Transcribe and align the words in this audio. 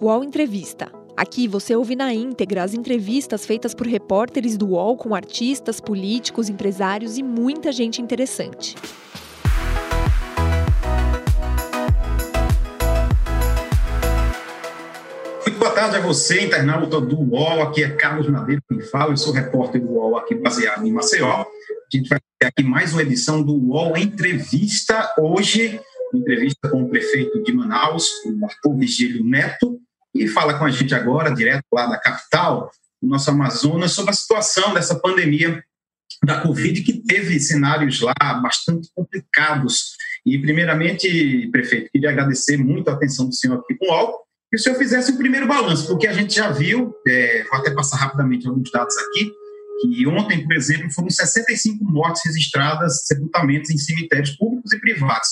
UOL 0.00 0.22
Entrevista. 0.22 0.92
Aqui 1.16 1.48
você 1.48 1.74
ouve 1.74 1.96
na 1.96 2.14
íntegra 2.14 2.62
as 2.62 2.72
entrevistas 2.72 3.44
feitas 3.44 3.74
por 3.74 3.84
repórteres 3.84 4.56
do 4.56 4.68
UOL 4.68 4.96
com 4.96 5.12
artistas, 5.12 5.80
políticos, 5.80 6.48
empresários 6.48 7.18
e 7.18 7.22
muita 7.24 7.72
gente 7.72 8.00
interessante. 8.00 8.76
Muito 15.44 15.58
boa 15.58 15.72
tarde 15.72 15.96
a 15.96 16.00
você, 16.00 16.44
internauta 16.44 17.00
do 17.00 17.18
UOL. 17.18 17.62
Aqui 17.62 17.82
é 17.82 17.90
Carlos 17.90 18.28
Madeira 18.28 18.62
quem 18.68 18.80
fala. 18.80 19.12
Eu 19.12 19.16
sou 19.16 19.32
repórter 19.32 19.80
do 19.80 19.94
UOL 19.94 20.16
aqui 20.16 20.36
baseado 20.36 20.86
em 20.86 20.92
Maceió. 20.92 21.28
A 21.28 21.46
gente 21.92 22.08
vai 22.08 22.20
ter 22.38 22.46
aqui 22.46 22.62
mais 22.62 22.92
uma 22.92 23.02
edição 23.02 23.42
do 23.42 23.52
UOL 23.52 23.96
Entrevista. 23.96 25.12
Hoje, 25.18 25.80
entrevista 26.14 26.68
com 26.68 26.84
o 26.84 26.88
prefeito 26.88 27.42
de 27.42 27.52
Manaus, 27.52 28.06
o 28.24 28.44
Arthur 28.44 28.76
Vigílio 28.76 29.24
Neto, 29.24 29.80
e 30.24 30.28
fala 30.28 30.58
com 30.58 30.64
a 30.64 30.70
gente 30.70 30.94
agora, 30.94 31.34
direto 31.34 31.64
lá 31.72 31.86
da 31.86 31.98
capital, 31.98 32.70
do 33.00 33.08
nosso 33.08 33.30
Amazonas, 33.30 33.92
sobre 33.92 34.10
a 34.10 34.14
situação 34.14 34.74
dessa 34.74 34.98
pandemia 34.98 35.62
da 36.24 36.40
Covid, 36.40 36.82
que 36.82 37.00
teve 37.02 37.38
cenários 37.38 38.00
lá 38.00 38.14
bastante 38.42 38.88
complicados. 38.94 39.96
E, 40.26 40.38
primeiramente, 40.38 41.48
prefeito, 41.52 41.90
queria 41.92 42.10
agradecer 42.10 42.56
muito 42.56 42.88
a 42.88 42.94
atenção 42.94 43.28
do 43.28 43.34
senhor 43.34 43.60
aqui 43.60 43.74
com 43.76 43.86
o 43.86 43.90
UOL, 43.90 44.28
que 44.50 44.56
o 44.56 44.58
senhor 44.58 44.76
fizesse 44.76 45.12
um 45.12 45.16
primeiro 45.16 45.46
balanço, 45.46 45.86
porque 45.86 46.06
a 46.06 46.12
gente 46.12 46.34
já 46.34 46.50
viu, 46.50 46.94
é, 47.06 47.44
vou 47.44 47.60
até 47.60 47.70
passar 47.70 47.98
rapidamente 47.98 48.48
alguns 48.48 48.70
dados 48.70 48.96
aqui, 48.96 49.30
que 49.80 50.06
ontem, 50.08 50.44
por 50.44 50.56
exemplo, 50.56 50.90
foram 50.90 51.08
65 51.08 51.84
mortes 51.84 52.22
registradas, 52.24 53.06
sepultamentos 53.06 53.70
em 53.70 53.78
cemitérios 53.78 54.30
públicos 54.30 54.72
e 54.72 54.80
privados. 54.80 55.28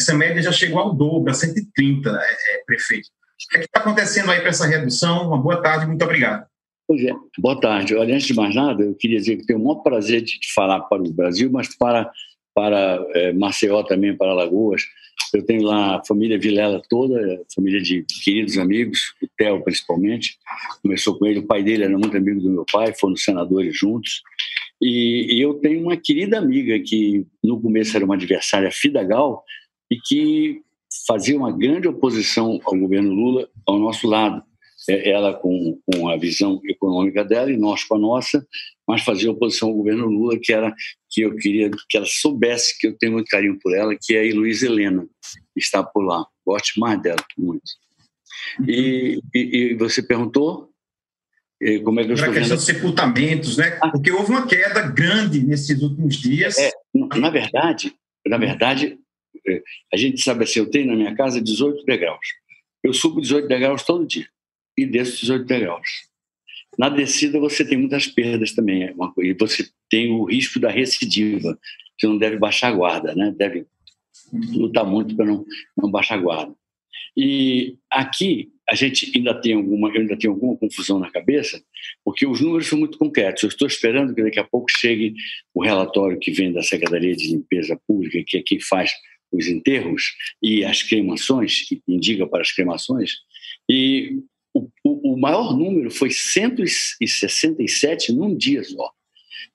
Essa 0.00 0.14
média 0.14 0.40
já 0.40 0.52
chegou 0.52 0.78
ao 0.78 0.94
dobro, 0.94 1.30
a 1.30 1.34
130, 1.34 2.08
é, 2.08 2.14
é, 2.14 2.64
prefeito. 2.64 3.08
O 3.46 3.48
que 3.50 3.58
é 3.58 3.60
está 3.60 3.80
acontecendo 3.80 4.30
aí 4.30 4.40
para 4.40 4.50
essa 4.50 4.66
redução? 4.66 5.26
Uma 5.26 5.38
boa 5.38 5.62
tarde, 5.62 5.86
muito 5.86 6.04
obrigado. 6.04 6.46
É, 6.90 7.12
boa 7.38 7.58
tarde. 7.58 7.94
Olha, 7.94 8.14
antes 8.14 8.26
de 8.26 8.34
mais 8.34 8.54
nada, 8.54 8.82
eu 8.82 8.94
queria 8.94 9.18
dizer 9.18 9.36
que 9.36 9.46
tenho 9.46 9.58
o 9.58 9.64
maior 9.64 9.80
prazer 9.82 10.22
de 10.22 10.38
falar 10.54 10.80
para 10.80 11.02
o 11.02 11.12
Brasil, 11.12 11.50
mas 11.50 11.74
para, 11.76 12.10
para 12.54 13.02
é, 13.14 13.32
Maceió 13.32 13.82
também, 13.82 14.16
para 14.16 14.30
Alagoas. 14.30 14.82
Eu 15.32 15.44
tenho 15.44 15.62
lá 15.62 15.96
a 15.96 16.04
família 16.04 16.38
Vilela 16.38 16.82
toda, 16.88 17.42
família 17.54 17.80
de 17.80 18.04
queridos 18.24 18.58
amigos, 18.58 19.14
o 19.22 19.28
Theo 19.38 19.62
principalmente. 19.62 20.36
Começou 20.82 21.16
com 21.16 21.26
ele, 21.26 21.38
o 21.38 21.46
pai 21.46 21.62
dele 21.62 21.84
era 21.84 21.96
muito 21.96 22.16
amigo 22.16 22.40
do 22.40 22.50
meu 22.50 22.64
pai, 22.70 22.92
foram 22.98 23.16
senadores 23.16 23.76
juntos. 23.78 24.22
E, 24.82 25.36
e 25.36 25.40
eu 25.40 25.54
tenho 25.54 25.82
uma 25.82 25.96
querida 25.96 26.38
amiga 26.38 26.78
que 26.80 27.24
no 27.44 27.60
começo 27.60 27.96
era 27.96 28.04
uma 28.04 28.16
adversária 28.16 28.70
Fidagal 28.72 29.44
e 29.90 29.96
que 30.00 30.62
fazia 31.06 31.36
uma 31.36 31.52
grande 31.52 31.88
oposição 31.88 32.60
ao 32.64 32.76
governo 32.76 33.12
Lula 33.12 33.48
ao 33.66 33.78
nosso 33.78 34.06
lado. 34.06 34.42
É, 34.88 35.10
ela 35.10 35.34
com, 35.34 35.78
com 35.84 36.08
a 36.08 36.16
visão 36.16 36.60
econômica 36.64 37.22
dela 37.22 37.52
e 37.52 37.56
nós 37.56 37.84
com 37.84 37.96
a 37.96 37.98
nossa, 37.98 38.46
mas 38.88 39.02
fazia 39.02 39.30
oposição 39.30 39.68
ao 39.68 39.74
governo 39.74 40.06
Lula, 40.06 40.38
que 40.40 40.52
era 40.52 40.74
que 41.10 41.20
eu 41.20 41.36
queria 41.36 41.70
que 41.88 41.96
ela 41.96 42.06
soubesse 42.06 42.78
que 42.78 42.86
eu 42.86 42.96
tenho 42.96 43.12
muito 43.12 43.28
carinho 43.28 43.58
por 43.60 43.74
ela, 43.76 43.94
que 44.00 44.16
é 44.16 44.28
a 44.28 44.34
Luiz 44.34 44.62
Helena, 44.62 45.06
que 45.54 45.60
está 45.60 45.82
por 45.82 46.02
lá. 46.02 46.26
Gosto 46.46 46.80
mais 46.80 47.00
dela, 47.02 47.22
muito. 47.36 47.62
E, 48.66 49.20
e, 49.34 49.38
e 49.38 49.74
você 49.74 50.02
perguntou 50.02 50.70
como 51.84 52.00
é 52.00 52.04
que 52.04 52.10
eu 52.10 52.14
estou 52.14 52.32
vendo? 52.32 52.38
questão 52.38 52.56
dos 52.56 52.64
sepultamentos, 52.64 53.56
né? 53.58 53.78
Ah. 53.82 53.90
Porque 53.90 54.10
houve 54.10 54.30
uma 54.30 54.46
queda 54.46 54.80
grande 54.88 55.44
nesses 55.44 55.82
últimos 55.82 56.16
dias. 56.16 56.56
É, 56.56 56.70
na 56.94 57.28
verdade, 57.28 57.94
na 58.26 58.38
verdade, 58.38 58.98
a 59.92 59.96
gente 59.96 60.20
sabe 60.20 60.44
assim, 60.44 60.60
eu 60.60 60.70
tenho 60.70 60.86
na 60.86 60.96
minha 60.96 61.14
casa 61.14 61.40
18 61.40 61.84
degraus. 61.84 62.26
Eu 62.82 62.92
subo 62.92 63.20
18 63.20 63.48
degraus 63.48 63.82
todo 63.82 64.06
dia 64.06 64.26
e 64.76 64.86
desço 64.86 65.20
18 65.20 65.44
degraus. 65.44 65.88
Na 66.78 66.88
descida 66.88 67.38
você 67.38 67.64
tem 67.64 67.76
muitas 67.76 68.06
perdas 68.06 68.52
também, 68.52 68.84
é 68.84 68.94
e 69.18 69.34
você 69.34 69.68
tem 69.90 70.10
o 70.12 70.24
risco 70.24 70.58
da 70.58 70.70
recidiva. 70.70 71.58
Você 71.98 72.06
não 72.06 72.16
deve 72.16 72.38
baixar 72.38 72.68
a 72.68 72.72
guarda, 72.72 73.14
né? 73.14 73.34
Deve 73.36 73.66
lutar 74.32 74.86
muito 74.86 75.14
para 75.16 75.26
não, 75.26 75.44
não 75.76 75.90
baixar 75.90 76.14
a 76.14 76.22
guarda. 76.22 76.54
E 77.16 77.76
aqui 77.90 78.50
a 78.68 78.74
gente 78.74 79.10
ainda 79.14 79.34
tem 79.34 79.54
alguma, 79.54 79.88
eu 79.88 80.00
ainda 80.00 80.16
tenho 80.16 80.32
alguma 80.32 80.56
confusão 80.56 80.98
na 81.00 81.10
cabeça, 81.10 81.60
porque 82.04 82.24
os 82.24 82.40
números 82.40 82.68
são 82.68 82.78
muito 82.78 82.96
concretos. 82.96 83.42
Eu 83.42 83.48
estou 83.48 83.66
esperando 83.66 84.14
que 84.14 84.22
daqui 84.22 84.38
a 84.38 84.44
pouco 84.44 84.70
chegue 84.70 85.14
o 85.52 85.62
relatório 85.62 86.18
que 86.18 86.30
vem 86.30 86.52
da 86.52 86.62
Secretaria 86.62 87.14
de 87.14 87.32
Limpeza 87.32 87.78
Pública, 87.86 88.22
que 88.24 88.38
é 88.38 88.42
quem 88.42 88.60
faz 88.60 88.92
os 89.32 89.46
enterros 89.46 90.14
e 90.42 90.64
as 90.64 90.82
cremações, 90.82 91.66
indica 91.86 92.26
para 92.26 92.42
as 92.42 92.52
cremações, 92.52 93.18
e 93.68 94.20
o, 94.52 94.68
o, 94.84 95.14
o 95.14 95.18
maior 95.18 95.56
número 95.56 95.90
foi 95.90 96.10
167 96.10 98.12
num 98.12 98.36
dia 98.36 98.62
só. 98.64 98.92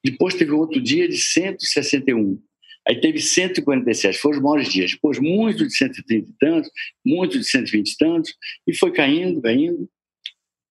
Depois 0.03 0.35
teve 0.35 0.51
outro 0.51 0.81
dia 0.81 1.07
de 1.07 1.17
161. 1.17 2.41
Aí 2.87 3.01
teve 3.01 3.19
147, 3.19 4.19
foram 4.19 4.37
os 4.37 4.43
maiores 4.43 4.71
dias. 4.71 4.91
Depois, 4.91 5.19
muito 5.19 5.65
de 5.65 5.75
130 5.75 6.29
e 6.29 6.33
tantos, 6.39 6.71
muito 7.03 7.39
de 7.39 7.43
120 7.43 7.89
e 7.89 7.97
tantos, 7.97 8.35
e 8.67 8.75
foi 8.75 8.91
caindo, 8.91 9.41
caindo, 9.41 9.89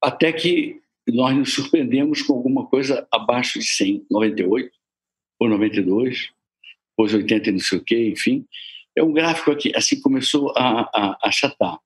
até 0.01 0.33
que 0.33 0.81
nós 1.09 1.37
nos 1.37 1.53
surpreendemos 1.53 2.23
com 2.23 2.35
alguma 2.35 2.67
coisa 2.67 3.07
abaixo 3.13 3.59
de 3.59 3.67
100, 3.67 4.07
98 4.11 4.71
ou 5.41 5.49
92, 5.49 6.31
depois 6.91 7.13
80 7.13 7.49
e 7.49 7.53
não 7.53 7.59
sei 7.59 7.79
o 7.79 7.85
quê, 7.85 8.09
enfim. 8.09 8.47
É 8.97 9.03
um 9.03 9.13
gráfico 9.13 9.51
aqui, 9.51 9.73
assim 9.75 10.01
começou 10.01 10.53
a, 10.57 10.83
a, 10.83 11.19
a 11.23 11.29
achatar. 11.29 11.79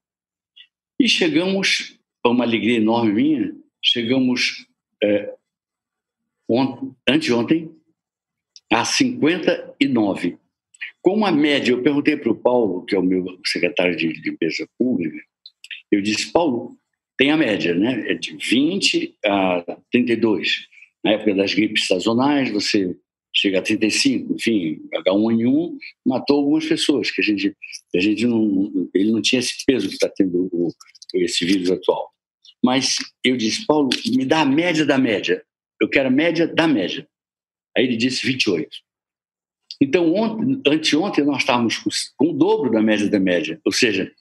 E 1.01 1.09
chegamos, 1.09 1.99
a 2.25 2.29
uma 2.29 2.45
alegria 2.45 2.77
enorme 2.77 3.13
minha, 3.13 3.55
chegamos 3.83 4.67
é, 5.03 5.35
ontem, 6.49 6.95
anteontem 7.09 7.75
a 8.73 8.85
59. 8.85 10.39
Com 11.01 11.25
a 11.25 11.33
média, 11.33 11.73
eu 11.73 11.83
perguntei 11.83 12.17
para 12.17 12.31
o 12.31 12.37
Paulo, 12.39 12.85
que 12.85 12.95
é 12.95 12.99
o 12.99 13.03
meu 13.03 13.39
secretário 13.47 13.97
de 13.97 14.09
limpeza 14.09 14.69
pública, 14.79 15.19
eu 15.91 16.03
disse, 16.03 16.31
Paulo, 16.31 16.77
tem 17.17 17.31
a 17.31 17.37
média, 17.37 17.75
né? 17.75 18.11
É 18.11 18.15
de 18.15 18.37
20 18.37 19.17
a 19.25 19.79
32. 19.91 20.69
Na 21.03 21.13
época 21.13 21.35
das 21.35 21.55
gripes 21.55 21.87
sazonais, 21.87 22.51
você 22.51 22.97
chega 23.39 23.61
a 23.61 23.63
35, 23.63 24.35
enfim, 24.35 24.81
H1N1 24.93 25.77
matou 26.05 26.39
algumas 26.39 26.67
pessoas, 26.67 27.11
que 27.11 27.21
a 27.21 27.25
gente, 27.25 27.57
a 27.95 28.01
gente 28.01 28.27
não, 28.27 28.91
ele 28.93 29.13
não 29.13 29.23
tinha 29.23 29.39
esse 29.39 29.65
peso 29.65 29.87
que 29.87 29.95
está 29.95 30.09
tendo 30.09 30.49
o, 30.53 30.69
esse 31.15 31.45
vírus 31.45 31.71
atual. 31.71 32.11
Mas 32.65 32.97
eu 33.23 33.37
disse, 33.37 33.65
Paulo, 33.65 33.91
me 34.07 34.25
dá 34.25 34.41
a 34.41 34.45
média 34.45 34.85
da 34.85 34.99
média. 34.99 35.45
Eu 35.81 35.89
quero 35.89 36.09
a 36.09 36.11
média 36.11 36.47
da 36.47 36.67
média. 36.67 37.09
Aí 37.77 37.85
ele 37.85 37.97
disse 37.97 38.27
28. 38.27 38.69
Então, 39.81 40.13
ontem, 40.13 40.61
anteontem, 40.67 41.25
nós 41.25 41.39
estávamos 41.39 41.79
com, 42.17 42.31
o 42.31 42.33
dobro 42.33 42.71
da 42.71 42.83
média 42.83 43.09
da 43.09 43.21
média, 43.21 43.61
ou 43.65 43.71
seja, 43.71 44.13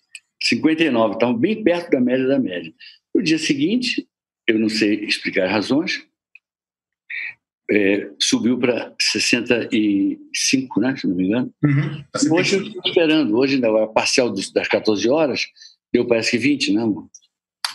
59, 0.44 1.14
estávamos 1.14 1.42
bem 1.42 1.64
perto 1.64 1.90
da 1.90 2.00
média 2.00 2.28
da 2.28 2.38
média. 2.38 2.72
No 3.14 3.24
dia 3.24 3.40
seguinte, 3.40 4.08
eu 4.48 4.60
não 4.60 4.70
sei 4.70 5.04
explicar 5.06 5.46
as 5.46 5.52
razões, 5.52 6.06
é, 7.70 8.10
subiu 8.20 8.58
para 8.58 8.94
65, 9.00 10.80
né, 10.80 10.96
se 10.96 11.08
não 11.08 11.16
me 11.16 11.26
engano. 11.26 11.54
Uhum. 11.64 12.04
Hoje 12.38 12.56
eu 12.56 12.64
estou 12.64 12.82
esperando, 12.86 13.38
hoje 13.38 13.56
ainda 13.56 13.84
a 13.84 13.88
parcial 13.88 14.32
das 14.32 14.68
14 14.68 15.10
horas, 15.10 15.46
deu 15.94 16.08
parece 16.08 16.32
que 16.32 16.38
20, 16.38 16.74
né, 16.74 16.82
amor? 16.82 17.08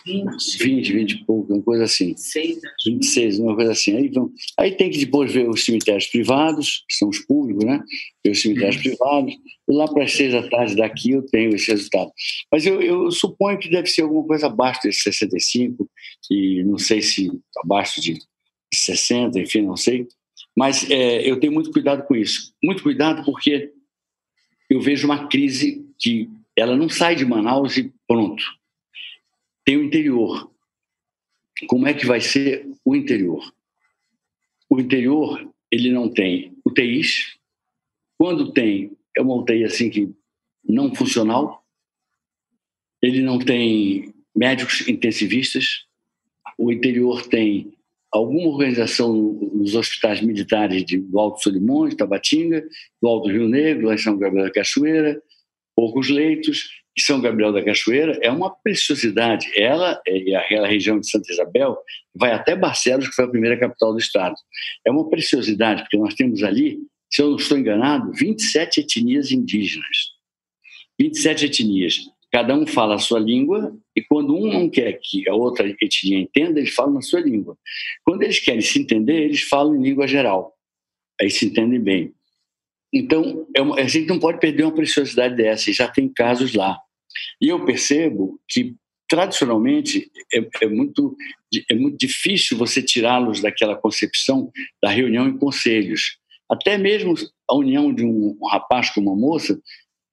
20. 0.04 0.58
20, 0.58 0.92
20 0.92 1.10
e 1.12 1.24
pouco, 1.24 1.52
uma 1.52 1.62
coisa 1.62 1.84
assim. 1.84 2.08
26, 2.08 2.60
26, 2.86 3.38
uma 3.38 3.54
coisa 3.54 3.72
assim. 3.72 3.96
Aí, 3.96 4.08
vão, 4.08 4.32
aí 4.58 4.72
tem 4.72 4.90
que 4.90 4.98
depois 4.98 5.32
ver 5.32 5.48
os 5.48 5.64
cemitérios 5.64 6.06
privados, 6.06 6.84
que 6.88 6.96
são 6.96 7.08
os 7.08 7.20
públicos, 7.20 7.64
né? 7.64 7.80
Ver 8.24 8.32
os 8.32 8.42
cemitérios 8.42 8.76
uhum. 8.76 8.82
privados. 8.82 9.34
E 9.68 9.72
lá 9.72 9.86
para 9.86 10.04
as 10.04 10.12
seis 10.12 10.32
da 10.32 10.48
tarde 10.48 10.76
daqui 10.76 11.12
eu 11.12 11.22
tenho 11.26 11.54
esse 11.54 11.70
resultado. 11.70 12.10
Mas 12.50 12.66
eu, 12.66 12.82
eu 12.82 13.10
suponho 13.10 13.58
que 13.58 13.70
deve 13.70 13.86
ser 13.86 14.02
alguma 14.02 14.26
coisa 14.26 14.46
abaixo 14.46 14.80
desses 14.82 15.02
65, 15.02 15.88
e 16.30 16.64
não 16.64 16.78
sei 16.78 17.00
se 17.00 17.30
abaixo 17.62 18.00
de 18.00 18.18
60, 18.84 19.40
enfim, 19.40 19.62
não 19.62 19.76
sei. 19.76 20.06
Mas 20.56 20.88
é, 20.90 21.28
eu 21.28 21.40
tenho 21.40 21.52
muito 21.52 21.70
cuidado 21.70 22.04
com 22.06 22.14
isso. 22.14 22.54
Muito 22.62 22.82
cuidado 22.82 23.24
porque 23.24 23.72
eu 24.68 24.80
vejo 24.80 25.06
uma 25.06 25.28
crise 25.28 25.86
que 25.98 26.28
ela 26.56 26.76
não 26.76 26.88
sai 26.88 27.14
de 27.14 27.24
Manaus 27.24 27.76
e 27.76 27.92
pronto. 28.06 28.44
Tem 29.64 29.76
o 29.76 29.84
interior. 29.84 30.50
Como 31.66 31.86
é 31.86 31.94
que 31.94 32.06
vai 32.06 32.20
ser 32.20 32.66
o 32.84 32.94
interior? 32.94 33.52
O 34.68 34.80
interior, 34.80 35.48
ele 35.70 35.90
não 35.90 36.08
tem 36.08 36.56
UTIs. 36.64 37.38
Quando 38.18 38.52
tem, 38.52 38.96
é 39.16 39.22
uma 39.22 39.36
UTI 39.36 39.64
assim 39.64 39.90
que 39.90 40.12
não 40.64 40.94
funcional. 40.94 41.64
Ele 43.00 43.20
não 43.22 43.38
tem 43.38 44.12
médicos 44.34 44.86
intensivistas. 44.88 45.84
O 46.58 46.72
interior 46.72 47.26
tem 47.26 47.72
alguma 48.12 48.48
organização 48.48 49.12
nos 49.54 49.74
hospitais 49.74 50.20
militares 50.20 50.84
de, 50.84 50.98
do 50.98 51.18
Alto 51.18 51.42
Solimões, 51.42 51.94
Tabatinga, 51.94 52.62
do 53.00 53.08
Alto 53.08 53.30
Rio 53.30 53.48
Negro, 53.48 53.86
lá 53.86 53.94
em 53.94 53.98
São 53.98 54.18
Gabriel 54.18 54.44
da 54.46 54.52
Cachoeira, 54.52 55.20
poucos 55.74 56.10
leitos, 56.10 56.82
e 56.96 57.00
São 57.00 57.20
Gabriel 57.22 57.52
da 57.52 57.64
Cachoeira 57.64 58.18
é 58.22 58.30
uma 58.30 58.54
preciosidade. 58.54 59.50
Ela 59.56 60.00
e 60.06 60.34
aquela 60.34 60.68
região 60.68 61.00
de 61.00 61.10
Santa 61.10 61.32
Isabel 61.32 61.78
vai 62.14 62.32
até 62.32 62.54
Barcelos, 62.54 63.08
que 63.08 63.14
foi 63.14 63.24
a 63.24 63.30
primeira 63.30 63.58
capital 63.58 63.92
do 63.92 63.98
estado. 63.98 64.34
É 64.86 64.90
uma 64.90 65.08
preciosidade, 65.08 65.82
porque 65.82 65.96
nós 65.96 66.14
temos 66.14 66.42
ali, 66.42 66.78
se 67.10 67.22
eu 67.22 67.30
não 67.30 67.36
estou 67.36 67.56
enganado, 67.56 68.12
27 68.12 68.80
etnias 68.80 69.30
indígenas. 69.30 70.12
27 71.00 71.46
etnias. 71.46 72.11
Cada 72.32 72.56
um 72.56 72.66
fala 72.66 72.94
a 72.94 72.98
sua 72.98 73.20
língua, 73.20 73.76
e 73.94 74.02
quando 74.02 74.34
um 74.34 74.50
não 74.50 74.70
quer 74.70 74.98
que 75.02 75.28
a 75.28 75.34
outra 75.34 75.68
etnia 75.68 76.18
entenda, 76.18 76.58
eles 76.58 76.74
falam 76.74 76.94
na 76.94 77.02
sua 77.02 77.20
língua. 77.20 77.58
Quando 78.02 78.22
eles 78.22 78.40
querem 78.40 78.62
se 78.62 78.80
entender, 78.80 79.24
eles 79.24 79.42
falam 79.42 79.76
em 79.76 79.82
língua 79.82 80.06
geral. 80.08 80.56
Aí 81.20 81.30
se 81.30 81.44
entendem 81.44 81.78
bem. 81.78 82.14
Então, 82.90 83.46
é 83.54 83.60
a 83.60 83.86
gente 83.86 84.08
não 84.08 84.18
pode 84.18 84.40
perder 84.40 84.64
uma 84.64 84.74
preciosidade 84.74 85.36
dessa, 85.36 85.68
e 85.68 85.74
já 85.74 85.86
tem 85.86 86.08
casos 86.08 86.54
lá. 86.54 86.78
E 87.38 87.48
eu 87.48 87.66
percebo 87.66 88.40
que, 88.48 88.76
tradicionalmente, 89.06 90.10
é, 90.32 90.42
é 90.62 90.66
muito, 90.66 91.14
é 91.70 91.74
muito 91.74 91.98
difícil 91.98 92.56
você 92.56 92.82
tirá-los 92.82 93.42
daquela 93.42 93.76
concepção 93.76 94.50
da 94.82 94.88
reunião 94.88 95.28
em 95.28 95.36
conselhos. 95.36 96.16
Até 96.50 96.78
mesmo 96.78 97.14
a 97.48 97.54
união 97.54 97.92
de 97.94 98.04
um 98.06 98.38
rapaz 98.46 98.88
com 98.90 99.02
uma 99.02 99.14
moça 99.14 99.60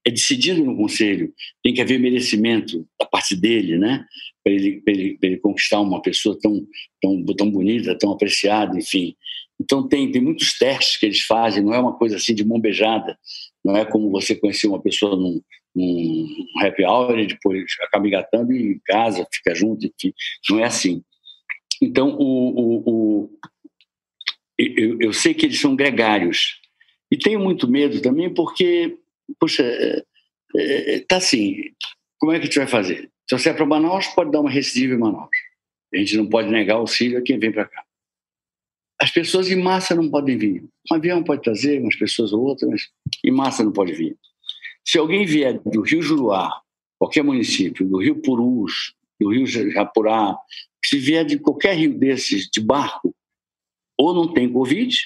é 0.06 0.12
decidido 0.12 0.64
no 0.64 0.76
conselho. 0.76 1.34
Tem 1.64 1.74
que 1.74 1.82
haver 1.82 2.00
merecimento 2.00 2.88
da 3.00 3.06
parte 3.06 3.36
dele, 3.36 3.78
né? 3.78 4.06
Para 4.44 4.54
ele, 4.54 4.82
ele, 4.88 5.20
ele, 5.22 5.38
conquistar 5.38 5.82
uma 5.82 6.02
pessoa 6.02 6.38
tão, 6.42 6.66
tão, 7.02 7.26
tão 7.36 7.52
bonita, 7.52 7.98
tão 7.98 8.12
apreciada, 8.12 8.78
enfim. 8.78 9.16
Então, 9.62 9.88
tem, 9.88 10.10
tem 10.12 10.22
muitos 10.22 10.58
testes 10.58 10.98
que 10.98 11.06
eles 11.06 11.22
fazem, 11.22 11.64
não 11.64 11.74
é 11.74 11.80
uma 11.80 11.98
coisa 11.98 12.16
assim 12.16 12.34
de 12.34 12.46
mão 12.46 12.60
beijada, 12.60 13.18
não 13.64 13.76
é 13.76 13.84
como 13.84 14.10
você 14.10 14.34
conhecer 14.34 14.68
uma 14.68 14.82
pessoa 14.82 15.18
num, 15.18 15.42
num 15.76 16.28
happy 16.62 16.86
hour 16.86 17.20
e 17.20 17.28
depois 17.28 17.66
acaba 17.82 18.08
engatando 18.08 18.54
e 18.54 18.80
casa, 18.86 19.28
fica 19.32 19.54
junto, 19.54 19.86
enfim, 19.86 20.14
não 20.50 20.60
é 20.60 20.64
assim. 20.64 21.04
Então, 21.82 22.16
o, 22.18 22.24
o, 22.24 22.84
o 22.90 23.30
eu, 24.58 24.98
eu, 25.00 25.14
sei 25.14 25.34
que 25.34 25.46
eles 25.46 25.60
são 25.60 25.76
gregários. 25.76 26.60
E 27.12 27.18
tenho 27.18 27.40
muito 27.40 27.68
medo 27.68 28.02
também 28.02 28.32
porque, 28.34 28.98
poxa, 29.40 29.64
é, 29.64 30.04
é, 30.56 31.00
tá 31.02 31.18
assim, 31.18 31.74
como 32.18 32.32
é 32.32 32.36
que 32.36 32.44
a 32.44 32.46
gente 32.46 32.60
vai 32.60 32.68
fazer? 32.68 33.12
Se 33.30 33.38
você 33.38 33.50
é 33.50 33.54
para 33.54 33.66
Manaus, 33.66 34.08
pode 34.08 34.32
dar 34.32 34.42
uma 34.42 34.50
recidiva 34.50 34.94
em 34.94 34.98
Manaus. 34.98 35.36
A 35.94 35.98
gente 35.98 36.18
não 36.18 36.28
pode 36.28 36.50
negar 36.50 36.76
auxílio 36.76 37.18
a 37.18 37.22
quem 37.22 37.40
vem 37.40 37.52
para 37.52 37.66
cá. 37.66 37.84
As 39.02 39.12
pessoas 39.12 39.50
em 39.50 39.56
massa 39.56 39.96
não 39.96 40.10
podem 40.10 40.38
vir. 40.38 40.64
Um 40.92 40.96
avião 40.96 41.24
pode 41.24 41.42
trazer 41.42 41.82
umas 41.82 41.96
pessoas 41.96 42.34
ou 42.34 42.42
outras, 42.42 42.70
mas 42.70 42.90
em 43.24 43.32
massa 43.32 43.64
não 43.64 43.72
pode 43.72 43.94
vir. 43.94 44.18
Se 44.86 44.98
alguém 44.98 45.26
vier 45.26 45.60
do 45.60 45.82
Rio 45.82 46.02
Juruá, 46.02 46.62
qualquer 46.98 47.24
município, 47.24 47.88
do 47.88 48.00
Rio 48.00 48.22
Purus, 48.22 48.94
do 49.20 49.30
Rio 49.30 49.46
Japurá, 49.46 50.38
se 50.84 50.98
vier 50.98 51.26
de 51.26 51.40
qualquer 51.40 51.76
rio 51.76 51.98
desses 51.98 52.50
de 52.50 52.60
barco, 52.60 53.16
ou 53.98 54.14
não 54.14 54.34
tem 54.34 54.52
Covid, 54.52 54.98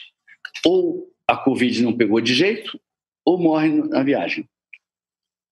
ou 0.65 1.11
a 1.27 1.35
Covid 1.37 1.83
não 1.83 1.95
pegou 1.95 2.21
de 2.21 2.33
jeito, 2.33 2.79
ou 3.25 3.37
morre 3.37 3.69
na 3.69 4.03
viagem. 4.03 4.47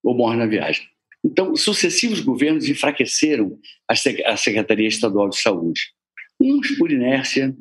Ou 0.03 0.15
morre 0.15 0.38
na 0.38 0.45
viagem. 0.45 0.88
Então, 1.23 1.56
sucessivos 1.56 2.19
governos 2.19 2.68
enfraqueceram 2.68 3.59
a 3.88 4.35
Secretaria 4.35 4.88
Estadual 4.88 5.29
de 5.29 5.38
Saúde. 5.38 5.94
Uns 6.41 6.71
por 6.77 6.91
inércia, 6.91 7.56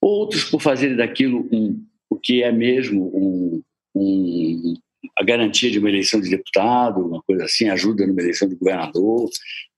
outros 0.00 0.44
por 0.44 0.60
fazerem 0.60 0.96
daquilo 0.96 1.46
um, 1.52 1.84
o 2.08 2.16
que 2.16 2.42
é 2.42 2.50
mesmo 2.50 3.10
um, 3.14 3.62
um, 3.94 4.74
a 5.18 5.22
garantia 5.22 5.70
de 5.70 5.78
uma 5.78 5.88
eleição 5.88 6.20
de 6.20 6.30
deputado, 6.30 7.06
uma 7.06 7.22
coisa 7.22 7.44
assim, 7.44 7.68
ajuda 7.68 8.06
numa 8.06 8.20
eleição 8.22 8.48
de 8.48 8.56
governador, 8.56 9.28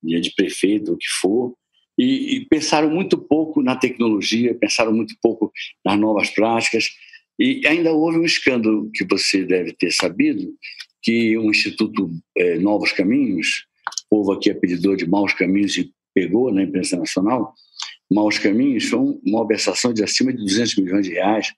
de 0.03 0.33
prefeito, 0.35 0.93
o 0.93 0.97
que 0.97 1.09
for. 1.09 1.55
E, 1.99 2.37
e, 2.37 2.47
pensaram 2.47 2.91
muito 2.91 3.17
pouco 3.17 3.63
na 3.63 3.75
tecnologia, 3.75 4.55
pensaram 4.55 4.93
muito 4.93 5.15
pouco 5.21 5.51
nas 5.85 5.99
novas 5.99 6.31
práticas. 6.31 6.91
E 7.39 7.67
ainda 7.67 7.93
houve 7.93 8.19
um 8.19 8.25
escândalo 8.25 8.91
que 8.93 9.05
você 9.05 9.45
deve 9.45 9.73
ter 9.73 9.93
sabido, 9.93 10.55
que 11.03 11.37
o 11.37 11.51
Instituto 11.51 12.11
é, 12.37 12.59
Novos 12.59 12.93
Caminhos, 12.93 13.67
o 14.11 14.17
povo 14.17 14.33
aqui 14.33 14.51
é 14.51 14.55
pedidor 14.55 14.97
de 14.97 15.07
maus 15.07 15.33
caminhos 15.33 15.77
e 15.77 15.93
pegou 16.15 16.53
na 16.53 16.63
imprensa 16.63 16.97
nacional, 16.97 17.55
maus 18.11 18.39
caminhos 18.39 18.85
foi 18.85 18.99
uma 18.99 19.19
malversação 19.25 19.93
de 19.93 20.03
acima 20.03 20.33
de 20.33 20.39
200 20.39 20.77
milhões 20.77 21.07
de 21.07 21.13
reais, 21.13 21.53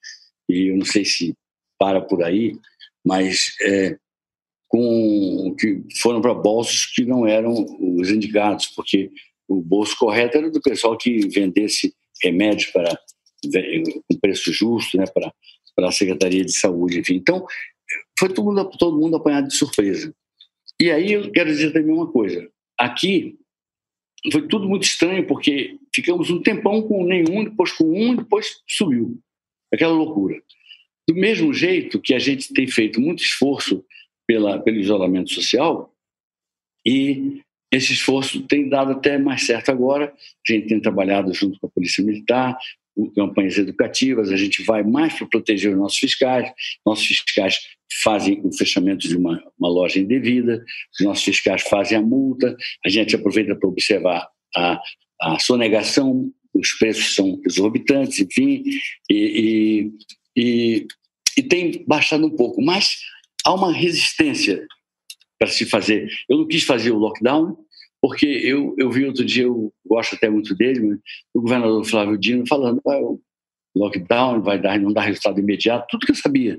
e 0.48 0.70
eu 0.70 0.76
não 0.76 0.84
sei 0.84 1.04
se 1.04 1.34
para 1.78 2.00
por 2.00 2.24
aí, 2.24 2.56
mas 3.04 3.54
é, 3.62 3.96
com 4.66 5.54
que 5.58 5.82
foram 6.00 6.20
para 6.20 6.34
bolsos 6.34 6.86
que 6.86 7.04
não 7.04 7.26
eram 7.26 7.54
os 7.80 8.10
indicados, 8.10 8.66
porque 8.66 9.10
o 9.46 9.62
bolso 9.62 9.96
correto 9.96 10.36
era 10.36 10.50
do 10.50 10.60
pessoal 10.60 10.96
que 10.96 11.26
vendesse 11.28 11.94
remédios 12.22 12.70
para 12.70 12.98
com 13.42 14.18
preço 14.20 14.52
justo, 14.52 14.96
né, 14.96 15.04
para 15.06 15.32
para 15.78 15.90
a 15.90 15.92
Secretaria 15.92 16.44
de 16.44 16.58
Saúde, 16.58 16.98
enfim. 16.98 17.14
Então, 17.14 17.46
foi 18.18 18.28
todo 18.30 18.46
mundo, 18.46 18.68
todo 18.76 18.98
mundo 18.98 19.14
apanhado 19.14 19.46
de 19.46 19.54
surpresa. 19.54 20.12
E 20.80 20.90
aí 20.90 21.12
eu 21.12 21.30
quero 21.30 21.48
dizer 21.48 21.72
também 21.72 21.94
uma 21.94 22.10
coisa. 22.10 22.50
Aqui 22.76 23.38
foi 24.32 24.48
tudo 24.48 24.68
muito 24.68 24.82
estranho, 24.82 25.24
porque 25.24 25.78
ficamos 25.94 26.30
um 26.30 26.42
tempão 26.42 26.82
com 26.82 27.04
nenhum, 27.04 27.44
depois 27.44 27.70
com 27.70 27.84
um, 27.84 28.16
depois 28.16 28.60
subiu. 28.66 29.20
Aquela 29.72 29.92
loucura. 29.92 30.42
Do 31.08 31.14
mesmo 31.14 31.54
jeito 31.54 32.00
que 32.00 32.12
a 32.12 32.18
gente 32.18 32.52
tem 32.52 32.66
feito 32.66 33.00
muito 33.00 33.22
esforço 33.22 33.84
pela, 34.26 34.58
pelo 34.58 34.78
isolamento 34.78 35.32
social, 35.32 35.94
e 36.84 37.40
esse 37.72 37.92
esforço 37.92 38.42
tem 38.48 38.68
dado 38.68 38.90
até 38.90 39.16
mais 39.16 39.46
certo 39.46 39.70
agora. 39.70 40.12
A 40.12 40.52
gente 40.52 40.66
tem 40.66 40.80
trabalhado 40.80 41.32
junto 41.32 41.60
com 41.60 41.68
a 41.68 41.70
Polícia 41.70 42.02
Militar, 42.02 42.58
campanhas 43.14 43.56
educativas, 43.56 44.30
a 44.30 44.36
gente 44.36 44.62
vai 44.62 44.82
mais 44.82 45.14
para 45.14 45.26
proteger 45.26 45.72
os 45.72 45.78
nossos 45.78 45.98
fiscais. 45.98 46.50
Nossos 46.84 47.06
fiscais 47.06 47.58
fazem 48.02 48.40
o 48.44 48.52
fechamento 48.52 49.08
de 49.08 49.16
uma, 49.16 49.42
uma 49.58 49.68
loja 49.68 49.98
indevida, 49.98 50.64
os 50.98 51.04
nossos 51.04 51.24
fiscais 51.24 51.62
fazem 51.62 51.96
a 51.96 52.02
multa, 52.02 52.56
a 52.84 52.88
gente 52.88 53.14
aproveita 53.14 53.56
para 53.56 53.68
observar 53.68 54.28
a, 54.56 54.80
a 55.20 55.38
sonegação, 55.38 56.30
os 56.54 56.72
preços 56.72 57.14
são 57.14 57.40
exorbitantes, 57.46 58.20
enfim, 58.20 58.62
e, 59.10 59.90
e, 60.36 60.86
e 61.36 61.42
tem 61.42 61.84
baixado 61.86 62.26
um 62.26 62.34
pouco, 62.34 62.62
mas 62.62 62.96
há 63.44 63.54
uma 63.54 63.72
resistência 63.72 64.66
para 65.38 65.48
se 65.48 65.64
fazer. 65.64 66.08
Eu 66.28 66.38
não 66.38 66.48
quis 66.48 66.64
fazer 66.64 66.90
o 66.90 66.98
lockdown, 66.98 67.56
porque 68.00 68.26
eu, 68.26 68.74
eu 68.78 68.90
vi 68.90 69.04
outro 69.04 69.24
dia, 69.24 69.44
eu 69.44 69.72
gosto 69.86 70.14
até 70.14 70.28
muito 70.30 70.54
dele, 70.54 70.98
o 71.34 71.40
governador 71.40 71.84
Flávio 71.84 72.18
Dino 72.18 72.46
falando 72.46 72.80
ah, 72.86 73.00
o 73.00 73.20
lockdown 73.74 74.42
vai 74.42 74.60
dar, 74.60 74.78
não 74.78 74.92
dá 74.92 75.02
resultado 75.02 75.40
imediato, 75.40 75.86
tudo 75.90 76.06
que 76.06 76.12
eu 76.12 76.16
sabia, 76.16 76.58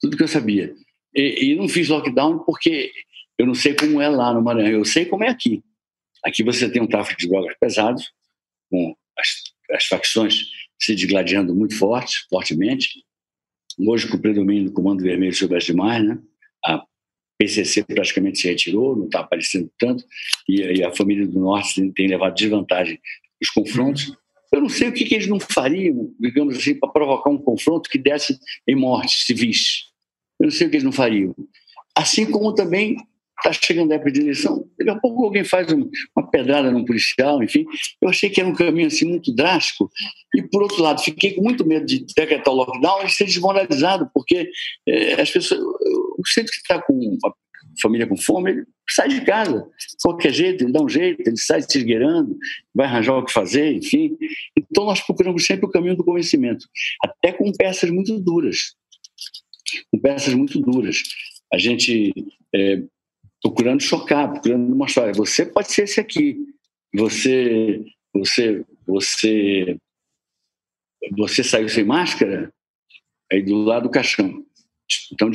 tudo 0.00 0.16
que 0.16 0.22
eu 0.22 0.28
sabia. 0.28 0.74
E, 1.14 1.52
e 1.52 1.56
não 1.56 1.68
fiz 1.68 1.88
lockdown 1.88 2.40
porque 2.40 2.92
eu 3.38 3.46
não 3.46 3.54
sei 3.54 3.74
como 3.74 4.00
é 4.00 4.08
lá 4.08 4.32
no 4.32 4.42
Maranhão, 4.42 4.72
eu 4.72 4.84
sei 4.84 5.06
como 5.06 5.24
é 5.24 5.28
aqui. 5.28 5.62
Aqui 6.24 6.42
você 6.42 6.70
tem 6.70 6.82
um 6.82 6.86
tráfico 6.86 7.20
de 7.20 7.28
drogas 7.28 7.56
pesados, 7.58 8.10
com 8.70 8.94
as, 9.18 9.76
as 9.76 9.86
facções 9.86 10.42
se 10.78 10.94
digladiando 10.94 11.54
muito 11.54 11.76
forte, 11.76 12.26
fortemente, 12.28 13.02
hoje 13.78 14.08
com 14.08 14.16
o 14.16 14.20
predomínio 14.20 14.66
do 14.66 14.72
Comando 14.72 15.02
Vermelho 15.02 15.34
sobre 15.34 15.56
as 15.56 15.64
demais, 15.64 16.04
né? 16.04 16.18
A 16.64 16.82
PCC 17.38 17.84
praticamente 17.84 18.38
se 18.38 18.48
retirou, 18.48 18.96
não 18.96 19.06
está 19.06 19.20
aparecendo 19.20 19.70
tanto, 19.78 20.04
e, 20.48 20.60
e, 20.62 20.84
a 20.84 20.94
família 20.94 21.26
do 21.26 21.38
Norte 21.40 21.74
tem, 21.74 21.92
tem 21.92 22.08
levado 22.08 22.34
desvantagem 22.34 22.98
os 23.40 23.50
confrontos. 23.50 24.16
Eu 24.52 24.60
não 24.60 24.68
sei 24.68 24.88
o 24.88 24.92
que, 24.92 25.04
que 25.04 25.14
eles 25.14 25.26
não 25.26 25.38
fariam, 25.38 26.10
digamos 26.18 26.56
assim, 26.56 26.74
para 26.74 26.88
provocar 26.88 27.30
um 27.30 27.38
confronto 27.38 27.90
que 27.90 27.98
desse 27.98 28.38
em 28.66 28.74
mortes 28.74 29.26
civis. 29.26 29.86
Eu 30.40 30.44
não 30.44 30.50
sei 30.50 30.66
o 30.66 30.70
que 30.70 30.76
eles 30.76 30.84
não 30.84 30.92
fariam. 30.92 31.34
Assim 31.94 32.30
como 32.30 32.54
também 32.54 32.96
está 33.38 33.52
chegando 33.52 33.92
a 33.92 33.96
época 33.96 34.12
de 34.12 34.20
eleição, 34.20 34.66
daqui 34.78 34.90
a 34.90 34.96
pouco 34.96 35.24
alguém 35.24 35.44
faz 35.44 35.68
uma 35.72 36.30
pedrada 36.30 36.70
num 36.70 36.84
policial, 36.84 37.42
enfim. 37.42 37.66
Eu 38.00 38.08
achei 38.08 38.30
que 38.30 38.40
era 38.40 38.48
um 38.48 38.54
caminho 38.54 38.86
assim 38.86 39.04
muito 39.04 39.34
drástico. 39.34 39.90
E, 40.34 40.42
por 40.42 40.62
outro 40.62 40.82
lado, 40.82 41.02
fiquei 41.02 41.34
com 41.34 41.42
muito 41.42 41.66
medo 41.66 41.84
de 41.84 42.06
decretar 42.16 42.52
o 42.52 42.56
lockdown 42.56 43.04
e 43.04 43.10
ser 43.10 43.26
desmoralizado, 43.26 44.10
porque 44.14 44.50
é, 44.88 45.20
as 45.20 45.30
pessoas. 45.30 45.60
Centro 46.28 46.50
que 46.52 46.58
está 46.58 46.80
com 46.80 47.16
a 47.24 47.32
família 47.80 48.06
com 48.06 48.16
fome, 48.16 48.50
ele 48.50 48.66
sai 48.88 49.08
de 49.08 49.24
casa. 49.24 49.68
Qualquer 50.02 50.32
jeito, 50.32 50.64
ele 50.64 50.72
dá 50.72 50.82
um 50.82 50.88
jeito, 50.88 51.26
ele 51.26 51.36
sai 51.36 51.62
se 51.62 51.78
esgueirando, 51.78 52.36
vai 52.74 52.86
arranjar 52.86 53.16
o 53.16 53.24
que 53.24 53.32
fazer, 53.32 53.72
enfim. 53.74 54.16
Então, 54.56 54.84
nós 54.84 55.00
procuramos 55.00 55.44
sempre 55.44 55.66
o 55.66 55.70
caminho 55.70 55.96
do 55.96 56.04
convencimento, 56.04 56.66
até 57.02 57.32
com 57.32 57.50
peças 57.52 57.90
muito 57.90 58.18
duras. 58.18 58.74
Com 59.90 59.98
peças 59.98 60.34
muito 60.34 60.60
duras. 60.60 61.02
A 61.52 61.58
gente 61.58 62.12
é, 62.54 62.82
procurando 63.42 63.82
chocar, 63.82 64.30
procurando 64.30 64.74
mostrar, 64.74 65.12
você 65.14 65.44
pode 65.44 65.72
ser 65.72 65.82
esse 65.82 66.00
aqui, 66.00 66.36
você, 66.94 67.84
você, 68.12 68.64
você, 68.86 69.76
você 71.16 71.44
saiu 71.44 71.68
sem 71.68 71.84
máscara, 71.84 72.52
aí 73.30 73.42
do 73.42 73.56
lado 73.56 73.84
do 73.84 73.90
caixão. 73.90 74.45
Então, 75.12 75.30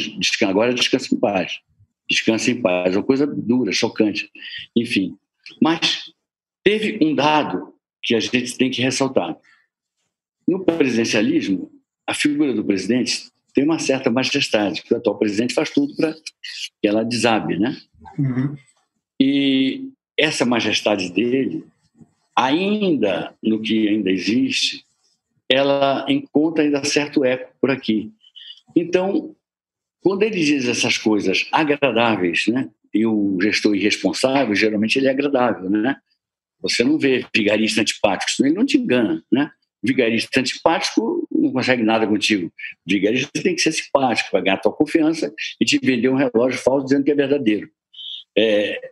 agora 0.48 0.74
descansa 0.74 1.14
em 1.14 1.20
paz. 1.20 1.60
descanse 2.10 2.52
em 2.52 2.62
paz. 2.62 2.96
Uma 2.96 3.04
coisa 3.04 3.26
dura, 3.26 3.72
chocante. 3.72 4.30
Enfim. 4.76 5.18
Mas 5.62 6.12
teve 6.64 7.00
um 7.04 7.16
dado 7.16 7.74
que 8.02 8.16
a 8.16 8.20
gente 8.20 8.58
tem 8.58 8.70
que 8.70 8.82
ressaltar. 8.82 9.38
No 10.48 10.66
presidencialismo, 10.66 11.72
a 12.08 12.14
figura 12.14 12.54
do 12.54 12.64
presidente 12.64 13.32
tem 13.54 13.64
uma 13.64 13.80
certa 13.80 14.10
majestade, 14.10 14.82
que 14.82 14.94
o 14.94 14.98
atual 14.98 15.18
presidente 15.18 15.54
faz 15.54 15.70
tudo 15.70 15.96
para 15.96 16.14
que 16.14 16.88
ela 16.88 17.04
desabe, 17.04 17.58
né? 17.58 17.78
Uhum. 18.18 18.56
E 19.20 19.90
essa 20.18 20.46
majestade 20.46 21.12
dele, 21.12 21.66
ainda 22.36 23.36
no 23.44 23.62
que 23.62 23.88
ainda 23.88 24.10
existe, 24.10 24.86
ela 25.50 26.06
encontra 26.08 26.64
ainda 26.64 26.84
certo 26.84 27.26
eco 27.26 27.54
por 27.60 27.70
aqui. 27.70 28.12
Então, 28.76 29.36
quando 30.02 30.24
ele 30.24 30.44
diz 30.44 30.68
essas 30.68 30.98
coisas 30.98 31.48
agradáveis, 31.52 32.48
né? 32.48 32.70
E 32.94 33.06
o 33.06 33.38
gestor 33.42 33.76
irresponsável, 33.76 34.54
geralmente 34.54 34.98
ele 34.98 35.08
é 35.08 35.12
agradável, 35.12 35.70
né? 35.70 35.96
Você 36.62 36.84
não 36.84 37.00
vê 37.00 37.26
vigarista 37.34 37.82
antipático, 37.82 38.32
senão 38.32 38.50
ele 38.50 38.58
não 38.58 38.66
te 38.66 38.78
engana, 38.78 39.24
né? 39.32 39.52
Vigarista 39.84 40.40
antipático 40.40 41.28
não 41.32 41.52
consegue 41.52 41.82
nada 41.82 42.06
contigo. 42.06 42.52
Vigarista 42.86 43.32
tem 43.42 43.56
que 43.56 43.62
ser 43.62 43.72
simpático 43.72 44.30
para 44.30 44.42
ganhar 44.42 44.58
tua 44.58 44.72
confiança 44.72 45.34
e 45.60 45.66
te 45.66 45.80
vender 45.80 46.10
um 46.10 46.16
relógio 46.16 46.60
falso 46.60 46.86
dizendo 46.86 47.04
que 47.04 47.12
é 47.12 47.16
verdadeiro. 47.16 47.70
É, 48.38 48.92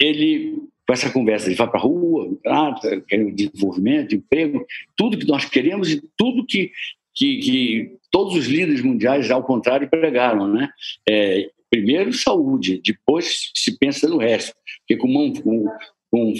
ele, 0.00 0.56
com 0.86 0.92
essa 0.92 1.10
conversa, 1.10 1.46
ele 1.46 1.54
vai 1.54 1.70
para 1.70 1.78
a 1.78 1.82
rua, 1.82 2.36
trata, 2.42 3.00
quer 3.02 3.24
desenvolvimento, 3.32 4.14
emprego, 4.16 4.66
tudo 4.96 5.18
que 5.18 5.26
nós 5.26 5.44
queremos 5.44 5.90
e 5.90 6.02
tudo 6.16 6.44
que, 6.44 6.72
que, 7.14 7.38
que 7.38 7.96
todos 8.10 8.34
os 8.34 8.46
líderes 8.46 8.82
mundiais, 8.82 9.30
ao 9.30 9.42
contrário, 9.42 9.88
pregaram. 9.88 10.46
Né? 10.46 10.68
É, 11.08 11.50
primeiro, 11.70 12.12
saúde, 12.12 12.80
depois 12.84 13.50
se 13.54 13.78
pensa 13.78 14.08
no 14.08 14.18
resto. 14.18 14.54
Porque 14.80 14.96
com 14.96 15.08
mão, 15.08 15.32
com, 15.32 15.64
com 16.10 16.34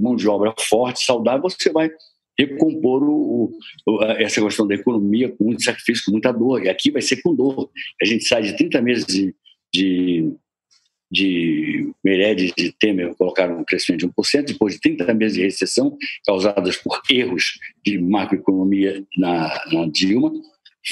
mão 0.00 0.16
de 0.16 0.28
obra 0.28 0.54
forte, 0.58 1.04
saudável, 1.04 1.48
você 1.48 1.70
vai 1.70 1.90
recompor 2.38 3.02
o, 3.02 3.50
o, 3.86 4.02
essa 4.18 4.42
questão 4.42 4.66
da 4.66 4.74
economia 4.74 5.30
com 5.30 5.44
muito 5.44 5.62
sacrifício, 5.62 6.04
com 6.04 6.12
muita 6.12 6.32
dor. 6.32 6.64
E 6.64 6.68
aqui 6.68 6.90
vai 6.90 7.02
ser 7.02 7.22
com 7.22 7.34
dor. 7.34 7.70
A 8.00 8.04
gente 8.04 8.24
sai 8.24 8.42
de 8.42 8.56
30 8.56 8.82
meses 8.82 9.06
de, 9.06 9.34
de, 9.72 10.32
de 11.10 11.92
Meirelles 12.04 12.52
e 12.56 12.72
Temer 12.72 13.14
colocaram 13.14 13.60
um 13.60 13.64
crescimento 13.64 14.00
de 14.00 14.12
1%, 14.12 14.44
depois 14.44 14.74
de 14.74 14.80
30 14.80 15.14
meses 15.14 15.36
de 15.36 15.44
recessão 15.44 15.96
causadas 16.24 16.76
por 16.76 17.00
erros 17.08 17.58
de 17.84 17.98
macroeconomia 17.98 19.04
na, 19.16 19.64
na 19.72 19.86
Dilma. 19.86 20.32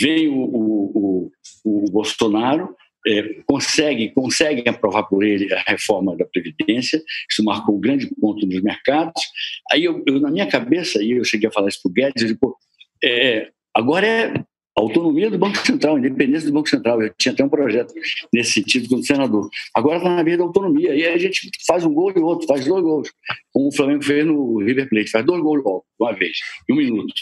Vem 0.00 0.28
o, 0.28 0.38
o, 0.38 1.32
o, 1.64 1.84
o 1.86 1.90
Bolsonaro, 1.90 2.74
é, 3.06 3.42
consegue, 3.46 4.10
conseguem 4.10 4.64
aprovar 4.66 5.04
por 5.04 5.22
ele 5.22 5.52
a 5.52 5.62
reforma 5.66 6.16
da 6.16 6.24
Previdência, 6.24 7.02
isso 7.30 7.44
marcou 7.44 7.76
um 7.76 7.80
grande 7.80 8.08
ponto 8.18 8.46
nos 8.46 8.62
mercados. 8.62 9.22
Aí, 9.70 9.84
eu, 9.84 10.02
eu 10.06 10.20
na 10.20 10.30
minha 10.30 10.46
cabeça, 10.46 11.02
e 11.02 11.12
eu 11.12 11.24
cheguei 11.24 11.48
a 11.48 11.52
falar 11.52 11.68
isso 11.68 11.80
para 11.82 11.90
o 11.90 11.92
Guedes, 11.92 12.22
eu 12.22 12.28
digo, 12.28 12.56
é, 13.04 13.50
agora 13.74 14.06
é 14.06 14.44
autonomia 14.76 15.30
do 15.30 15.38
Banco 15.38 15.56
Central, 15.58 15.98
independência 15.98 16.48
do 16.48 16.54
Banco 16.54 16.68
Central. 16.68 17.02
Eu 17.02 17.12
tinha 17.16 17.32
até 17.32 17.44
um 17.44 17.48
projeto 17.48 17.94
nesse 18.32 18.52
sentido 18.52 18.88
como 18.88 19.02
senador. 19.02 19.48
Agora 19.74 19.98
está 19.98 20.16
na 20.16 20.22
vez 20.22 20.36
da 20.36 20.44
autonomia. 20.44 20.94
E 20.94 21.04
aí 21.04 21.14
a 21.14 21.18
gente 21.18 21.50
faz 21.66 21.84
um 21.84 21.94
gol 21.94 22.12
e 22.14 22.20
outro, 22.20 22.46
faz 22.46 22.64
dois 22.66 22.82
gols. 22.82 23.12
Como 23.52 23.68
o 23.68 23.72
Flamengo 23.72 24.02
fez 24.02 24.26
no 24.26 24.58
River 24.58 24.88
Plate, 24.88 25.10
faz 25.10 25.24
dois 25.24 25.40
gols 25.40 25.62
logo, 25.64 25.84
uma 25.98 26.12
vez, 26.12 26.38
em 26.68 26.72
um 26.72 26.76
minuto. 26.76 27.14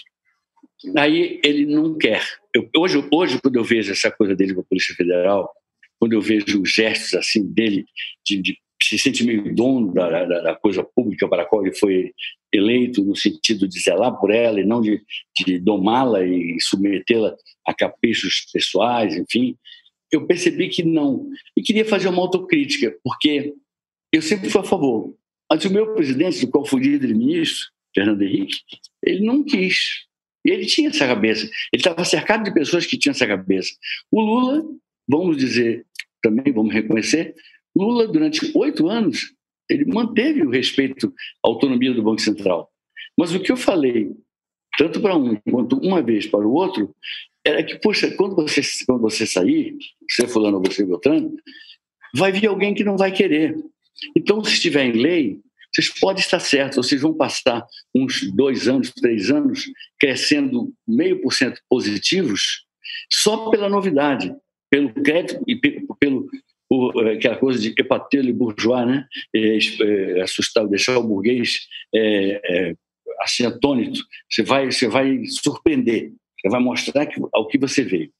Aí 0.96 1.40
ele 1.44 1.66
não 1.66 1.96
quer. 1.96 2.22
Eu, 2.54 2.68
hoje, 2.76 3.04
hoje, 3.12 3.40
quando 3.40 3.56
eu 3.56 3.64
vejo 3.64 3.92
essa 3.92 4.10
coisa 4.10 4.34
dele 4.34 4.54
com 4.54 4.60
a 4.60 4.64
Polícia 4.64 4.94
Federal, 4.94 5.48
quando 6.00 6.14
eu 6.14 6.20
vejo 6.20 6.60
os 6.60 6.72
gestos 6.72 7.14
assim 7.14 7.46
dele, 7.46 7.84
de, 8.26 8.42
de 8.42 8.58
se 8.84 8.98
sente 8.98 9.24
meio 9.24 9.54
dono 9.54 9.92
da, 9.92 10.24
da, 10.24 10.40
da, 10.40 10.54
coisa 10.56 10.82
pública 10.82 11.28
para 11.28 11.42
a 11.42 11.46
qual 11.46 11.64
ele 11.64 11.74
foi 11.74 12.12
eleito, 12.52 13.04
no 13.04 13.16
sentido 13.16 13.68
de 13.68 13.80
zelar 13.80 14.18
por 14.18 14.30
ela 14.30 14.60
e 14.60 14.64
não 14.64 14.80
de, 14.80 15.02
de 15.44 15.58
domá-la 15.58 16.24
e 16.24 16.56
submetê-la 16.60 17.34
a 17.66 17.74
caprichos 17.74 18.46
pessoais, 18.52 19.14
enfim, 19.16 19.56
eu 20.10 20.26
percebi 20.26 20.68
que 20.68 20.82
não. 20.82 21.28
E 21.56 21.62
queria 21.62 21.84
fazer 21.84 22.08
uma 22.08 22.20
autocrítica, 22.20 22.94
porque 23.02 23.54
eu 24.12 24.20
sempre 24.20 24.50
fui 24.50 24.60
a 24.60 24.64
favor. 24.64 25.16
Mas 25.50 25.64
o 25.64 25.72
meu 25.72 25.94
presidente, 25.94 26.44
do 26.44 26.50
qual 26.50 26.64
fui 26.64 26.82
líder 26.82 27.14
ministro, 27.14 27.70
Fernando 27.94 28.22
Henrique, 28.22 28.58
ele 29.02 29.24
não 29.24 29.42
quis. 29.42 30.06
E 30.44 30.50
ele 30.50 30.66
tinha 30.66 30.88
essa 30.88 31.06
cabeça. 31.06 31.44
Ele 31.44 31.80
estava 31.80 32.04
cercado 32.04 32.44
de 32.44 32.52
pessoas 32.52 32.84
que 32.84 32.98
tinham 32.98 33.12
essa 33.12 33.26
cabeça. 33.26 33.72
O 34.10 34.20
Lula, 34.20 34.64
vamos 35.08 35.36
dizer, 35.36 35.86
também 36.22 36.52
vamos 36.52 36.72
reconhecer, 36.72 37.34
Lula, 37.76 38.06
durante 38.06 38.50
oito 38.56 38.88
anos, 38.88 39.34
ele 39.68 39.84
manteve 39.86 40.42
o 40.42 40.50
respeito 40.50 41.12
à 41.44 41.48
autonomia 41.48 41.94
do 41.94 42.02
Banco 42.02 42.20
Central. 42.20 42.70
Mas 43.16 43.34
o 43.34 43.40
que 43.40 43.50
eu 43.50 43.56
falei, 43.56 44.12
tanto 44.76 45.00
para 45.00 45.16
um 45.16 45.36
quanto 45.50 45.76
uma 45.78 46.02
vez 46.02 46.26
para 46.26 46.46
o 46.46 46.52
outro, 46.52 46.94
era 47.44 47.62
que, 47.62 47.76
poxa, 47.78 48.10
quando 48.16 48.36
você, 48.36 48.60
quando 48.86 49.00
você 49.00 49.26
sair, 49.26 49.76
você 50.08 50.26
fulano 50.28 50.58
ou 50.58 50.62
você 50.64 50.84
Beltrano, 50.84 51.36
vai 52.14 52.30
vir 52.30 52.46
alguém 52.46 52.74
que 52.74 52.84
não 52.84 52.96
vai 52.96 53.12
querer. 53.12 53.56
Então, 54.16 54.42
se 54.44 54.54
estiver 54.54 54.84
em 54.84 54.92
lei, 54.92 55.40
vocês 55.74 55.88
podem 55.88 56.22
estar 56.22 56.40
certos, 56.40 56.86
vocês 56.86 57.00
vão 57.00 57.14
passar 57.14 57.66
uns 57.94 58.30
dois 58.32 58.68
anos, 58.68 58.92
três 58.92 59.30
anos, 59.30 59.64
crescendo 59.98 60.72
meio 60.86 61.20
por 61.22 61.32
cento 61.32 61.60
positivos, 61.68 62.66
só 63.10 63.48
pela 63.50 63.70
novidade, 63.70 64.34
pelo 64.70 64.92
crédito 64.92 65.42
e 65.46 65.56
pelo, 65.56 66.28
por 66.72 67.06
aquela 67.06 67.36
coisa 67.36 67.58
de 67.60 67.74
epatelo 67.78 68.30
e 68.30 68.32
bourgeois, 68.32 68.86
né? 68.86 69.06
É, 69.36 69.58
é, 69.58 70.22
assustar, 70.22 70.66
deixar 70.66 70.96
o 70.96 71.06
burguês 71.06 71.68
é, 71.94 72.40
é, 72.42 72.74
assim 73.20 73.44
atônito. 73.44 74.02
Você 74.26 74.42
vai, 74.42 74.72
você 74.72 74.88
vai 74.88 75.22
surpreender, 75.26 76.14
você 76.40 76.48
vai 76.48 76.60
mostrar 76.62 77.04
que, 77.04 77.20
ao 77.30 77.46
que 77.46 77.58
você 77.58 77.84
veio. 77.84 78.10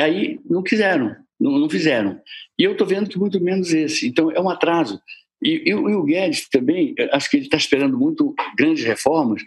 Aí 0.00 0.40
não 0.48 0.62
quiseram, 0.62 1.14
não, 1.38 1.58
não 1.58 1.68
fizeram. 1.68 2.18
E 2.58 2.64
eu 2.64 2.72
estou 2.72 2.86
vendo 2.86 3.10
que 3.10 3.18
muito 3.18 3.38
menos 3.38 3.70
esse. 3.74 4.08
Então 4.08 4.32
é 4.32 4.40
um 4.40 4.48
atraso. 4.48 4.98
E, 5.44 5.64
e, 5.66 5.68
e 5.68 5.74
o 5.74 6.04
Guedes 6.04 6.48
também, 6.48 6.94
acho 7.12 7.28
que 7.28 7.36
ele 7.36 7.44
está 7.44 7.58
esperando 7.58 7.98
muito 7.98 8.34
grandes 8.56 8.82
reformas. 8.82 9.42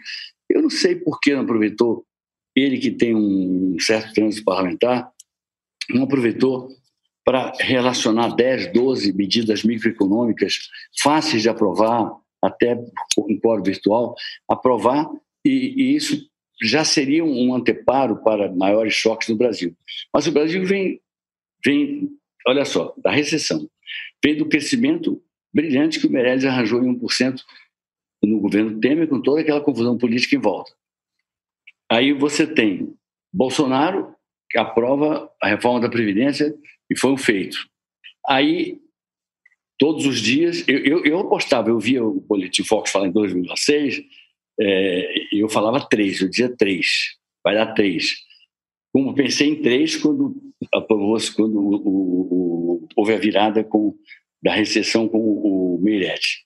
Eu 0.48 0.62
não 0.62 0.70
sei 0.70 0.94
por 0.94 1.18
que 1.18 1.34
não 1.34 1.42
aproveitou, 1.42 2.06
ele 2.54 2.78
que 2.78 2.92
tem 2.92 3.16
um 3.16 3.76
certo 3.80 4.14
trânsito 4.14 4.44
parlamentar, 4.44 5.10
não 5.90 6.04
aproveitou 6.04 6.68
para 7.24 7.52
relacionar 7.60 8.34
10, 8.34 8.72
12 8.72 9.12
medidas 9.12 9.62
microeconômicas 9.62 10.68
fáceis 11.00 11.42
de 11.42 11.48
aprovar, 11.48 12.12
até 12.42 12.76
em 13.28 13.40
fórum 13.40 13.62
virtual, 13.62 14.14
aprovar, 14.48 15.08
e, 15.44 15.74
e, 15.76 15.96
isso 15.96 16.28
já 16.62 16.84
seria 16.84 17.24
um 17.24 17.54
anteparo 17.54 18.22
para 18.22 18.52
maiores 18.52 18.94
choques 18.94 19.28
no 19.28 19.36
Brasil. 19.36 19.76
Mas 20.12 20.26
o 20.26 20.32
Brasil 20.32 20.64
vem, 20.64 21.00
vem 21.64 22.08
olha 22.46 22.64
só, 22.64 22.94
da 22.98 23.10
recessão, 23.10 23.68
vem 24.24 24.36
do 24.36 24.48
crescimento 24.48 25.22
brilhante 25.52 26.00
que 26.00 26.06
o 26.06 26.10
Meirelles 26.10 26.44
arranjou 26.44 26.82
em 26.82 26.98
1% 26.98 27.40
no 28.22 28.40
governo 28.40 28.80
Temer, 28.80 29.08
com 29.08 29.20
toda 29.20 29.40
aquela 29.40 29.60
confusão 29.60 29.98
política 29.98 30.36
em 30.36 30.40
volta. 30.40 30.72
Aí 31.90 32.12
você 32.12 32.46
tem 32.46 32.94
Bolsonaro, 33.32 34.14
que 34.48 34.58
aprova 34.58 35.30
a 35.42 35.48
reforma 35.48 35.80
da 35.80 35.88
Previdência 35.88 36.54
e 36.92 36.98
foi 36.98 37.10
um 37.10 37.16
feito. 37.16 37.56
Aí, 38.28 38.78
todos 39.78 40.06
os 40.06 40.20
dias, 40.20 40.66
eu, 40.68 40.78
eu, 40.78 41.04
eu 41.04 41.18
apostava, 41.20 41.70
eu 41.70 41.78
via 41.78 42.04
o 42.04 42.20
Boletim 42.20 42.62
Fox 42.62 42.90
falar 42.90 43.08
em 43.08 43.12
2006, 43.12 44.02
é, 44.60 45.14
eu 45.32 45.48
falava 45.48 45.88
três, 45.88 46.20
eu 46.20 46.28
dizia 46.28 46.54
três, 46.54 47.16
vai 47.42 47.54
dar 47.54 47.74
três. 47.74 48.14
Como 48.92 49.14
pensei 49.14 49.48
em 49.48 49.62
três 49.62 49.96
quando 49.96 50.36
quando 51.34 51.58
o, 51.58 51.74
o, 51.76 52.80
o, 52.84 52.88
houve 52.94 53.14
a 53.14 53.18
virada 53.18 53.64
com, 53.64 53.96
da 54.42 54.52
recessão 54.52 55.08
com 55.08 55.18
o, 55.18 55.76
o 55.76 55.80
Meirelles. 55.82 56.44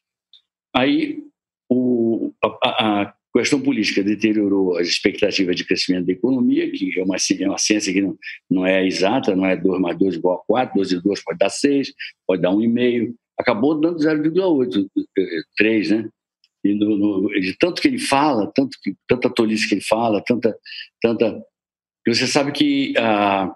Aí, 0.75 1.23
o, 1.69 2.33
a, 2.43 3.03
a, 3.03 3.15
questão 3.43 3.61
política 3.61 4.03
deteriorou 4.03 4.77
as 4.79 4.87
expectativas 4.87 5.57
de 5.57 5.65
crescimento 5.65 6.07
da 6.07 6.13
economia, 6.13 6.71
que 6.71 6.99
é 6.99 7.03
uma, 7.03 7.17
é 7.17 7.49
uma 7.49 7.59
ciência 7.59 7.93
que 7.93 8.01
não, 8.01 8.17
não 8.51 8.67
é 8.67 8.87
exata, 8.87 9.35
não 9.35 9.47
é 9.47 9.57
2 9.57 9.81
mais 9.81 9.99
2 9.99 10.15
igual 10.17 10.41
a 10.41 10.47
4, 10.47 10.75
2 10.77 10.93
e 10.93 11.03
2 11.03 11.25
pode 11.25 11.39
dar 11.39 11.51
6, 11.51 11.93
pode 12.27 12.43
dar 12.43 12.51
1,5, 12.51 13.15
acabou 13.39 13.81
dando 13.81 13.99
0,8, 13.99 14.87
3, 15.57 15.91
né? 15.91 16.09
E 16.65 16.75
no, 16.75 16.97
no, 16.97 17.29
de 17.41 17.57
tanto 17.59 17.81
que 17.81 17.89
ele 17.89 17.99
fala, 17.99 18.51
tanto 18.55 18.77
que, 18.83 18.95
tanta 19.09 19.31
tolice 19.31 19.69
que 19.69 19.75
ele 19.75 19.85
fala, 19.85 20.23
tanta, 20.25 20.57
tanta... 21.01 21.43
Você 22.07 22.27
sabe 22.27 22.53
que 22.53 22.95
ah, 22.99 23.55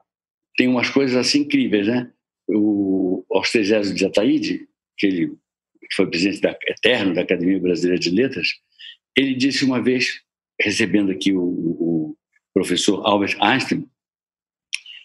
tem 0.56 0.68
umas 0.68 0.90
coisas 0.90 1.16
assim 1.16 1.40
incríveis, 1.40 1.86
né? 1.86 2.10
O 2.48 3.24
Austrésio 3.30 3.94
de 3.94 4.04
Ataíde, 4.04 4.66
que 4.98 5.06
ele 5.06 5.32
foi 5.94 6.08
presidente 6.08 6.40
da, 6.40 6.56
eterno 6.68 7.14
da 7.14 7.22
Academia 7.22 7.58
Brasileira 7.60 7.98
de 7.98 8.10
Letras, 8.10 8.48
ele 9.16 9.34
disse 9.34 9.64
uma 9.64 9.82
vez, 9.82 10.20
recebendo 10.60 11.10
aqui 11.10 11.32
o, 11.32 11.42
o 11.42 12.16
professor 12.54 13.06
Albert 13.06 13.36
Einstein, 13.40 13.88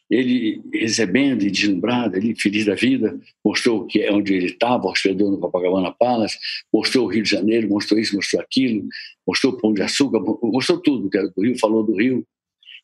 ele 0.10 0.62
recebendo 0.72 1.44
e 1.44 1.50
deslumbrado, 1.50 2.16
ele 2.16 2.36
feliz 2.36 2.66
da 2.66 2.76
vida, 2.76 3.20
mostrou 3.44 3.88
que 3.88 4.02
é 4.02 4.12
onde 4.12 4.34
ele 4.34 4.48
estava, 4.48 4.88
hospedou 4.88 5.32
no 5.32 5.40
Copacabana 5.40 5.92
Palace, 5.92 6.38
mostrou 6.72 7.06
o 7.06 7.10
Rio 7.10 7.24
de 7.24 7.30
Janeiro, 7.30 7.68
mostrou 7.68 8.00
isso, 8.00 8.16
mostrou 8.16 8.42
aquilo, 8.42 8.88
mostrou 9.28 9.54
o 9.54 9.58
Pão 9.58 9.74
de 9.74 9.82
Açúcar, 9.82 10.20
mostrou 10.44 10.80
tudo 10.80 11.10
que 11.10 11.18
era 11.18 11.28
do 11.30 11.42
Rio, 11.42 11.58
falou 11.58 11.84
do 11.84 11.96
Rio. 11.96 12.26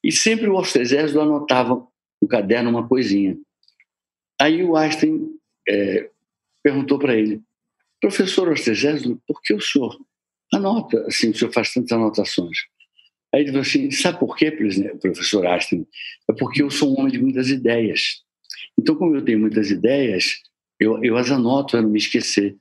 E 0.03 0.11
sempre 0.11 0.47
o 0.47 0.59
Exército 0.59 1.21
anotava 1.21 1.87
no 2.19 2.27
caderno 2.27 2.71
uma 2.71 2.87
coisinha. 2.87 3.37
Aí 4.39 4.63
o 4.63 4.75
Einstein 4.75 5.29
é, 5.69 6.09
perguntou 6.63 6.97
para 6.97 7.15
ele, 7.15 7.39
professor 7.99 8.51
Exército, 8.51 9.21
por 9.27 9.39
que 9.43 9.53
o 9.53 9.61
senhor 9.61 9.95
anota, 10.53 11.05
assim, 11.07 11.31
o 11.31 11.35
senhor 11.35 11.51
faz 11.51 11.73
tantas 11.73 11.91
anotações? 11.91 12.57
Aí 13.33 13.41
ele 13.41 13.49
falou 13.49 13.61
assim: 13.61 13.89
sabe 13.91 14.19
por 14.19 14.35
quê, 14.35 14.51
professor 14.51 15.45
Aston? 15.47 15.85
É 16.29 16.33
porque 16.33 16.61
eu 16.61 16.69
sou 16.69 16.93
um 16.93 16.99
homem 16.99 17.11
de 17.11 17.19
muitas 17.19 17.49
ideias. 17.49 18.21
Então, 18.77 18.95
como 18.95 19.15
eu 19.15 19.23
tenho 19.23 19.39
muitas 19.39 19.71
ideias, 19.71 20.41
eu, 20.79 21.01
eu 21.03 21.17
as 21.17 21.31
anoto 21.31 21.71
para 21.71 21.81
não 21.81 21.89
me 21.89 21.99
esquecer. 21.99 22.57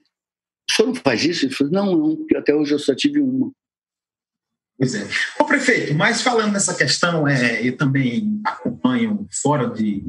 O 0.70 0.74
senhor 0.74 0.88
não 0.88 0.94
faz 0.94 1.24
isso? 1.24 1.46
Ele 1.46 1.54
falou: 1.54 1.72
não, 1.72 1.96
não, 1.96 2.16
porque 2.16 2.36
até 2.36 2.54
hoje 2.54 2.72
eu 2.72 2.78
só 2.78 2.94
tive 2.94 3.20
uma. 3.20 3.50
Pois 4.78 4.94
é. 4.94 5.06
Ô, 5.38 5.44
prefeito, 5.44 5.94
mas 5.94 6.22
falando 6.22 6.52
nessa 6.52 6.74
questão, 6.74 7.26
é, 7.26 7.66
eu 7.66 7.76
também 7.76 8.40
acompanho 8.44 9.28
fora 9.42 9.68
de 9.68 10.04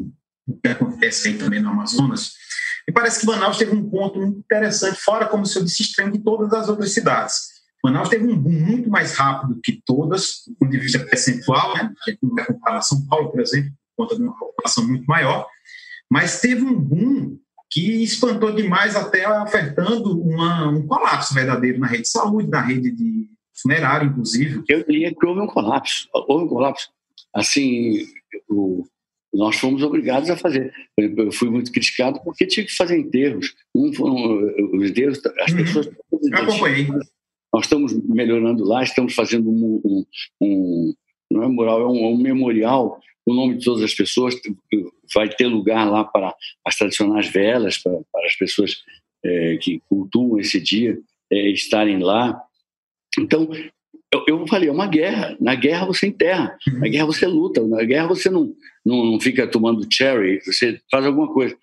o 0.48 0.58
que 0.58 0.70
acontece 0.70 1.30
aí 1.30 1.38
também 1.38 1.62
no 1.62 1.70
Amazonas, 1.70 2.34
e 2.88 2.92
parece 2.92 3.20
que 3.20 3.26
Manaus 3.26 3.58
teve 3.58 3.76
um 3.76 3.90
ponto 3.90 4.20
muito 4.20 4.40
interessante, 4.40 5.00
fora, 5.00 5.28
como 5.28 5.44
o 5.44 5.46
senhor 5.46 5.66
disse, 5.66 5.84
estranho 5.84 6.12
de 6.12 6.20
todas 6.20 6.52
as 6.54 6.68
outras 6.68 6.92
cidades 6.94 7.51
Manaus 7.84 8.10
teve 8.10 8.26
um 8.26 8.38
boom 8.38 8.52
muito 8.52 8.90
mais 8.90 9.16
rápido 9.16 9.60
que 9.64 9.82
todas, 9.86 10.44
do 10.48 10.56
ponto 10.56 10.72
de 10.72 10.78
vista 10.78 11.00
percentual, 11.00 11.74
né? 11.76 11.92
a 12.08 12.10
gente 12.10 12.20
não 12.22 12.36
vai 12.36 12.46
comparar 12.46 12.82
São 12.82 13.06
Paulo, 13.08 13.32
por 13.32 13.42
exemplo, 13.42 13.72
por 13.96 14.06
conta 14.06 14.16
de 14.16 14.22
uma 14.22 14.38
população 14.38 14.88
muito 14.88 15.06
maior, 15.06 15.48
mas 16.10 16.42
teve 16.42 16.64
um 16.64 16.80
boom 16.80 17.38
que 17.72 18.04
espantou 18.04 18.52
demais, 18.52 18.96
até 18.98 19.28
ofertando 19.42 20.22
uma, 20.22 20.68
um 20.70 20.86
colapso 20.86 21.34
verdadeiro 21.34 21.80
na 21.80 21.88
rede 21.88 22.04
de 22.04 22.10
saúde, 22.10 22.50
na 22.50 22.62
rede 22.62 22.92
de 22.92 23.30
funerário, 23.62 24.10
inclusive. 24.10 24.62
Eu 24.68 24.84
diria 24.84 25.14
que 25.14 25.26
houve 25.26 25.40
um 25.40 25.48
colapso, 25.48 26.08
houve 26.14 26.46
um 26.46 26.48
colapso. 26.50 26.90
Assim, 27.34 28.06
o, 28.50 28.86
nós 29.34 29.58
fomos 29.58 29.82
obrigados 29.84 30.30
a 30.30 30.36
fazer. 30.36 30.74
Eu 30.98 31.32
fui 31.32 31.50
muito 31.50 31.72
criticado 31.72 32.20
porque 32.24 32.46
tinha 32.46 32.66
que 32.66 32.76
fazer 32.76 32.98
enterros. 32.98 33.54
Um, 33.74 33.90
um, 34.02 34.78
os 34.78 34.90
enterros, 34.90 35.22
as 35.40 35.52
uhum. 35.52 35.58
pessoas... 35.58 35.88
Eu 35.88 36.38
acompanhei. 36.38 36.88
Nós 37.54 37.66
estamos 37.66 37.94
melhorando 38.08 38.64
lá, 38.64 38.84
estamos 38.84 39.14
fazendo 39.14 39.50
um, 39.50 39.82
um, 39.84 40.06
um 40.42 40.94
não 41.32 41.44
é 41.44 41.48
mural, 41.48 41.82
é 41.82 41.88
um, 41.88 42.14
um, 42.14 42.18
memorial 42.18 43.00
o 43.26 43.34
nome 43.34 43.58
de 43.58 43.66
todas 43.66 43.84
as 43.84 43.94
pessoas. 43.94 44.36
Vai 45.14 45.30
ter 45.30 45.48
lugar 45.48 45.90
lá 45.90 46.04
para 46.04 46.36
as 46.66 46.76
tradicionais 46.76 47.28
velas, 47.28 47.78
para, 47.78 48.00
para 48.12 48.26
as 48.26 48.36
pessoas 48.36 48.84
é, 49.24 49.58
que 49.58 49.82
cultuam 49.88 50.40
esse 50.40 50.60
dia 50.60 51.00
é, 51.32 51.50
estarem 51.50 52.00
lá. 52.00 52.42
Então, 53.18 53.50
eu, 54.14 54.24
eu 54.28 54.48
falei, 54.48 54.68
é 54.68 54.72
uma 54.72 54.88
guerra. 54.88 55.38
Na 55.40 55.56
guerra 55.56 55.86
você 55.86 56.08
enterra, 56.08 56.58
na 56.74 56.88
guerra 56.88 57.06
você 57.06 57.26
luta, 57.26 57.66
na 57.66 57.84
guerra 57.84 58.08
você 58.08 58.30
não, 58.30 58.54
não, 58.86 59.06
não 59.06 59.20
fica 59.20 59.48
tomando 59.48 59.88
cherry, 59.92 60.42
você 60.46 60.80
faz 60.92 61.06
alguma 61.06 61.32
coisa. 61.34 61.56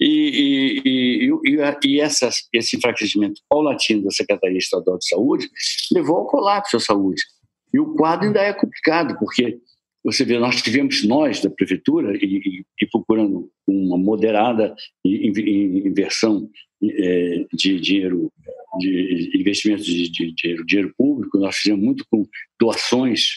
E, 0.00 0.80
e, 0.84 1.30
e, 1.30 1.68
e 1.84 2.00
essas, 2.00 2.48
esse 2.52 2.76
enfraquecimento 2.76 3.40
paulatino 3.48 4.04
da 4.04 4.10
Secretaria 4.10 4.58
Estadual 4.58 4.98
de 4.98 5.08
Saúde 5.08 5.50
levou 5.92 6.18
ao 6.18 6.26
colapso 6.26 6.76
da 6.76 6.80
saúde. 6.80 7.22
E 7.74 7.80
o 7.80 7.94
quadro 7.94 8.28
ainda 8.28 8.40
é 8.40 8.52
complicado, 8.52 9.18
porque 9.18 9.58
você 10.04 10.24
vê, 10.24 10.38
nós 10.38 10.62
tivemos, 10.62 11.04
nós 11.04 11.40
da 11.40 11.50
prefeitura, 11.50 12.16
e, 12.16 12.64
e 12.80 12.86
procurando 12.86 13.50
uma 13.66 13.98
moderada 13.98 14.72
inversão 15.04 16.48
é, 16.84 17.44
de 17.52 17.80
dinheiro, 17.80 18.32
de 18.78 19.30
investimentos 19.34 19.84
de, 19.84 20.10
de 20.10 20.32
dinheiro, 20.32 20.66
dinheiro 20.66 20.94
público, 20.96 21.38
nós 21.38 21.56
fizemos 21.56 21.84
muito 21.84 22.04
com 22.10 22.26
doações, 22.60 23.28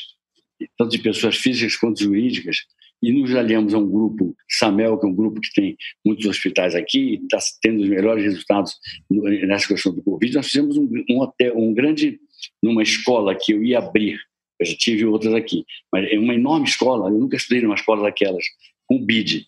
tanto 0.77 0.91
de 0.91 0.99
pessoas 0.99 1.37
físicas 1.37 1.75
quanto 1.75 2.03
jurídicas, 2.03 2.57
e 3.01 3.13
nos 3.13 3.33
aliamos 3.33 3.73
a 3.73 3.77
um 3.77 3.89
grupo, 3.89 4.35
SAMEL, 4.49 4.97
que 4.97 5.05
é 5.05 5.09
um 5.09 5.15
grupo 5.15 5.39
que 5.39 5.53
tem 5.53 5.77
muitos 6.05 6.25
hospitais 6.25 6.75
aqui, 6.75 7.19
está 7.23 7.37
tendo 7.61 7.81
os 7.81 7.89
melhores 7.89 8.23
resultados 8.23 8.75
nessa 9.09 9.67
questão 9.67 9.93
do 9.93 10.03
Covid. 10.03 10.35
Nós 10.35 10.47
fizemos 10.47 10.77
um, 10.77 10.89
um, 11.09 11.21
hotel, 11.21 11.57
um 11.57 11.73
grande, 11.73 12.19
numa 12.61 12.83
escola 12.83 13.35
que 13.35 13.53
eu 13.53 13.63
ia 13.63 13.79
abrir, 13.79 14.19
eu 14.59 14.65
já 14.65 14.75
tive 14.75 15.05
outras 15.05 15.33
aqui, 15.33 15.63
mas 15.91 16.11
é 16.11 16.19
uma 16.19 16.35
enorme 16.35 16.67
escola, 16.67 17.09
eu 17.09 17.17
nunca 17.17 17.37
estudei 17.37 17.61
numa 17.63 17.75
escola 17.75 18.03
daquelas, 18.03 18.43
com 18.85 19.03
BID. 19.03 19.47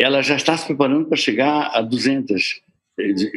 Ela 0.00 0.22
já 0.22 0.36
está 0.36 0.56
se 0.56 0.66
preparando 0.66 1.08
para 1.08 1.16
chegar 1.16 1.72
a 1.74 1.82
200, 1.82 2.30
eh, 2.32 2.67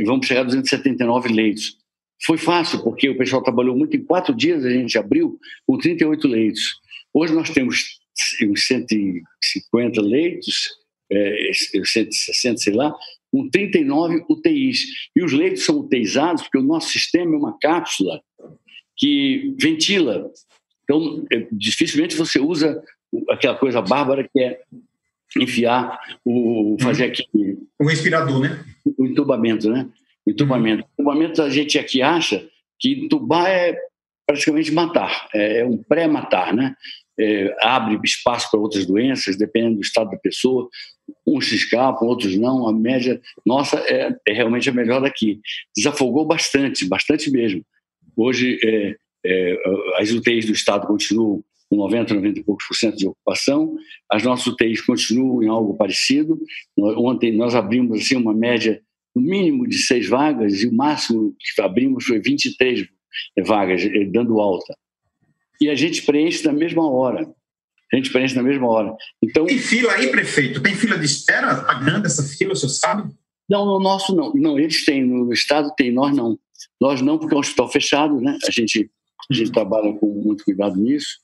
vamos 0.05 0.27
chegar 0.27 0.41
a 0.41 0.45
279 0.45 1.29
leitos. 1.29 1.77
Foi 2.23 2.37
fácil, 2.37 2.83
porque 2.83 3.09
o 3.09 3.17
pessoal 3.17 3.41
trabalhou 3.41 3.75
muito, 3.75 3.97
em 3.97 4.03
quatro 4.03 4.33
dias 4.35 4.63
a 4.63 4.69
gente 4.69 4.97
abriu 4.97 5.39
com 5.65 5.77
38 5.77 6.27
leitos. 6.27 6.79
Hoje 7.13 7.33
nós 7.33 7.49
temos 7.49 7.99
uns 8.43 8.67
150 8.67 10.01
leitos, 10.01 10.69
é, 11.11 11.51
160, 11.53 12.57
sei 12.57 12.73
lá, 12.73 12.95
com 13.31 13.49
39 13.49 14.25
UTIs. 14.29 15.09
E 15.15 15.23
os 15.23 15.33
leitos 15.33 15.63
são 15.63 15.79
utilizados 15.79 16.43
porque 16.43 16.59
o 16.59 16.63
nosso 16.63 16.89
sistema 16.89 17.33
é 17.33 17.37
uma 17.37 17.57
cápsula 17.59 18.21
que 18.95 19.55
ventila. 19.59 20.31
Então, 20.83 21.25
é, 21.31 21.47
dificilmente 21.51 22.15
você 22.15 22.39
usa 22.39 22.83
aquela 23.29 23.57
coisa 23.57 23.81
bárbara 23.81 24.27
que 24.31 24.41
é 24.41 24.61
enfiar, 25.39 25.99
o, 26.25 26.77
fazer 26.81 27.05
aqui... 27.05 27.25
O 27.79 27.85
respirador, 27.85 28.41
né? 28.41 28.63
O 28.97 29.05
entubamento, 29.05 29.69
né? 29.69 29.87
O 30.25 30.31
entubamento. 30.31 30.83
O 30.83 31.01
entubamento 31.01 31.41
a 31.41 31.49
gente 31.49 31.77
aqui 31.79 32.01
acha 32.01 32.47
que 32.79 33.05
entubar 33.05 33.47
é 33.47 33.77
praticamente 34.25 34.71
matar, 34.71 35.27
é, 35.33 35.59
é 35.59 35.65
um 35.65 35.77
pré-matar, 35.77 36.55
né? 36.55 36.75
é, 37.21 37.55
abre 37.61 37.99
espaço 38.03 38.49
para 38.49 38.59
outras 38.59 38.85
doenças, 38.85 39.37
dependendo 39.37 39.75
do 39.75 39.81
estado 39.81 40.09
da 40.09 40.17
pessoa. 40.17 40.67
Uns 41.25 41.49
se 41.49 41.55
escapam, 41.55 42.07
outros 42.07 42.35
não. 42.37 42.67
A 42.67 42.73
média 42.73 43.21
nossa 43.45 43.77
é, 43.87 44.15
é 44.27 44.33
realmente 44.33 44.69
a 44.69 44.73
melhor 44.73 45.01
daqui. 45.01 45.39
Desafogou 45.75 46.25
bastante, 46.25 46.87
bastante 46.87 47.29
mesmo. 47.29 47.63
Hoje, 48.15 48.59
é, 48.63 48.95
é 49.25 49.57
as 49.97 50.11
UTIs 50.11 50.45
do 50.45 50.53
estado 50.53 50.87
continuam 50.87 51.43
com 51.71 51.77
90, 51.77 52.13
90 52.13 52.39
e 52.39 52.43
poucos 52.43 52.67
por 52.67 52.75
cento 52.75 52.97
de 52.97 53.07
ocupação. 53.07 53.73
As 54.11 54.23
nossas 54.23 54.45
UTIs 54.45 54.81
continuam 54.81 55.41
em 55.41 55.47
algo 55.47 55.75
parecido. 55.77 56.37
Ontem 56.77 57.31
nós 57.31 57.55
abrimos 57.55 58.01
assim 58.01 58.17
uma 58.17 58.33
média 58.33 58.81
no 59.15 59.21
mínimo 59.21 59.67
de 59.67 59.77
seis 59.77 60.07
vagas 60.07 60.61
e 60.61 60.67
o 60.67 60.73
máximo 60.73 61.33
que 61.39 61.61
abrimos 61.61 62.03
foi 62.03 62.19
23 62.19 62.85
vagas, 63.45 63.83
eh, 63.83 64.05
dando 64.05 64.39
alta 64.39 64.75
e 65.61 65.69
a 65.69 65.75
gente 65.75 66.01
preenche 66.01 66.43
na 66.43 66.51
mesma 66.51 66.89
hora. 66.89 67.31
A 67.93 67.95
gente 67.95 68.11
preenche 68.11 68.35
na 68.35 68.41
mesma 68.41 68.67
hora. 68.67 68.95
Então, 69.23 69.45
tem 69.45 69.59
fila 69.59 69.93
aí, 69.93 70.09
prefeito? 70.09 70.61
Tem 70.61 70.73
fila 70.73 70.97
de 70.97 71.05
espera 71.05 71.63
pagando 71.63 72.07
essa 72.07 72.23
fila, 72.23 72.53
o 72.53 72.55
senhor 72.55 72.71
sabe? 72.71 73.13
Não, 73.47 73.65
no 73.65 73.79
nosso 73.79 74.15
não. 74.15 74.33
Não, 74.33 74.57
eles 74.57 74.83
têm, 74.83 75.05
no 75.05 75.31
estado 75.31 75.71
tem, 75.77 75.91
nós 75.91 76.15
não. 76.15 76.39
Nós 76.79 77.01
não, 77.01 77.19
porque 77.19 77.35
é 77.35 77.37
um 77.37 77.41
hospital 77.41 77.69
fechado, 77.69 78.19
né? 78.19 78.37
A 78.47 78.51
gente, 78.51 78.89
a 79.29 79.33
gente 79.33 79.51
trabalha 79.51 79.93
com 79.93 80.07
muito 80.07 80.43
cuidado 80.43 80.75
nisso. 80.77 81.19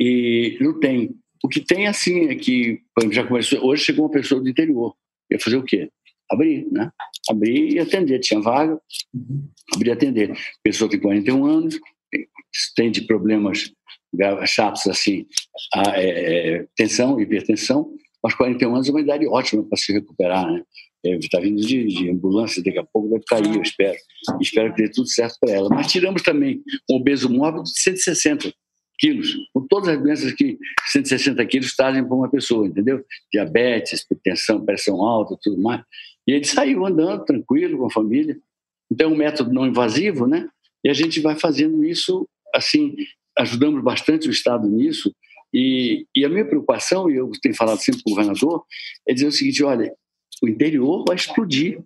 E 0.00 0.56
não 0.60 0.78
tem. 0.78 1.14
O 1.42 1.48
que 1.48 1.60
tem, 1.60 1.86
assim, 1.86 2.28
é 2.28 2.34
que, 2.34 2.80
já 3.12 3.26
começou, 3.26 3.64
hoje 3.64 3.84
chegou 3.84 4.06
uma 4.06 4.10
pessoa 4.10 4.40
do 4.40 4.48
interior. 4.48 4.94
Ia 5.30 5.38
fazer 5.38 5.56
o 5.56 5.64
quê? 5.64 5.90
Abrir, 6.30 6.66
né? 6.72 6.90
Abrir 7.28 7.74
e 7.74 7.78
atender. 7.78 8.18
Tinha 8.20 8.40
vaga, 8.40 8.80
abrir 9.74 9.88
e 9.88 9.92
atender. 9.92 10.32
Pessoa 10.62 10.90
tem 10.90 10.98
41 10.98 11.44
anos, 11.44 11.78
tem 12.74 12.90
de 12.90 13.02
problemas 13.02 13.72
chatos 14.46 14.86
assim, 14.86 15.26
a, 15.74 16.00
é, 16.00 16.54
é, 16.56 16.66
tensão, 16.74 17.20
hipertensão, 17.20 17.92
aos 18.22 18.34
41 18.34 18.74
anos 18.74 18.88
é 18.88 18.90
uma 18.90 19.00
idade 19.00 19.26
ótima 19.26 19.62
para 19.62 19.76
se 19.76 19.92
recuperar, 19.92 20.50
né? 20.50 20.62
Está 21.04 21.38
vindo 21.38 21.60
de, 21.60 21.86
de, 21.86 22.10
ambulância, 22.10 22.60
daqui 22.62 22.78
a 22.78 22.84
pouco 22.84 23.10
vai 23.10 23.20
cair, 23.28 23.54
eu 23.54 23.62
espero. 23.62 23.96
Espero 24.40 24.74
que 24.74 24.82
dê 24.82 24.90
tudo 24.90 25.06
certo 25.08 25.36
para 25.40 25.52
ela. 25.52 25.68
Mas 25.68 25.92
tiramos 25.92 26.20
também 26.22 26.60
um 26.90 26.96
obeso 26.96 27.30
mórbido 27.30 27.62
de 27.62 27.80
160 27.80 28.52
quilos, 28.98 29.36
com 29.52 29.66
todas 29.66 29.88
as 29.88 30.02
doenças 30.02 30.32
que 30.32 30.58
160 30.92 31.44
quilos 31.46 31.74
trazem 31.74 32.04
para 32.04 32.14
uma 32.14 32.30
pessoa, 32.30 32.66
entendeu? 32.66 33.04
Diabetes, 33.32 34.06
tensão, 34.22 34.64
pressão 34.64 35.02
alta, 35.02 35.36
tudo 35.42 35.60
mais. 35.60 35.82
E 36.26 36.32
ele 36.32 36.44
saiu 36.44 36.84
andando 36.84 37.24
tranquilo 37.24 37.78
com 37.78 37.86
a 37.86 37.90
família. 37.90 38.38
Então 38.90 39.10
é 39.10 39.12
um 39.12 39.16
método 39.16 39.52
não 39.52 39.66
invasivo, 39.66 40.26
né? 40.26 40.48
E 40.84 40.88
a 40.88 40.92
gente 40.92 41.20
vai 41.20 41.38
fazendo 41.38 41.84
isso 41.84 42.28
assim, 42.54 42.94
ajudamos 43.38 43.82
bastante 43.82 44.28
o 44.28 44.30
Estado 44.30 44.68
nisso. 44.68 45.14
E, 45.52 46.06
e 46.14 46.24
a 46.24 46.28
minha 46.28 46.44
preocupação, 46.44 47.10
e 47.10 47.16
eu 47.16 47.30
tenho 47.42 47.54
falado 47.54 47.78
sempre 47.78 48.02
com 48.02 48.10
o 48.10 48.14
governador, 48.14 48.64
é 49.06 49.14
dizer 49.14 49.26
o 49.26 49.32
seguinte: 49.32 49.62
olha, 49.64 49.92
o 50.42 50.48
interior 50.48 51.04
vai 51.06 51.16
explodir. 51.16 51.80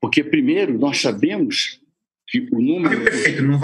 Porque, 0.00 0.22
primeiro, 0.22 0.78
nós 0.78 1.00
sabemos 1.00 1.80
que 2.28 2.40
o 2.52 2.60
número. 2.60 2.98
Não, 2.98 3.04
perfeito, 3.04 3.42
não 3.42 3.58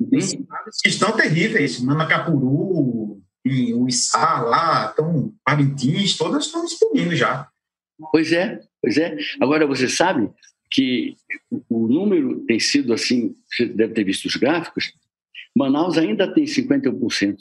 vai 0.00 0.20
não. 0.20 0.40
Hum? 0.40 0.70
Estão 0.84 1.12
terríveis. 1.12 1.80
Manacapuru, 1.80 3.22
e 3.44 3.74
o 3.74 3.86
Içá 3.86 4.40
lá, 4.40 4.90
então, 4.92 5.32
Parintins, 5.44 6.16
todas 6.16 6.46
estão 6.46 6.64
explodindo 6.64 7.14
já. 7.14 7.48
Pois 8.10 8.32
é, 8.32 8.60
pois 8.80 8.96
é. 8.96 9.16
Agora, 9.40 9.66
você 9.66 9.88
sabe 9.88 10.30
que 10.70 11.14
o 11.68 11.86
número 11.86 12.40
tem 12.46 12.58
sido 12.58 12.92
assim, 12.92 13.36
você 13.46 13.66
deve 13.66 13.92
ter 13.92 14.04
visto 14.04 14.24
os 14.24 14.36
gráficos, 14.36 14.92
Manaus 15.56 15.98
ainda 15.98 16.32
tem 16.32 16.44
51% 16.44 17.36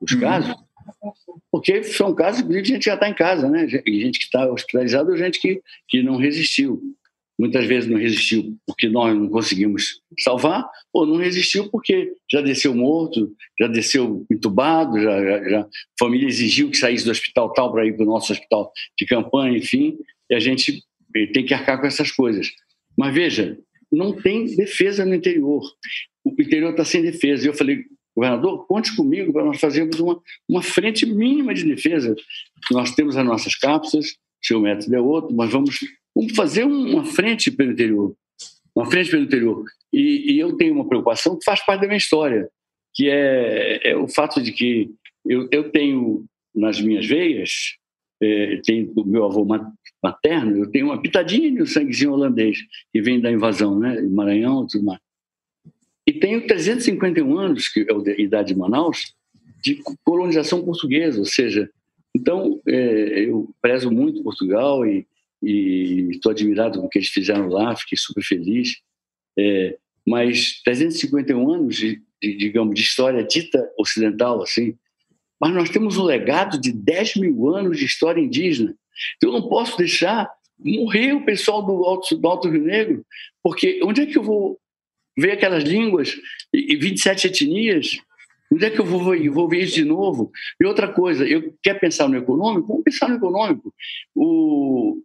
dos 0.00 0.12
uhum. 0.12 0.20
casos, 0.20 0.54
porque 1.50 1.82
são 1.82 2.14
casos 2.14 2.46
de 2.46 2.64
gente 2.64 2.78
que 2.78 2.86
já 2.86 2.94
está 2.94 3.08
em 3.08 3.14
casa, 3.14 3.50
né? 3.50 3.68
Gente 3.68 4.18
que 4.18 4.24
está 4.24 4.50
hospitalizada 4.50 5.10
ou 5.10 5.16
gente 5.16 5.40
que, 5.40 5.60
que 5.88 6.02
não 6.02 6.16
resistiu. 6.16 6.80
Muitas 7.42 7.66
vezes 7.66 7.90
não 7.90 7.98
resistiu 7.98 8.56
porque 8.64 8.88
nós 8.88 9.18
não 9.18 9.28
conseguimos 9.28 10.00
salvar, 10.20 10.64
ou 10.92 11.04
não 11.04 11.16
resistiu 11.16 11.68
porque 11.70 12.12
já 12.30 12.40
desceu 12.40 12.72
morto, 12.72 13.34
já 13.58 13.66
desceu 13.66 14.24
entubado, 14.30 14.96
já, 15.00 15.24
já, 15.24 15.50
já 15.50 15.60
a 15.62 15.68
família 15.98 16.28
exigiu 16.28 16.70
que 16.70 16.76
saísse 16.76 17.04
do 17.04 17.10
hospital 17.10 17.52
tal 17.52 17.72
para 17.72 17.84
ir 17.84 17.96
para 17.96 18.04
o 18.04 18.08
nosso 18.08 18.32
hospital 18.32 18.70
de 18.96 19.04
campanha, 19.06 19.58
enfim, 19.58 19.98
e 20.30 20.36
a 20.36 20.38
gente 20.38 20.84
tem 21.34 21.44
que 21.44 21.52
arcar 21.52 21.80
com 21.80 21.86
essas 21.88 22.12
coisas. 22.12 22.48
Mas 22.96 23.12
veja, 23.12 23.58
não 23.90 24.12
tem 24.12 24.46
defesa 24.54 25.04
no 25.04 25.12
interior. 25.12 25.64
O 26.24 26.30
interior 26.40 26.70
está 26.70 26.84
sem 26.84 27.02
defesa. 27.02 27.44
E 27.44 27.48
eu 27.48 27.54
falei, 27.54 27.86
governador, 28.14 28.68
conte 28.68 28.94
comigo 28.94 29.32
para 29.32 29.44
nós 29.44 29.58
fazermos 29.58 29.98
uma, 29.98 30.22
uma 30.48 30.62
frente 30.62 31.04
mínima 31.04 31.52
de 31.52 31.64
defesa. 31.64 32.14
Nós 32.70 32.94
temos 32.94 33.16
as 33.16 33.26
nossas 33.26 33.56
cápsulas, 33.56 34.16
seu 34.42 34.60
método 34.60 34.94
é 34.94 35.00
outro, 35.00 35.34
mas 35.34 35.50
vamos, 35.50 35.78
vamos 36.14 36.34
fazer 36.34 36.64
uma 36.64 37.04
frente 37.04 37.50
pelo 37.50 37.72
interior. 37.72 38.14
Uma 38.74 38.90
frente 38.90 39.10
pelo 39.10 39.24
interior. 39.24 39.64
E, 39.92 40.32
e 40.32 40.38
eu 40.38 40.56
tenho 40.56 40.74
uma 40.74 40.88
preocupação 40.88 41.38
que 41.38 41.44
faz 41.44 41.64
parte 41.64 41.82
da 41.82 41.86
minha 41.86 41.98
história, 41.98 42.48
que 42.94 43.08
é, 43.08 43.90
é 43.90 43.96
o 43.96 44.08
fato 44.08 44.40
de 44.40 44.52
que 44.52 44.90
eu, 45.26 45.48
eu 45.50 45.70
tenho 45.70 46.24
nas 46.54 46.80
minhas 46.80 47.06
veias, 47.06 47.76
é, 48.22 48.60
tem 48.64 48.90
meu 49.04 49.24
avô 49.24 49.46
materno, 50.02 50.58
eu 50.58 50.70
tenho 50.70 50.86
uma 50.86 51.00
pitadinha 51.00 51.50
de 51.50 51.62
um 51.62 51.66
sanguezinho 51.66 52.12
holandês, 52.12 52.58
que 52.92 53.02
vem 53.02 53.20
da 53.20 53.30
invasão, 53.30 53.78
né? 53.78 54.00
Maranhão 54.02 54.64
e 54.64 54.66
tudo 54.68 54.84
mais. 54.84 55.00
E 56.06 56.12
tenho 56.12 56.46
351 56.46 57.38
anos, 57.38 57.68
que 57.68 57.80
é 57.80 57.92
a 57.92 58.20
idade 58.20 58.52
de 58.52 58.58
Manaus, 58.58 59.14
de 59.62 59.80
colonização 60.04 60.64
portuguesa, 60.64 61.20
ou 61.20 61.24
seja, 61.24 61.70
então 62.14 62.60
é, 62.66 63.24
eu 63.26 63.54
prezo 63.60 63.90
muito 63.90 64.22
Portugal 64.22 64.86
e 64.86 65.06
estou 65.42 66.30
admirado 66.30 66.78
com 66.78 66.86
o 66.86 66.88
que 66.88 66.98
eles 66.98 67.08
fizeram 67.08 67.48
lá, 67.48 67.74
fiquei 67.74 67.98
super 67.98 68.22
feliz. 68.22 68.80
É, 69.38 69.76
mas 70.06 70.60
351 70.62 71.50
anos 71.50 71.76
de, 71.76 72.02
de, 72.22 72.36
digamos, 72.36 72.74
de 72.74 72.82
história 72.82 73.24
dita 73.24 73.70
ocidental, 73.78 74.42
assim, 74.42 74.76
mas 75.40 75.52
nós 75.52 75.70
temos 75.70 75.96
um 75.96 76.04
legado 76.04 76.60
de 76.60 76.72
10 76.72 77.16
mil 77.16 77.48
anos 77.48 77.78
de 77.78 77.84
história 77.84 78.20
indígena. 78.20 78.76
Então, 79.16 79.32
eu 79.32 79.40
não 79.40 79.48
posso 79.48 79.76
deixar 79.76 80.30
morrer 80.58 81.14
o 81.14 81.24
pessoal 81.24 81.64
do 81.64 81.84
Alto, 81.84 82.16
do 82.16 82.28
Alto 82.28 82.48
Rio 82.48 82.62
Negro, 82.62 83.04
porque 83.42 83.80
onde 83.82 84.02
é 84.02 84.06
que 84.06 84.16
eu 84.16 84.22
vou 84.22 84.60
ver 85.18 85.32
aquelas 85.32 85.64
línguas 85.64 86.14
e 86.52 86.76
27 86.76 87.26
etnias? 87.26 87.98
Onde 88.52 88.66
é 88.66 88.70
que 88.70 88.78
eu 88.78 88.84
vou, 88.84 89.14
eu 89.14 89.32
vou 89.32 89.48
ver 89.48 89.62
isso 89.62 89.76
de 89.76 89.84
novo? 89.84 90.30
E 90.60 90.66
outra 90.66 90.92
coisa, 90.92 91.26
eu 91.26 91.54
quer 91.62 91.80
pensar 91.80 92.06
no 92.06 92.18
econômico? 92.18 92.68
Vamos 92.68 92.84
pensar 92.84 93.08
no 93.08 93.16
econômico. 93.16 93.72
O, 94.14 95.02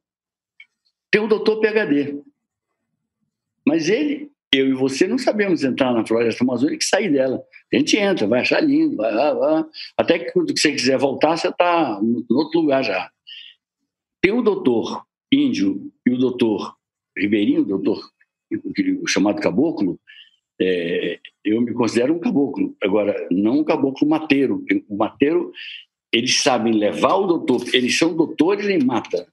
tem 1.10 1.21
o 1.21 1.27
doutor 1.27 1.62
PHD, 1.62 2.21
mas 3.65 3.88
ele, 3.88 4.29
eu 4.53 4.67
e 4.67 4.73
você, 4.73 5.07
não 5.07 5.17
sabemos 5.17 5.63
entrar 5.63 5.93
na 5.93 6.05
floresta 6.05 6.43
amazônica 6.43 6.83
e 6.83 6.88
sair 6.88 7.10
dela. 7.10 7.41
A 7.73 7.77
gente 7.77 7.97
entra, 7.97 8.27
vai 8.27 8.41
achar 8.41 8.60
lindo, 8.60 8.97
vai, 8.97 9.13
vai, 9.13 9.33
vai. 9.33 9.65
até 9.97 10.19
que 10.19 10.31
quando 10.31 10.57
você 10.57 10.71
quiser 10.71 10.97
voltar, 10.97 11.38
você 11.38 11.47
está 11.47 11.99
em 12.03 12.25
outro 12.33 12.60
lugar 12.60 12.83
já. 12.83 13.10
Tem 14.21 14.33
o 14.33 14.41
doutor 14.41 15.05
índio 15.31 15.89
e 16.05 16.12
o 16.12 16.17
doutor 16.17 16.75
ribeirinho, 17.17 17.62
o 17.62 17.65
doutor 17.65 18.12
o 19.01 19.07
chamado 19.07 19.41
caboclo, 19.41 19.99
é, 20.60 21.20
eu 21.43 21.62
me 21.62 21.74
considero 21.74 22.13
um 22.13 22.20
caboclo. 22.20 22.76
Agora, 22.82 23.28
não 23.32 23.60
um 23.60 23.63
caboclo 23.63 24.08
mateiro. 24.08 24.63
O 24.89 24.98
mateiro, 24.98 25.52
eles 26.12 26.41
sabem 26.41 26.74
levar 26.74 27.15
o 27.15 27.28
doutor, 27.28 27.63
eles 27.74 27.98
são 27.98 28.15
doutores 28.15 28.67
em 28.67 28.84
mata. 28.84 29.28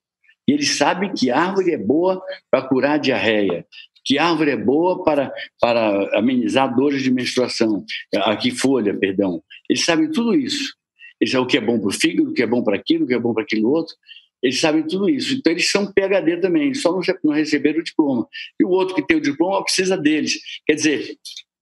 E 0.46 0.52
eles 0.52 0.76
sabem 0.76 1.12
que 1.12 1.30
árvore 1.30 1.72
é 1.72 1.78
boa 1.78 2.22
para 2.50 2.62
curar 2.68 2.98
diarreia, 2.98 3.66
que 4.04 4.18
árvore 4.18 4.50
é 4.50 4.56
boa 4.56 5.02
para, 5.02 5.32
para 5.58 6.18
amenizar 6.18 6.74
dores 6.74 7.02
de 7.02 7.10
menstruação, 7.10 7.84
aqui 8.14 8.50
folha, 8.50 8.94
perdão. 8.94 9.42
Eles 9.68 9.84
sabem 9.84 10.10
tudo 10.10 10.34
isso. 10.34 10.74
Eles 11.18 11.32
sabem 11.32 11.46
o 11.46 11.48
que 11.48 11.56
é 11.56 11.60
bom 11.60 11.78
para 11.78 11.88
o 11.88 11.92
fígado, 11.92 12.30
o 12.30 12.34
que 12.34 12.42
é 12.42 12.46
bom 12.46 12.62
para 12.62 12.76
aquilo, 12.76 13.04
o 13.04 13.08
que 13.08 13.14
é 13.14 13.18
bom 13.18 13.32
para 13.32 13.42
aquilo 13.42 13.70
outro. 13.70 13.94
Eles 14.44 14.60
sabem 14.60 14.86
tudo 14.86 15.08
isso. 15.08 15.34
Então, 15.34 15.50
eles 15.50 15.70
são 15.70 15.90
PHD 15.90 16.36
também, 16.36 16.74
só 16.74 16.92
não, 16.92 17.00
não 17.24 17.32
receberam 17.32 17.80
o 17.80 17.82
diploma. 17.82 18.28
E 18.60 18.64
o 18.64 18.68
outro 18.68 18.94
que 18.94 19.02
tem 19.02 19.16
o 19.16 19.20
diploma 19.20 19.64
precisa 19.64 19.96
deles. 19.96 20.38
Quer 20.66 20.74
dizer, 20.74 21.16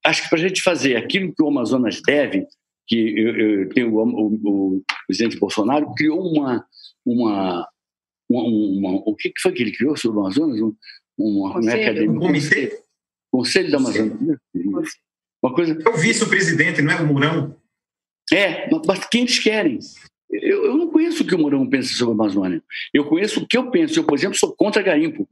acho 0.04 0.24
que 0.24 0.28
para 0.28 0.38
a 0.38 0.42
gente 0.48 0.60
fazer 0.60 0.96
aquilo 0.96 1.32
que 1.32 1.40
o 1.40 1.46
Amazonas 1.46 2.02
deve, 2.04 2.44
que 2.88 2.96
eu, 2.96 3.36
eu 3.36 3.68
tenho 3.68 3.94
o, 3.94 4.02
o, 4.02 4.74
o, 4.74 4.82
presidente 5.06 5.38
Bolsonaro 5.38 5.94
criou 5.94 6.20
uma, 6.20 6.66
uma, 7.06 7.68
uma, 8.28 8.42
uma, 8.42 8.90
o 9.06 9.14
que 9.14 9.32
foi 9.40 9.52
que 9.52 9.62
ele 9.62 9.76
criou 9.76 9.96
sobre 9.96 10.18
o 10.18 10.22
Amazonas? 10.22 10.58
Uma, 11.16 11.56
uma 11.56 11.72
academia. 11.72 12.10
Um 12.10 12.18
comitê? 12.18 12.82
Conselho 13.30 13.70
da 13.70 13.78
Amazônia. 13.78 14.40
Uma 15.40 15.54
coisa. 15.54 15.78
É 15.80 15.88
o 15.88 15.96
vice-presidente, 15.96 16.82
não 16.82 16.92
é 16.92 17.00
o 17.00 17.06
Mourão? 17.06 17.56
É, 18.32 18.68
mas 18.86 19.06
quem 19.06 19.22
eles 19.22 19.38
querem? 19.38 19.78
Eu, 20.32 20.64
eu, 20.64 20.76
não 20.78 20.88
conheço 20.88 21.22
o 21.22 21.26
que 21.26 21.34
o 21.34 21.38
Mourão 21.38 21.68
pensa 21.68 21.92
sobre 21.92 22.12
a 22.12 22.14
Amazônia. 22.14 22.62
Eu 22.92 23.04
conheço 23.04 23.40
o 23.40 23.46
que 23.46 23.56
eu 23.56 23.70
penso. 23.70 23.98
Eu, 23.98 24.04
por 24.04 24.16
exemplo, 24.16 24.38
sou 24.38 24.54
contra 24.54 24.82
garimpo. 24.82 25.28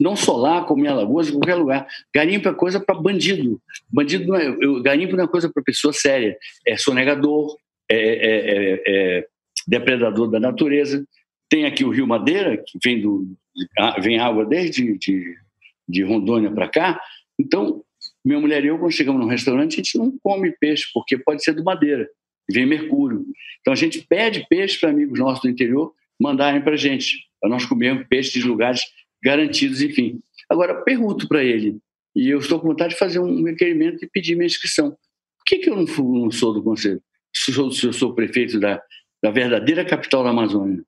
Não 0.00 0.16
só 0.16 0.36
lá, 0.36 0.64
como 0.64 0.84
em 0.84 0.88
Alagoas, 0.88 1.28
em 1.28 1.32
qualquer 1.32 1.56
lugar. 1.56 1.86
Garimpo 2.14 2.48
é 2.48 2.54
coisa 2.54 2.80
para 2.80 2.98
bandido. 2.98 3.60
Bandido 3.92 4.26
não 4.26 4.36
é, 4.36 4.56
eu, 4.60 4.82
garimpo 4.82 5.16
não 5.16 5.24
é 5.24 5.28
coisa 5.28 5.50
para 5.52 5.62
pessoa 5.62 5.92
séria. 5.92 6.38
É 6.66 6.76
sonegador, 6.76 7.58
é, 7.90 7.96
é, 7.96 8.36
é, 8.36 8.82
é, 8.86 9.26
depredador 9.66 10.30
da 10.30 10.40
natureza. 10.40 11.04
Tem 11.50 11.66
aqui 11.66 11.84
o 11.84 11.90
Rio 11.90 12.06
Madeira, 12.06 12.56
que 12.56 12.78
vem, 12.82 13.00
do, 13.00 13.26
vem 14.00 14.18
água 14.18 14.46
desde 14.46 14.96
de, 14.96 15.36
de 15.86 16.02
Rondônia 16.04 16.50
para 16.50 16.68
cá. 16.68 17.00
Então, 17.38 17.82
minha 18.24 18.40
mulher 18.40 18.64
e 18.64 18.68
eu, 18.68 18.78
quando 18.78 18.92
chegamos 18.92 19.20
num 19.20 19.28
restaurante, 19.28 19.74
a 19.74 19.76
gente 19.76 19.98
não 19.98 20.16
come 20.22 20.52
peixe, 20.52 20.86
porque 20.94 21.18
pode 21.18 21.42
ser 21.42 21.52
do 21.52 21.64
Madeira 21.64 22.08
vem 22.50 22.66
mercúrio. 22.66 23.24
Então 23.60 23.72
a 23.72 23.76
gente 23.76 24.04
pede 24.08 24.46
peixe 24.48 24.78
para 24.78 24.90
amigos 24.90 25.18
nossos 25.18 25.42
do 25.42 25.48
interior 25.48 25.92
mandarem 26.18 26.60
para 26.60 26.74
a 26.74 26.76
gente, 26.76 27.28
para 27.40 27.50
nós 27.50 27.64
comermos 27.64 28.06
peixe 28.08 28.38
de 28.38 28.46
lugares 28.46 28.80
garantidos, 29.22 29.80
enfim. 29.82 30.20
Agora, 30.48 30.82
pergunto 30.82 31.28
para 31.28 31.44
ele, 31.44 31.78
e 32.14 32.28
eu 32.28 32.38
estou 32.38 32.58
com 32.58 32.68
vontade 32.68 32.94
de 32.94 32.98
fazer 32.98 33.20
um 33.20 33.44
requerimento 33.44 34.04
e 34.04 34.08
pedir 34.08 34.34
minha 34.34 34.46
inscrição. 34.46 34.90
Por 34.90 35.44
que, 35.46 35.58
que 35.58 35.70
eu 35.70 35.76
não, 35.76 35.84
não 35.84 36.30
sou 36.30 36.52
do 36.52 36.62
conselho? 36.62 37.00
Se 37.32 37.56
eu, 37.56 37.70
se 37.70 37.86
eu 37.86 37.92
sou 37.92 38.14
prefeito 38.14 38.58
da, 38.58 38.82
da 39.22 39.30
verdadeira 39.30 39.84
capital 39.84 40.24
da 40.24 40.30
Amazônia, 40.30 40.82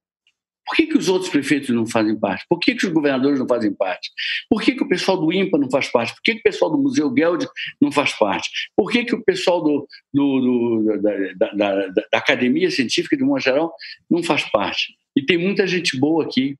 por 0.66 0.76
que, 0.76 0.86
que 0.86 0.96
os 0.96 1.08
outros 1.08 1.30
prefeitos 1.30 1.70
não 1.70 1.86
fazem 1.86 2.18
parte? 2.18 2.44
Por 2.48 2.58
que, 2.58 2.74
que 2.74 2.86
os 2.86 2.92
governadores 2.92 3.38
não 3.38 3.48
fazem 3.48 3.72
parte? 3.72 4.10
Por 4.48 4.62
que, 4.62 4.74
que 4.74 4.82
o 4.82 4.88
pessoal 4.88 5.16
do 5.16 5.32
INPA 5.32 5.58
não 5.58 5.70
faz 5.70 5.88
parte? 5.88 6.14
Por 6.14 6.22
que, 6.22 6.34
que 6.34 6.40
o 6.40 6.42
pessoal 6.42 6.70
do 6.70 6.78
Museu 6.78 7.12
Geld 7.14 7.46
não 7.80 7.90
faz 7.90 8.12
parte? 8.12 8.48
Por 8.76 8.90
que, 8.90 9.04
que 9.04 9.14
o 9.14 9.24
pessoal 9.24 9.62
do, 9.62 9.86
do, 10.12 10.40
do 10.40 11.02
da, 11.02 11.16
da, 11.34 11.52
da, 11.54 11.86
da, 11.88 12.18
Academia 12.18 12.70
Científica, 12.70 13.16
de 13.16 13.24
modo 13.24 13.40
geral, 13.40 13.74
não 14.08 14.22
faz 14.22 14.44
parte? 14.50 14.94
E 15.16 15.22
tem 15.24 15.38
muita 15.38 15.66
gente 15.66 15.98
boa 15.98 16.24
aqui, 16.24 16.56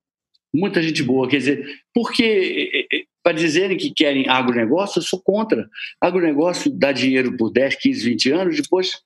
muita 0.53 0.83
gente 0.83 1.03
boa. 1.03 1.29
Quer 1.29 1.39
dizer, 1.39 1.67
porque 1.95 2.89
para 3.23 3.37
dizerem 3.37 3.77
que 3.77 3.93
querem 3.93 4.29
agronegócio, 4.29 4.99
eu 4.99 5.03
sou 5.03 5.21
contra. 5.21 5.69
Agronegócio 6.01 6.71
dá 6.71 6.91
dinheiro 6.91 7.37
por 7.37 7.53
10, 7.53 7.77
15, 7.77 8.05
20 8.11 8.33
anos, 8.33 8.57
depois 8.57 9.03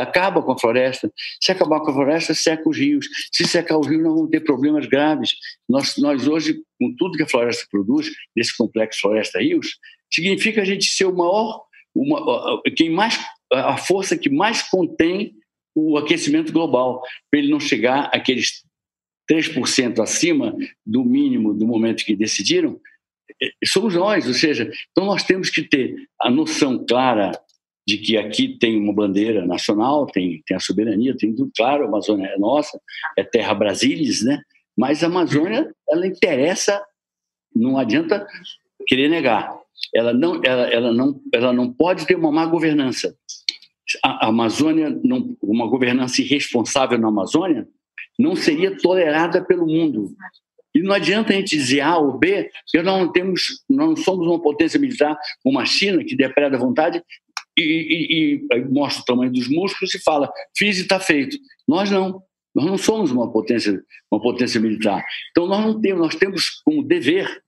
acaba 0.00 0.42
com 0.42 0.52
a 0.52 0.58
floresta. 0.58 1.10
Se 1.40 1.52
acabar 1.52 1.80
com 1.80 1.90
a 1.90 1.94
floresta, 1.94 2.34
seca 2.34 2.68
os 2.68 2.76
rios. 2.76 3.06
Se 3.32 3.44
secar 3.46 3.78
os 3.78 3.86
rios, 3.86 4.02
nós 4.02 4.14
vamos 4.14 4.30
ter 4.30 4.40
problemas 4.40 4.86
graves. 4.86 5.34
Nós, 5.68 5.96
nós 5.96 6.26
hoje, 6.26 6.62
com 6.80 6.94
tudo 6.96 7.16
que 7.16 7.22
a 7.22 7.28
floresta 7.28 7.66
produz, 7.70 8.10
desse 8.34 8.56
complexo 8.56 9.00
floresta-rios, 9.00 9.78
significa 10.12 10.62
a 10.62 10.64
gente 10.64 10.86
ser 10.86 11.06
o 11.06 11.16
maior, 11.16 11.64
uma, 11.94 12.62
quem 12.76 12.90
mais, 12.90 13.18
a 13.52 13.76
força 13.76 14.16
que 14.16 14.28
mais 14.28 14.62
contém 14.62 15.34
o 15.74 15.98
aquecimento 15.98 16.52
global, 16.52 17.02
para 17.30 17.40
ele 17.40 17.50
não 17.50 17.60
chegar 17.60 18.10
àqueles 18.12 18.64
3% 19.30 20.00
acima 20.00 20.56
do 20.84 21.04
mínimo 21.04 21.52
do 21.52 21.66
momento 21.66 22.04
que 22.04 22.16
decidiram, 22.16 22.80
é, 23.42 23.50
somos 23.66 23.94
nós, 23.94 24.26
ou 24.26 24.34
seja, 24.34 24.70
então 24.90 25.04
nós 25.04 25.22
temos 25.24 25.50
que 25.50 25.62
ter 25.62 25.94
a 26.20 26.30
noção 26.30 26.84
clara 26.86 27.32
de 27.86 27.98
que 27.98 28.16
aqui 28.16 28.58
tem 28.58 28.78
uma 28.78 28.92
bandeira 28.92 29.46
nacional, 29.46 30.06
tem, 30.06 30.42
tem 30.44 30.56
a 30.56 30.60
soberania, 30.60 31.16
tem 31.16 31.34
tudo 31.34 31.50
claro, 31.56 31.84
a 31.84 31.88
Amazônia 31.88 32.26
é 32.26 32.38
nossa, 32.38 32.80
é 33.16 33.22
terra 33.22 33.54
brasilis, 33.54 34.24
né? 34.24 34.42
Mas 34.76 35.04
a 35.04 35.06
Amazônia, 35.06 35.72
ela 35.88 36.06
interessa, 36.06 36.82
não 37.54 37.78
adianta 37.78 38.26
querer 38.86 39.08
negar. 39.08 39.56
Ela 39.94 40.12
não, 40.12 40.40
ela, 40.44 40.68
ela 40.68 40.92
não, 40.92 41.20
ela 41.32 41.52
não 41.52 41.72
pode 41.72 42.06
ter 42.06 42.16
uma 42.16 42.32
má 42.32 42.44
governança. 42.44 43.16
a 44.04 44.26
Amazônia, 44.26 44.90
não, 45.04 45.36
uma 45.40 45.66
governança 45.68 46.20
irresponsável 46.20 46.98
na 46.98 47.08
Amazônia, 47.08 47.68
não 48.18 48.34
seria 48.34 48.76
tolerada 48.76 49.44
pelo 49.44 49.66
mundo. 49.66 50.14
E 50.74 50.82
não 50.82 50.92
adianta 50.92 51.32
a 51.32 51.36
gente 51.36 51.56
dizer 51.56 51.80
A 51.80 51.96
ou 51.96 52.18
B, 52.18 52.50
porque 52.64 52.82
nós 52.82 53.00
não, 53.00 53.12
temos, 53.12 53.64
não 53.68 53.96
somos 53.96 54.26
uma 54.26 54.42
potência 54.42 54.78
militar 54.78 55.16
como 55.42 55.58
a 55.58 55.64
China, 55.64 56.04
que 56.04 56.16
depreda 56.16 56.56
a 56.56 56.60
vontade 56.60 57.02
e, 57.56 57.62
e, 57.62 58.46
e, 58.52 58.64
mostra 58.64 59.02
o 59.02 59.04
tamanho 59.04 59.32
dos 59.32 59.48
músculos 59.48 59.94
e 59.94 60.02
fala, 60.02 60.30
fiz 60.56 60.78
e 60.78 60.82
está 60.82 61.00
feito. 61.00 61.36
Nós 61.66 61.90
não. 61.90 62.22
Nós 62.54 62.64
não 62.64 62.78
somos 62.78 63.10
uma 63.10 63.30
potência, 63.30 63.82
uma 64.10 64.18
potência 64.18 64.58
militar. 64.58 65.04
Então 65.30 65.46
nós 65.46 65.62
não 65.62 65.78
temos, 65.78 66.00
nós 66.00 66.14
temos 66.14 66.62
como 66.64 66.82
dever 66.82 67.42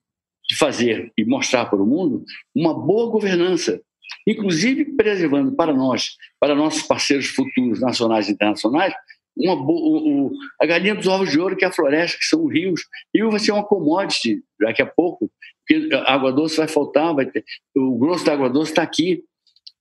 de 0.47 0.55
fazer 0.55 1.11
e 1.17 1.25
mostrar 1.25 1.65
para 1.65 1.81
o 1.81 1.85
mundo 1.85 2.23
uma 2.55 2.75
boa 2.75 3.09
governança, 3.09 3.81
inclusive 4.27 4.85
preservando 4.95 5.55
para 5.55 5.73
nós, 5.73 6.11
para 6.39 6.53
nossos 6.53 6.83
parceiros 6.83 7.25
futuros 7.25 7.81
nacionais 7.81 8.29
e 8.29 8.33
internacionais, 8.33 8.93
uma, 9.39 9.53
o, 9.53 10.27
o, 10.27 10.31
a 10.61 10.65
galinha 10.65 10.95
dos 10.95 11.07
ovos 11.07 11.31
de 11.31 11.39
ouro, 11.39 11.55
que 11.55 11.63
é 11.63 11.67
a 11.67 11.71
floresta, 11.71 12.17
que 12.17 12.25
são 12.25 12.45
os 12.45 12.51
rios. 12.51 12.81
Rio 13.15 13.31
vai 13.31 13.39
ser 13.39 13.51
uma 13.51 13.63
commodity 13.63 14.43
daqui 14.59 14.81
a 14.81 14.85
pouco, 14.85 15.31
porque 15.65 15.95
a 15.95 16.13
água 16.13 16.31
doce 16.31 16.57
vai 16.57 16.67
faltar, 16.67 17.13
vai 17.13 17.25
ter, 17.25 17.43
o 17.75 17.97
grosso 17.97 18.25
da 18.25 18.33
água 18.33 18.49
doce 18.49 18.71
está 18.71 18.83
aqui. 18.83 19.23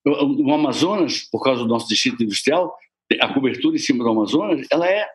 O, 0.09 0.53
Amazonas, 0.53 1.23
por 1.31 1.43
causa 1.43 1.63
do 1.63 1.69
nosso 1.69 1.89
distrito 1.89 2.23
industrial, 2.23 2.75
a 3.21 3.33
cobertura 3.33 3.77
em 3.77 3.79
cima 3.79 4.05
do 4.05 4.11
Amazonas, 4.11 4.67
ela 4.71 4.89
é 4.89 5.07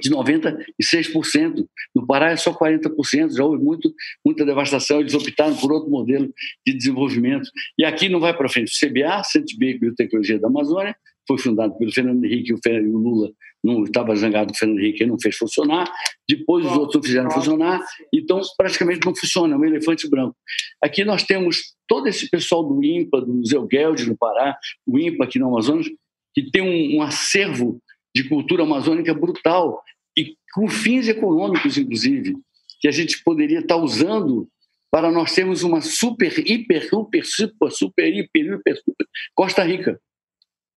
de 0.00 0.10
96%. 0.10 1.66
No 1.94 2.06
Pará 2.06 2.30
é 2.30 2.36
só 2.36 2.52
40%. 2.52 3.34
Já 3.34 3.44
houve 3.44 3.62
muito, 3.62 3.92
muita 4.24 4.44
devastação. 4.44 5.00
Eles 5.00 5.14
optaram 5.14 5.56
por 5.56 5.72
outro 5.72 5.90
modelo 5.90 6.32
de 6.66 6.74
desenvolvimento. 6.74 7.48
E 7.78 7.84
aqui 7.84 8.08
não 8.08 8.20
vai 8.20 8.36
para 8.36 8.48
frente. 8.48 8.72
O 8.72 8.88
CBA, 8.88 9.22
Centro 9.24 9.48
de 9.48 9.78
Biotecnologia 9.78 10.38
da 10.38 10.48
Amazônia, 10.48 10.94
foi 11.26 11.38
fundado 11.38 11.76
pelo 11.76 11.92
Fernando 11.92 12.24
Henrique 12.24 12.52
e 12.52 12.54
o 12.54 12.98
Lula 12.98 13.32
não 13.62 13.82
estava 13.84 14.14
zangado 14.14 14.48
com 14.48 14.54
o 14.54 14.58
Fernando 14.58 14.78
Henrique, 14.78 15.02
ele 15.02 15.10
não 15.10 15.20
fez 15.20 15.36
funcionar. 15.36 15.90
Depois 16.28 16.64
os 16.64 16.72
outros 16.72 16.94
não 16.94 17.02
fizeram 17.02 17.30
funcionar. 17.30 17.80
Então, 18.12 18.40
praticamente 18.56 19.04
não 19.04 19.14
funciona, 19.14 19.54
é 19.54 19.58
um 19.58 19.64
elefante 19.64 20.08
branco. 20.08 20.36
Aqui 20.82 21.04
nós 21.04 21.24
temos 21.24 21.74
todo 21.88 22.06
esse 22.06 22.28
pessoal 22.30 22.62
do 22.64 22.82
INPA, 22.82 23.20
do 23.20 23.34
Museu 23.34 23.66
Guedes 23.66 24.06
no 24.06 24.16
Pará, 24.16 24.56
o 24.86 24.98
INPA 24.98 25.24
aqui 25.24 25.38
no 25.38 25.48
Amazonas, 25.48 25.86
que 26.34 26.50
tem 26.50 26.62
um, 26.62 26.98
um 26.98 27.02
acervo 27.02 27.80
de 28.14 28.28
cultura 28.28 28.62
amazônica 28.62 29.12
brutal 29.12 29.82
e 30.16 30.36
com 30.54 30.68
fins 30.68 31.08
econômicos, 31.08 31.76
inclusive, 31.76 32.36
que 32.80 32.88
a 32.88 32.90
gente 32.90 33.22
poderia 33.22 33.60
estar 33.60 33.76
usando 33.76 34.48
para 34.90 35.10
nós 35.10 35.34
termos 35.34 35.62
uma 35.62 35.80
super, 35.80 36.38
hiper, 36.38 36.88
super, 36.88 37.24
super, 37.24 37.70
super, 37.70 38.08
hiper, 38.08 38.54
hiper, 38.54 38.76
super 38.76 39.06
Costa 39.34 39.62
Rica 39.62 40.00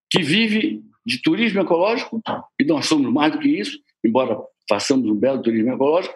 que 0.10 0.22
vive 0.22 0.82
de 1.06 1.22
turismo 1.22 1.62
ecológico, 1.62 2.22
e 2.60 2.66
nós 2.66 2.86
somos 2.86 3.12
mais 3.12 3.32
do 3.32 3.40
que 3.40 3.48
isso, 3.48 3.80
embora 4.04 4.38
façamos 4.68 5.10
um 5.10 5.16
belo 5.16 5.42
turismo 5.42 5.74
ecológico, 5.74 6.14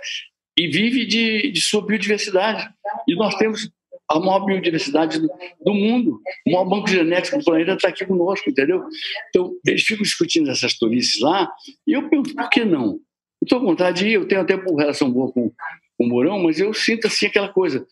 e 0.58 0.68
vive 0.68 1.06
de, 1.06 1.52
de 1.52 1.62
sua 1.62 1.86
biodiversidade. 1.86 2.70
E 3.08 3.16
nós 3.16 3.36
temos 3.36 3.72
a 4.10 4.20
maior 4.20 4.46
biodiversidade 4.46 5.20
do, 5.20 5.28
do 5.66 5.74
mundo, 5.74 6.22
o 6.46 6.52
maior 6.52 6.66
banco 6.66 6.88
genético 6.88 7.40
do 7.40 7.44
planeta 7.44 7.74
está 7.74 7.90
aqui 7.90 8.06
conosco, 8.06 8.50
entendeu? 8.50 8.84
Então, 9.30 9.54
eles 9.66 9.84
ficam 9.84 10.04
discutindo 10.04 10.52
essas 10.52 10.78
tolices 10.78 11.20
lá, 11.22 11.50
e 11.88 11.94
eu 11.94 12.08
pergunto, 12.10 12.36
por 12.36 12.50
que 12.50 12.64
não? 12.64 13.00
Estou 13.42 13.60
com 13.60 13.68
vontade 13.68 14.00
de 14.00 14.10
ir, 14.10 14.14
eu 14.14 14.28
tenho 14.28 14.42
até 14.42 14.56
uma 14.56 14.82
relação 14.82 15.12
boa 15.12 15.32
com, 15.32 15.50
com 15.98 16.06
o 16.06 16.08
Mourão, 16.08 16.40
mas 16.44 16.60
eu 16.60 16.74
sinto 16.74 17.08
assim 17.08 17.26
aquela 17.26 17.50
coisa, 17.50 17.86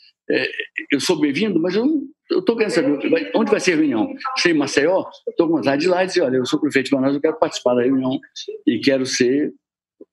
eu 0.92 1.00
sou 1.00 1.20
bem-vindo, 1.20 1.60
mas 1.60 1.76
eu 1.76 2.04
estou 2.32 2.56
querendo 2.56 2.72
saber 2.72 3.32
onde 3.36 3.52
vai 3.52 3.60
ser 3.60 3.74
a 3.74 3.76
reunião. 3.76 4.14
Sei 4.38 4.54
Maceió, 4.54 5.06
estou 5.30 5.48
com 5.48 5.56
vontade 5.56 5.82
de 5.82 5.88
ir 5.88 5.90
lá 5.90 6.04
e 6.04 6.08
dizer, 6.08 6.22
olha, 6.22 6.38
eu 6.38 6.46
sou 6.46 6.60
prefeito 6.60 6.88
de 6.88 6.96
Manaus, 6.96 7.16
eu 7.16 7.22
quero 7.22 7.38
participar 7.38 7.76
da 7.76 7.84
reunião 7.84 8.20
e 8.66 8.80
quero 8.80 9.06
ser 9.06 9.54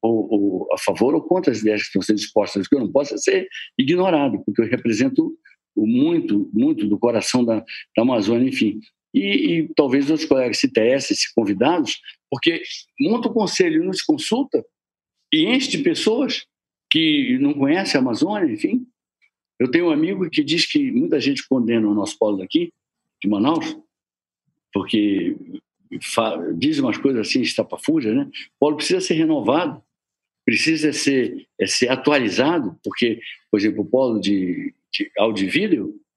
ou, 0.02 0.28
ou, 0.30 0.68
a 0.72 0.78
favor 0.78 1.14
ou 1.14 1.22
contra 1.22 1.52
as 1.52 1.60
ideias 1.60 1.82
que 1.82 1.88
estão 1.88 2.02
sendo 2.02 2.18
expostas, 2.18 2.68
que 2.68 2.74
eu 2.74 2.80
não 2.80 2.90
possa 2.90 3.16
ser 3.18 3.48
ignorado, 3.78 4.42
porque 4.44 4.62
eu 4.62 4.66
represento 4.66 5.36
muito, 5.76 6.50
muito 6.52 6.86
do 6.86 6.98
coração 6.98 7.44
da, 7.44 7.60
da 7.96 8.02
Amazônia, 8.02 8.48
enfim. 8.48 8.80
E, 9.14 9.20
e 9.60 9.68
talvez 9.74 10.10
outros 10.10 10.28
colegas 10.28 10.58
se 10.58 10.70
se 11.14 11.34
convidados, 11.34 11.98
porque 12.30 12.62
monta 13.00 13.28
o 13.28 13.32
conselho 13.32 13.82
e 13.82 13.86
não 13.86 13.92
se 13.92 14.04
consulta 14.04 14.64
e 15.32 15.46
enche 15.46 15.70
de 15.70 15.78
pessoas 15.78 16.44
que 16.90 17.38
não 17.40 17.54
conhecem 17.54 17.98
a 17.98 18.02
Amazônia, 18.02 18.52
enfim, 18.52 18.86
eu 19.58 19.70
tenho 19.70 19.86
um 19.86 19.90
amigo 19.90 20.28
que 20.30 20.42
diz 20.42 20.66
que 20.66 20.90
muita 20.90 21.20
gente 21.20 21.46
condena 21.48 21.88
o 21.88 21.94
nosso 21.94 22.18
polo 22.18 22.38
daqui, 22.38 22.72
de 23.20 23.28
Manaus, 23.28 23.76
porque 24.72 25.36
diz 26.56 26.78
umas 26.78 26.98
coisas 26.98 27.26
assim, 27.26 27.40
estapafúrdias, 27.40 28.14
né? 28.14 28.24
O 28.24 28.58
polo 28.60 28.76
precisa 28.76 29.00
ser 29.00 29.14
renovado, 29.14 29.82
precisa 30.44 30.92
ser, 30.92 31.46
é, 31.60 31.66
ser 31.66 31.88
atualizado, 31.88 32.78
porque, 32.84 33.20
por 33.50 33.58
exemplo, 33.58 33.82
o 33.82 33.86
polo 33.86 34.20
de, 34.20 34.74
de 34.92 35.10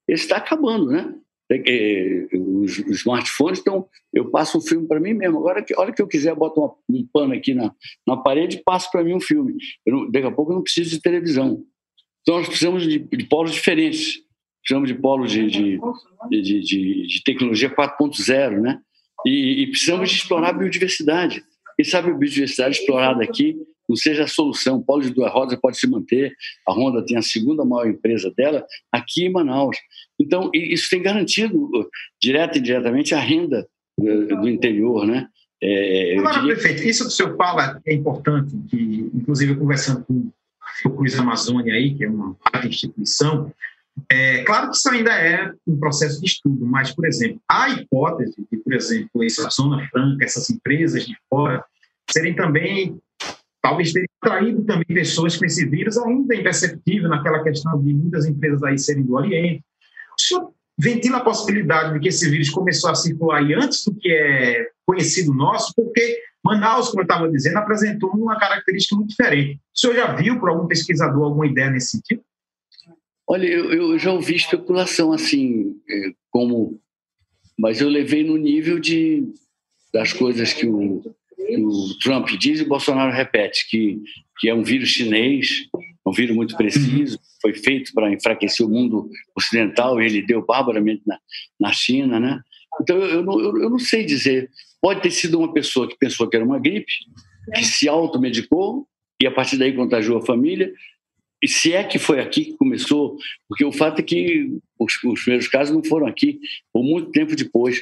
está 0.08 0.36
acabando, 0.36 0.86
né? 0.86 1.14
É, 1.50 1.56
é, 1.56 2.28
os, 2.32 2.78
smartphones 2.78 3.58
estão. 3.58 3.86
Eu 4.12 4.30
passo 4.30 4.56
um 4.56 4.60
filme 4.60 4.86
para 4.86 5.00
mim 5.00 5.12
mesmo. 5.12 5.38
Agora, 5.38 5.62
que, 5.62 5.78
hora 5.78 5.92
que 5.92 6.00
eu 6.00 6.06
quiser, 6.06 6.34
boto 6.34 6.76
um 6.88 7.06
pano 7.12 7.34
aqui 7.34 7.52
na, 7.52 7.74
na 8.06 8.16
parede 8.16 8.56
e 8.56 8.62
passo 8.62 8.90
para 8.90 9.04
mim 9.04 9.14
um 9.14 9.20
filme. 9.20 9.56
Daqui 10.10 10.26
a 10.26 10.30
pouco 10.30 10.52
eu 10.52 10.56
não 10.56 10.62
preciso 10.62 10.90
de 10.90 11.00
televisão. 11.00 11.62
Então, 12.22 12.38
nós 12.38 12.46
precisamos 12.46 12.84
de, 12.84 12.98
de 12.98 13.24
polos 13.24 13.52
diferentes. 13.52 14.20
Precisamos 14.62 14.88
de 14.88 14.94
polos 14.94 15.30
de, 15.30 15.50
de, 15.50 15.80
de, 16.30 17.06
de, 17.06 17.22
tecnologia 17.24 17.68
4.0, 17.68 18.60
né? 18.60 18.80
E, 19.26 19.62
e, 19.62 19.66
precisamos 19.68 20.08
de 20.08 20.16
explorar 20.16 20.50
a 20.50 20.52
biodiversidade. 20.52 21.42
Quem 21.76 21.84
sabe 21.84 22.10
a 22.10 22.14
biodiversidade 22.14 22.76
explorada 22.76 23.24
aqui 23.24 23.56
não 23.88 23.96
seja 23.96 24.24
a 24.24 24.28
solução. 24.28 24.78
O 24.78 24.84
polo 24.84 25.02
de 25.02 25.10
duas 25.10 25.32
rodas 25.32 25.58
pode 25.60 25.78
se 25.78 25.86
manter. 25.88 26.32
A 26.66 26.72
Honda 26.72 27.04
tem 27.04 27.16
a 27.16 27.22
segunda 27.22 27.64
maior 27.64 27.88
empresa 27.88 28.32
dela 28.36 28.64
aqui 28.90 29.24
em 29.24 29.32
Manaus. 29.32 29.76
Então, 30.18 30.50
isso 30.54 30.88
tem 30.90 31.02
garantido, 31.02 31.64
uh, 31.64 31.88
direta 32.20 32.56
e 32.56 32.60
indiretamente, 32.60 33.14
a 33.14 33.20
renda 33.20 33.66
uh, 33.98 34.40
do 34.40 34.48
interior, 34.48 35.06
né? 35.06 35.26
É, 35.60 36.16
Agora, 36.18 36.40
diria... 36.40 36.54
prefeito, 36.54 36.82
isso 36.82 37.04
que 37.04 37.08
o 37.08 37.12
senhor 37.12 37.36
fala 37.36 37.80
é 37.86 37.94
importante, 37.94 38.52
que, 38.68 39.10
inclusive, 39.14 39.52
eu 39.52 39.58
com 39.58 40.30
Fiocruz 40.80 41.18
Amazônia 41.18 41.74
aí, 41.74 41.94
que 41.94 42.04
é 42.04 42.08
uma 42.08 42.36
instituição, 42.64 43.52
é, 44.08 44.42
claro 44.44 44.70
que 44.70 44.76
isso 44.76 44.88
ainda 44.90 45.12
é 45.12 45.52
um 45.66 45.78
processo 45.78 46.20
de 46.20 46.26
estudo, 46.26 46.64
mas, 46.66 46.94
por 46.94 47.06
exemplo, 47.06 47.40
a 47.48 47.68
hipótese 47.68 48.34
de, 48.50 48.58
por 48.58 48.72
exemplo, 48.72 49.24
essa 49.24 49.48
Zona 49.50 49.86
Franca, 49.88 50.24
essas 50.24 50.48
empresas 50.50 51.06
de 51.06 51.16
fora, 51.28 51.64
serem 52.10 52.34
também, 52.34 52.98
talvez 53.60 53.92
terem 53.92 54.08
traído 54.20 54.64
também 54.64 54.86
pessoas 54.86 55.36
com 55.36 55.44
esse 55.44 55.66
vírus 55.66 55.98
ainda 55.98 56.34
imperceptível 56.34 57.08
naquela 57.08 57.42
questão 57.42 57.82
de 57.82 57.92
muitas 57.92 58.26
empresas 58.26 58.62
aí 58.62 58.78
serem 58.78 59.04
do 59.04 59.14
Oriente. 59.14 59.64
O 60.18 60.20
senhor 60.20 60.52
ventila 60.78 61.18
a 61.18 61.24
possibilidade 61.24 61.94
de 61.94 62.00
que 62.00 62.08
esse 62.08 62.28
vírus 62.28 62.50
começou 62.50 62.90
a 62.90 62.94
circular 62.94 63.38
aí 63.38 63.54
antes 63.54 63.84
do 63.84 63.94
que 63.94 64.10
é 64.10 64.68
conhecido 64.86 65.32
nosso, 65.32 65.72
porque 65.74 66.18
Manaus, 66.44 66.88
como 66.88 67.00
eu 67.00 67.04
estava 67.04 67.30
dizendo, 67.30 67.58
apresentou 67.58 68.10
uma 68.10 68.38
característica 68.38 68.96
muito 68.96 69.10
diferente. 69.10 69.60
O 69.74 69.78
senhor 69.78 69.94
já 69.94 70.14
viu 70.14 70.40
por 70.40 70.48
algum 70.48 70.66
pesquisador 70.66 71.24
alguma 71.24 71.46
ideia 71.46 71.70
nesse 71.70 71.90
sentido? 71.90 72.22
Olha, 73.26 73.46
eu, 73.46 73.72
eu 73.72 73.98
já 73.98 74.12
ouvi 74.12 74.34
especulação 74.34 75.12
assim, 75.12 75.76
é, 75.88 76.12
como, 76.30 76.80
mas 77.58 77.80
eu 77.80 77.88
levei 77.88 78.24
no 78.24 78.36
nível 78.36 78.78
de 78.78 79.32
das 79.92 80.12
coisas 80.12 80.52
que 80.54 80.66
o, 80.66 81.02
que 81.36 81.56
o 81.58 81.98
Trump 82.02 82.28
diz 82.38 82.60
e 82.60 82.62
o 82.62 82.68
Bolsonaro 82.68 83.12
repete, 83.12 83.68
que, 83.68 84.00
que 84.38 84.48
é 84.48 84.54
um 84.54 84.62
vírus 84.62 84.88
chinês, 84.88 85.68
um 86.04 86.12
vírus 86.12 86.34
muito 86.34 86.56
preciso, 86.56 87.18
foi 87.40 87.54
feito 87.54 87.92
para 87.92 88.10
enfraquecer 88.10 88.66
o 88.66 88.70
mundo 88.70 89.08
ocidental 89.36 90.00
e 90.00 90.06
ele 90.06 90.22
deu 90.22 90.44
barbaramente 90.44 91.02
na, 91.06 91.18
na 91.60 91.72
China, 91.72 92.18
né? 92.18 92.40
Então 92.80 92.96
eu, 92.96 93.24
eu, 93.24 93.62
eu 93.62 93.70
não 93.70 93.78
sei 93.78 94.04
dizer 94.04 94.50
Pode 94.82 95.00
ter 95.00 95.12
sido 95.12 95.38
uma 95.38 95.52
pessoa 95.52 95.88
que 95.88 95.96
pensou 95.96 96.28
que 96.28 96.36
era 96.36 96.44
uma 96.44 96.58
gripe, 96.58 96.92
que 97.54 97.64
se 97.64 97.88
automedicou 97.88 98.86
e 99.22 99.26
a 99.26 99.30
partir 99.30 99.56
daí 99.56 99.72
contagiou 99.72 100.18
a 100.18 100.26
família. 100.26 100.72
E 101.40 101.48
se 101.48 101.72
é 101.72 101.84
que 101.84 101.98
foi 101.98 102.20
aqui 102.20 102.46
que 102.46 102.56
começou, 102.56 103.16
porque 103.48 103.64
o 103.64 103.72
fato 103.72 104.00
é 104.00 104.02
que 104.02 104.58
os, 104.78 104.92
os 105.04 105.22
primeiros 105.22 105.48
casos 105.48 105.74
não 105.74 105.82
foram 105.82 106.06
aqui, 106.06 106.40
por 106.72 106.82
muito 106.82 107.10
tempo 107.12 107.34
depois, 107.34 107.80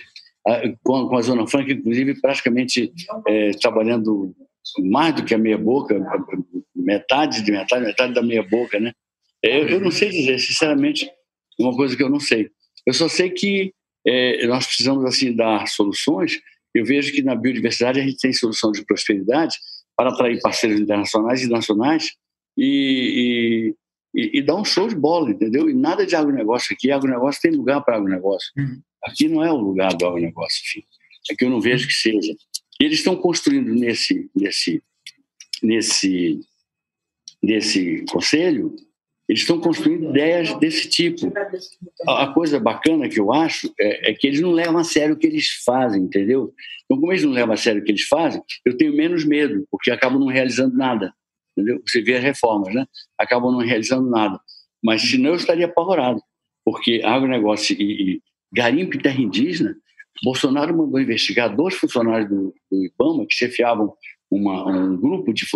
com, 0.83 1.09
com 1.09 1.17
a 1.17 1.23
Zona 1.23 1.47
Franca, 1.47 1.73
inclusive, 1.73 2.21
praticamente 2.21 2.93
é, 3.27 3.51
trabalhando 3.53 4.35
mais 4.79 5.15
do 5.15 5.25
que 5.25 5.35
a 5.35 5.39
meia 5.39 5.59
boca, 5.59 5.99
metade 6.75 7.43
de 7.43 7.53
metade, 7.53 7.85
metade 7.85 8.15
da 8.15 8.23
meia 8.23 8.43
boca, 8.43 8.79
né? 8.79 8.93
Eu, 9.43 9.69
eu 9.69 9.81
não 9.81 9.91
sei 9.91 10.11
dizer, 10.11 10.39
sinceramente, 10.39 11.07
é 11.07 11.63
uma 11.63 11.75
coisa 11.75 11.97
que 11.97 12.03
eu 12.03 12.11
não 12.11 12.21
sei. 12.21 12.51
Eu 12.87 12.93
só 12.93 13.09
sei 13.09 13.31
que 13.31 13.73
é, 14.07 14.47
nós 14.47 14.67
precisamos 14.67 15.05
assim 15.05 15.35
dar 15.35 15.67
soluções 15.67 16.41
eu 16.75 16.85
vejo 16.85 17.13
que 17.13 17.23
na 17.23 17.35
biodiversidade 17.35 18.01
a 18.01 18.03
gente 18.03 18.19
tem 18.19 18.33
solução 18.33 18.71
de 18.73 18.85
prosperidade 18.85 19.57
para 19.97 20.11
atrair 20.11 20.41
parceiros 20.41 20.81
internacionais 20.81 21.43
e 21.43 21.49
nacionais 21.49 22.13
e, 22.57 23.75
e, 24.15 24.39
e 24.39 24.43
dar 24.43 24.57
um 24.57 24.65
show 24.65 24.89
de 24.89 24.95
bola, 24.95 25.31
entendeu? 25.31 25.69
E 25.69 25.75
nada 25.75 26.07
de 26.07 26.15
agronegócio 26.17 26.75
aqui. 26.75 26.91
Agronegócio 26.91 27.43
tem 27.43 27.53
lugar 27.53 27.83
para 27.83 27.97
agronegócio. 27.97 28.51
Uhum. 28.57 28.81
Aqui 29.05 29.29
não 29.29 29.45
é 29.45 29.53
o 29.53 29.57
lugar 29.57 29.95
do 29.95 30.07
agronegócio, 30.07 30.63
enfim. 30.65 30.87
é 31.31 31.35
que 31.35 31.45
eu 31.45 31.51
não 31.51 31.61
vejo 31.61 31.87
que 31.87 31.93
seja. 31.93 32.35
Eles 32.79 32.99
estão 32.99 33.17
construindo 33.17 33.75
nesse, 33.75 34.31
nesse, 34.35 34.83
nesse, 35.63 36.41
nesse 37.43 38.05
conselho, 38.11 38.75
eles 39.31 39.43
estão 39.43 39.61
construindo 39.61 40.11
ideias 40.11 40.53
desse 40.59 40.88
tipo. 40.88 41.33
A 42.09 42.27
coisa 42.33 42.59
bacana 42.59 43.09
que 43.09 43.21
eu 43.21 43.33
acho 43.33 43.73
é, 43.79 44.11
é, 44.11 44.12
que 44.12 44.27
eles 44.27 44.40
não 44.40 44.51
levam 44.51 44.79
a 44.79 44.83
sério 44.83 45.14
o 45.14 45.16
que 45.16 45.29
eles 45.29 45.62
fazem, 45.64 46.03
entendeu? 46.03 46.53
Então, 46.85 46.99
como 46.99 47.12
eles 47.12 47.23
não 47.23 47.31
levam 47.31 47.55
a 47.55 47.57
sério 47.57 47.81
o 47.81 47.85
que 47.85 47.93
eles 47.93 48.09
fazem, 48.09 48.43
eu 48.66 48.77
tenho 48.77 48.93
menos 48.93 49.25
medo, 49.25 49.64
porque 49.71 49.93
acabam 49.93 50.19
não 50.19 50.27
realizando 50.27 50.77
nada, 50.77 51.14
entendeu? 51.57 51.81
Você 51.87 52.03
vê 52.03 52.16
as 52.16 52.25
reformas, 52.25 52.75
né? 52.75 52.85
Acabam 53.16 53.53
não 53.53 53.61
realizando 53.61 54.11
nada. 54.11 54.40
Mas 54.83 55.03
senão 55.03 55.31
eu 55.31 55.37
estaria 55.37 55.66
apavorado, 55.66 56.21
porque 56.64 57.01
agronegócio 57.05 57.77
e, 57.81 58.14
e 58.14 58.23
garimpo 58.53 58.97
e 58.97 59.01
terra 59.01 59.21
indígena, 59.21 59.77
Bolsonaro 60.25 60.77
mandou 60.77 61.01
investigar 61.01 61.55
dois 61.55 61.77
funcionários 61.77 62.29
do, 62.29 62.53
do 62.69 62.85
IBAMA 62.85 63.25
que 63.29 63.35
chefiavam 63.37 63.95
uma, 64.29 64.66
um 64.66 64.97
grupo 64.97 65.33
de, 65.33 65.47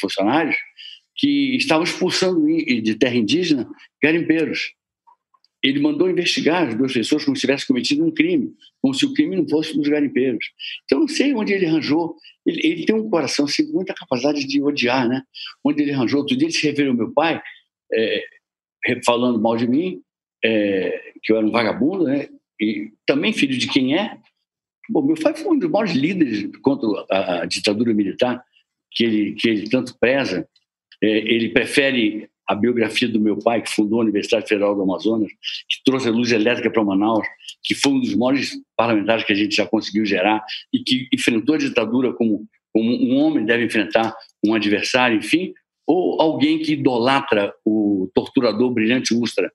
funcionários 0.00 0.56
que 1.20 1.54
estavam 1.56 1.84
expulsando 1.84 2.46
de 2.46 2.94
terra 2.94 3.14
indígena 3.14 3.68
garimpeiros. 4.02 4.72
Ele 5.62 5.78
mandou 5.78 6.08
investigar 6.08 6.66
as 6.66 6.74
duas 6.74 6.94
pessoas 6.94 7.22
como 7.22 7.36
se 7.36 7.42
tivesse 7.42 7.66
cometido 7.66 8.02
um 8.02 8.10
crime, 8.10 8.54
como 8.80 8.94
se 8.94 9.04
o 9.04 9.12
crime 9.12 9.36
não 9.36 9.46
fosse 9.46 9.76
dos 9.76 9.86
garimpeiros. 9.86 10.46
Então, 10.84 11.00
não 11.00 11.08
sei 11.08 11.34
onde 11.34 11.52
ele 11.52 11.66
arranjou. 11.66 12.16
Ele, 12.46 12.66
ele 12.66 12.86
tem 12.86 12.96
um 12.96 13.10
coração, 13.10 13.44
assim, 13.44 13.70
muita 13.70 13.92
capacidade 13.92 14.46
de 14.46 14.62
odiar, 14.62 15.06
né? 15.06 15.22
Onde 15.62 15.82
ele 15.82 15.92
arranjou. 15.92 16.20
Outro 16.20 16.34
dia 16.34 16.46
ele 16.46 16.54
se 16.54 16.66
referiu 16.66 16.92
ao 16.92 16.96
meu 16.96 17.12
pai, 17.12 17.42
é, 17.92 18.24
falando 19.04 19.38
mal 19.38 19.58
de 19.58 19.68
mim, 19.68 20.00
é, 20.42 21.12
que 21.22 21.30
eu 21.30 21.36
era 21.36 21.46
um 21.46 21.50
vagabundo, 21.50 22.04
né? 22.04 22.30
E 22.58 22.92
também 23.04 23.34
filho 23.34 23.58
de 23.58 23.68
quem 23.68 23.94
é. 23.94 24.16
Bom, 24.88 25.02
meu 25.02 25.16
pai 25.16 25.34
foi 25.34 25.54
um 25.54 25.58
dos 25.58 25.68
maiores 25.68 25.92
líderes 25.92 26.50
contra 26.62 26.88
a, 27.10 27.42
a 27.42 27.44
ditadura 27.44 27.92
militar 27.92 28.42
que 28.90 29.04
ele, 29.04 29.32
que 29.34 29.46
ele 29.46 29.68
tanto 29.68 29.98
preza. 29.98 30.48
É, 31.02 31.08
ele 31.08 31.50
prefere 31.50 32.28
a 32.46 32.54
biografia 32.54 33.08
do 33.08 33.20
meu 33.20 33.38
pai, 33.38 33.62
que 33.62 33.70
fundou 33.70 34.00
a 34.00 34.02
Universidade 34.02 34.48
Federal 34.48 34.74
do 34.74 34.82
Amazonas, 34.82 35.30
que 35.68 35.84
trouxe 35.84 36.08
a 36.08 36.10
luz 36.10 36.32
elétrica 36.32 36.68
para 36.68 36.82
Manaus, 36.82 37.24
que 37.62 37.76
foi 37.76 37.92
um 37.92 38.00
dos 38.00 38.14
maiores 38.16 38.58
parlamentares 38.76 39.24
que 39.24 39.32
a 39.32 39.36
gente 39.36 39.54
já 39.54 39.64
conseguiu 39.66 40.04
gerar 40.04 40.44
e 40.72 40.80
que 40.80 41.08
enfrentou 41.14 41.54
a 41.54 41.58
ditadura 41.58 42.12
como, 42.12 42.44
como 42.72 42.90
um 42.90 43.16
homem 43.18 43.44
deve 43.44 43.64
enfrentar 43.64 44.12
um 44.44 44.52
adversário, 44.52 45.18
enfim, 45.18 45.54
ou 45.86 46.20
alguém 46.20 46.58
que 46.58 46.72
idolatra 46.72 47.54
o 47.64 48.10
torturador 48.14 48.70
brilhante 48.70 49.14
Ustra, 49.14 49.52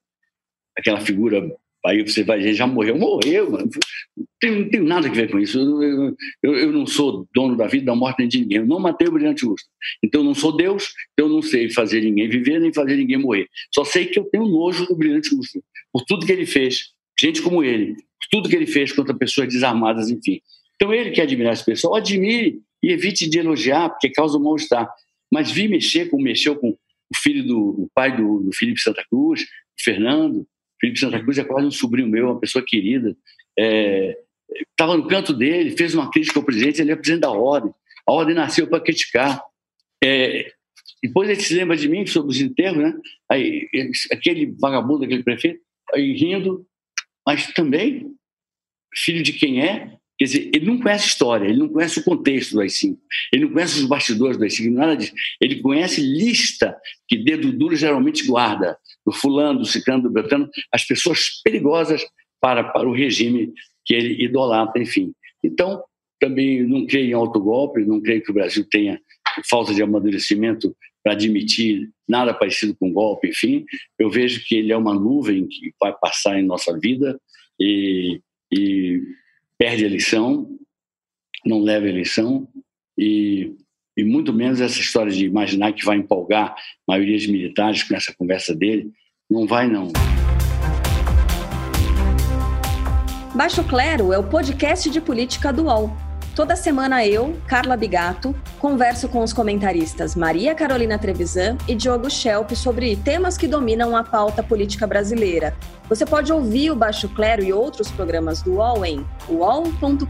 aquela 0.76 1.00
figura 1.00 1.46
Aí 1.86 2.02
você 2.02 2.24
vai, 2.24 2.52
já 2.52 2.66
morreu, 2.66 2.98
morreu. 2.98 3.48
Não 3.50 4.26
tem, 4.40 4.50
não 4.50 4.68
tem 4.68 4.80
nada 4.80 5.06
a 5.06 5.10
ver 5.10 5.30
com 5.30 5.38
isso. 5.38 5.58
Eu, 5.58 6.16
eu, 6.42 6.56
eu, 6.56 6.72
não 6.72 6.84
sou 6.84 7.28
dono 7.32 7.56
da 7.56 7.68
vida, 7.68 7.86
da 7.86 7.94
morte 7.94 8.18
nem 8.18 8.28
de 8.28 8.40
ninguém. 8.40 8.58
Eu 8.58 8.66
não 8.66 8.80
matei 8.80 9.06
o 9.06 9.12
brilhante 9.12 9.46
Ustra. 9.46 9.68
Então 10.02 10.22
eu 10.22 10.24
não 10.24 10.34
sou 10.34 10.56
Deus, 10.56 10.92
então 11.12 11.26
eu 11.26 11.32
não 11.32 11.42
sei 11.42 11.70
fazer 11.70 12.00
ninguém 12.00 12.28
viver 12.28 12.60
nem 12.60 12.72
fazer 12.72 12.96
ninguém 12.96 13.18
morrer. 13.18 13.48
Só 13.72 13.84
sei 13.84 14.06
que 14.06 14.18
eu 14.18 14.24
tenho 14.24 14.46
nojo 14.46 14.84
do 14.86 14.96
brilhante 14.96 15.32
Ustra, 15.32 15.62
por 15.92 16.04
tudo 16.04 16.26
que 16.26 16.32
ele 16.32 16.44
fez. 16.44 16.90
Gente 17.20 17.40
como 17.40 17.62
ele, 17.62 17.94
por 17.94 18.28
tudo 18.30 18.48
que 18.48 18.56
ele 18.56 18.66
fez 18.66 18.92
contra 18.92 19.14
pessoas 19.14 19.46
desarmadas, 19.48 20.10
enfim. 20.10 20.40
Então 20.74 20.92
ele 20.92 21.12
que 21.12 21.20
admirar 21.20 21.52
esse 21.52 21.64
pessoal, 21.64 21.94
admire 21.94 22.60
e 22.82 22.90
evite 22.90 23.30
de 23.30 23.38
elogiar, 23.38 23.90
porque 23.90 24.10
causa 24.10 24.36
um 24.36 24.42
mal-estar. 24.42 24.88
Mas 25.32 25.50
vi 25.52 25.68
mexer 25.68 26.10
como 26.10 26.22
mexeu 26.22 26.56
com 26.56 26.70
o 26.70 27.16
filho 27.16 27.46
do 27.46 27.58
o 27.58 27.88
pai 27.94 28.16
do, 28.16 28.40
do 28.40 28.50
Felipe 28.52 28.80
Santa 28.80 29.04
Cruz, 29.08 29.46
Fernando, 29.78 30.46
Felipe 30.80 30.98
Santa 30.98 31.20
Cruz 31.20 31.38
é 31.38 31.44
quase 31.44 31.66
um 31.66 31.70
sobrinho 31.70 32.08
meu, 32.08 32.26
uma 32.26 32.40
pessoa 32.40 32.64
querida. 32.66 33.16
Estava 34.70 34.94
é, 34.94 34.96
no 34.96 35.06
canto 35.08 35.32
dele, 35.32 35.76
fez 35.76 35.94
uma 35.94 36.10
crítica 36.10 36.38
ao 36.38 36.44
presidente, 36.44 36.80
ele 36.80 36.92
é 36.92 36.96
presidente 36.96 37.22
da 37.22 37.30
ordem. 37.30 37.72
A 38.06 38.12
ordem 38.12 38.34
nasceu 38.34 38.66
para 38.66 38.80
criticar. 38.80 39.42
É, 40.02 40.52
depois 41.02 41.28
ele 41.28 41.40
se 41.40 41.54
lembra 41.54 41.76
de 41.76 41.88
mim 41.88 42.06
sobre 42.06 42.30
os 42.30 42.40
enterros, 42.40 42.78
né? 42.78 42.94
Aí, 43.30 43.68
aquele 44.12 44.54
vagabundo, 44.58 45.04
aquele 45.04 45.22
prefeito, 45.22 45.60
aí 45.92 46.12
rindo, 46.12 46.66
mas 47.26 47.46
também 47.52 48.14
filho 48.94 49.22
de 49.22 49.32
quem 49.32 49.62
é, 49.62 49.96
Quer 50.18 50.24
dizer, 50.24 50.50
ele 50.54 50.64
não 50.64 50.78
conhece 50.78 51.08
história, 51.08 51.46
ele 51.46 51.58
não 51.58 51.68
conhece 51.68 51.98
o 51.98 52.02
contexto 52.02 52.52
do 52.52 52.60
AI-5, 52.60 52.96
ele 53.30 53.44
não 53.44 53.52
conhece 53.52 53.78
os 53.78 53.84
bastidores 53.84 54.38
do 54.38 54.44
AI-5, 54.44 54.72
nada 54.72 54.96
disso. 54.96 55.12
Ele 55.38 55.60
conhece 55.60 56.00
lista 56.00 56.74
que 57.06 57.18
dedo 57.18 57.52
duro 57.52 57.76
geralmente 57.76 58.26
guarda, 58.26 58.78
do 59.06 59.12
fulano, 59.12 59.60
do 59.60 59.64
ciclano, 59.64 60.02
do 60.02 60.10
beltrano, 60.10 60.50
as 60.72 60.84
pessoas 60.84 61.40
perigosas 61.44 62.04
para, 62.40 62.64
para 62.64 62.88
o 62.88 62.92
regime 62.92 63.52
que 63.84 63.94
ele 63.94 64.24
idolatra, 64.24 64.82
enfim. 64.82 65.12
Então, 65.42 65.82
também 66.18 66.62
não 66.64 66.86
creio 66.86 67.10
em 67.10 67.12
autogolpe, 67.12 67.84
não 67.84 68.00
creio 68.00 68.22
que 68.22 68.30
o 68.30 68.34
Brasil 68.34 68.66
tenha 68.68 69.00
falta 69.48 69.72
de 69.72 69.82
amadurecimento 69.82 70.76
para 71.02 71.12
admitir 71.12 71.88
nada 72.08 72.34
parecido 72.34 72.74
com 72.74 72.92
golpe, 72.92 73.28
enfim. 73.28 73.64
Eu 73.98 74.10
vejo 74.10 74.44
que 74.44 74.56
ele 74.56 74.72
é 74.72 74.76
uma 74.76 74.94
nuvem 74.94 75.46
que 75.46 75.72
vai 75.80 75.94
passar 76.00 76.38
em 76.38 76.44
nossa 76.44 76.76
vida 76.78 77.20
e, 77.60 78.20
e 78.52 79.02
perde 79.56 79.84
a 79.84 79.86
eleição, 79.86 80.58
não 81.44 81.60
leva 81.60 81.86
a 81.86 81.90
eleição 81.90 82.48
e, 82.98 83.54
e 83.96 84.04
muito 84.04 84.32
menos 84.32 84.60
essa 84.60 84.78
história 84.78 85.10
de 85.10 85.24
imaginar 85.24 85.72
que 85.72 85.84
vai 85.84 85.96
empolgar 85.96 86.54
maiorias 86.86 87.26
militares 87.26 87.82
com 87.82 87.94
essa 87.96 88.14
conversa 88.16 88.54
dele. 88.54 88.90
Não 89.30 89.46
vai, 89.46 89.66
não. 89.66 89.90
Baixo 93.34 93.64
Clero 93.64 94.12
é 94.12 94.18
o 94.18 94.24
podcast 94.24 94.88
de 94.88 95.00
política 95.00 95.52
do 95.52 95.64
UOL. 95.64 96.06
Toda 96.36 96.54
semana 96.54 97.06
eu, 97.06 97.34
Carla 97.46 97.78
Bigato, 97.78 98.34
converso 98.58 99.08
com 99.08 99.22
os 99.22 99.32
comentaristas 99.32 100.14
Maria 100.14 100.54
Carolina 100.54 100.98
Trevisan 100.98 101.56
e 101.66 101.74
Diogo 101.74 102.10
Schelp 102.10 102.50
sobre 102.52 102.94
temas 102.94 103.38
que 103.38 103.48
dominam 103.48 103.96
a 103.96 104.04
pauta 104.04 104.42
política 104.42 104.86
brasileira. 104.86 105.56
Você 105.88 106.04
pode 106.04 106.30
ouvir 106.30 106.70
o 106.70 106.76
Baixo 106.76 107.08
Clero 107.08 107.42
e 107.42 107.54
outros 107.54 107.90
programas 107.90 108.42
do 108.42 108.56
UOL 108.56 108.84
em 108.84 109.06
uol.com.br 109.30 110.06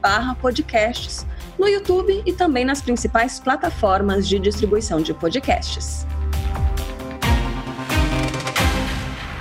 barra 0.00 0.34
podcasts, 0.34 1.24
no 1.58 1.68
YouTube 1.68 2.22
e 2.24 2.32
também 2.32 2.64
nas 2.64 2.80
principais 2.80 3.40
plataformas 3.40 4.28
de 4.28 4.38
distribuição 4.38 5.00
de 5.00 5.12
podcasts. 5.12 6.06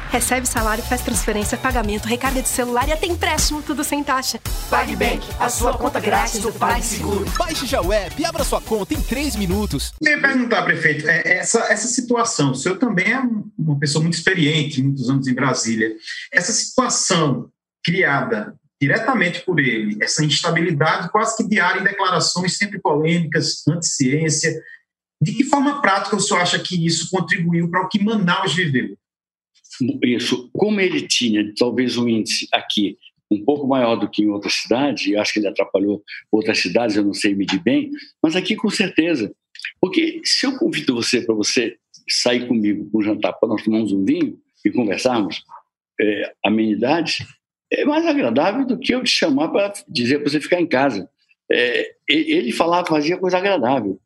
Recebe 0.10 0.48
salário, 0.48 0.84
faz 0.84 1.02
transferência, 1.02 1.58
pagamento, 1.58 2.06
recarga 2.06 2.42
de 2.42 2.48
celular 2.48 2.88
e 2.88 2.92
até 2.92 3.06
empréstimo, 3.06 3.62
tudo 3.62 3.84
sem 3.84 4.04
taxa. 4.04 4.40
PagBank, 4.70 5.28
a 5.40 5.48
sua 5.50 5.78
conta 5.78 6.00
grátis 6.00 6.42
do 6.42 6.52
PagSeguro. 6.52 7.26
Baixe 7.38 7.68
já 7.68 7.82
o 7.82 7.94
app 7.94 8.20
e 8.20 8.26
abra 8.26 8.44
sua 8.44 8.60
conta 8.60 8.94
em 8.94 9.02
3 9.02 9.36
minutos. 9.36 9.94
Queria 10.02 10.20
perguntar, 10.20 10.64
prefeito, 10.64 11.08
é, 11.08 11.22
essa, 11.38 11.60
essa 11.72 11.88
situação, 11.88 12.52
o 12.52 12.56
senhor 12.56 12.80
também 12.80 13.14
é 13.14 13.22
uma 13.58 13.78
pessoa 13.78 14.02
muito 14.02 14.16
experiente, 14.16 14.82
muitos 14.82 15.10
anos 15.10 15.28
em 15.28 15.36
Brasília. 15.36 15.96
Essa 16.34 16.52
situação 16.52 17.50
criada 17.84 18.56
diretamente 18.82 19.42
por 19.42 19.60
ele, 19.60 19.98
essa 20.02 20.24
instabilidade 20.24 21.12
quase 21.12 21.36
que 21.38 21.50
diária 21.50 21.80
em 21.80 21.84
declarações 21.84 22.58
sempre 22.58 22.80
polêmicas, 22.80 23.68
anti-ciência, 23.68 24.54
de 25.22 25.34
que 25.34 25.44
forma 25.44 25.82
prática 25.82 26.16
o 26.16 26.20
senhor 26.20 26.42
acha 26.42 26.60
que 26.60 26.86
isso 26.86 27.10
contribuiu 27.10 27.70
para 27.70 27.84
o 27.84 27.90
que 27.90 28.04
Manaus 28.04 28.54
viveu? 28.54 28.98
isso, 30.04 30.50
como 30.54 30.80
ele 30.80 31.08
tinha 31.08 31.54
talvez 31.56 31.98
um 31.98 32.08
índice 32.08 32.48
aqui 32.52 32.98
um 33.30 33.44
pouco 33.44 33.68
maior 33.68 33.96
do 33.96 34.10
que 34.10 34.24
em 34.24 34.30
outras 34.30 34.54
cidades, 34.54 35.06
e 35.06 35.16
acho 35.16 35.34
que 35.34 35.40
ele 35.40 35.48
atrapalhou 35.48 36.04
outras 36.32 36.60
cidades, 36.60 36.96
eu 36.96 37.04
não 37.04 37.14
sei 37.14 37.36
medir 37.36 37.62
bem, 37.62 37.92
mas 38.24 38.36
aqui 38.36 38.56
com 38.56 38.70
certeza. 38.70 39.34
Porque 39.82 40.22
se 40.24 40.46
eu 40.46 40.58
convido 40.58 40.96
você 40.96 41.22
para 41.22 41.36
você 41.36 41.78
sair 42.10 42.48
comigo 42.48 42.90
para 42.90 43.00
um 43.00 43.04
jantar, 43.04 43.34
para 43.34 43.50
nós 43.50 43.64
tomarmos 43.64 43.92
um 43.92 44.06
vinho 44.06 44.40
e 44.64 44.72
conversarmos 44.72 45.44
é, 46.00 46.34
amenidades, 46.46 47.26
é 47.72 47.86
mais 47.86 48.06
agradável 48.06 48.66
do 48.66 48.78
que 48.78 48.94
eu 48.94 49.04
te 49.04 49.10
chamar 49.10 49.50
para 49.50 49.74
dizer 49.88 50.20
para 50.20 50.30
você 50.30 50.40
ficar 50.40 50.60
em 50.60 50.68
casa. 50.68 51.10
É, 51.52 51.96
ele 52.08 52.52
falava, 52.52 52.88
fazia 52.88 53.18
coisa 53.18 53.38
agradável. 53.38 54.00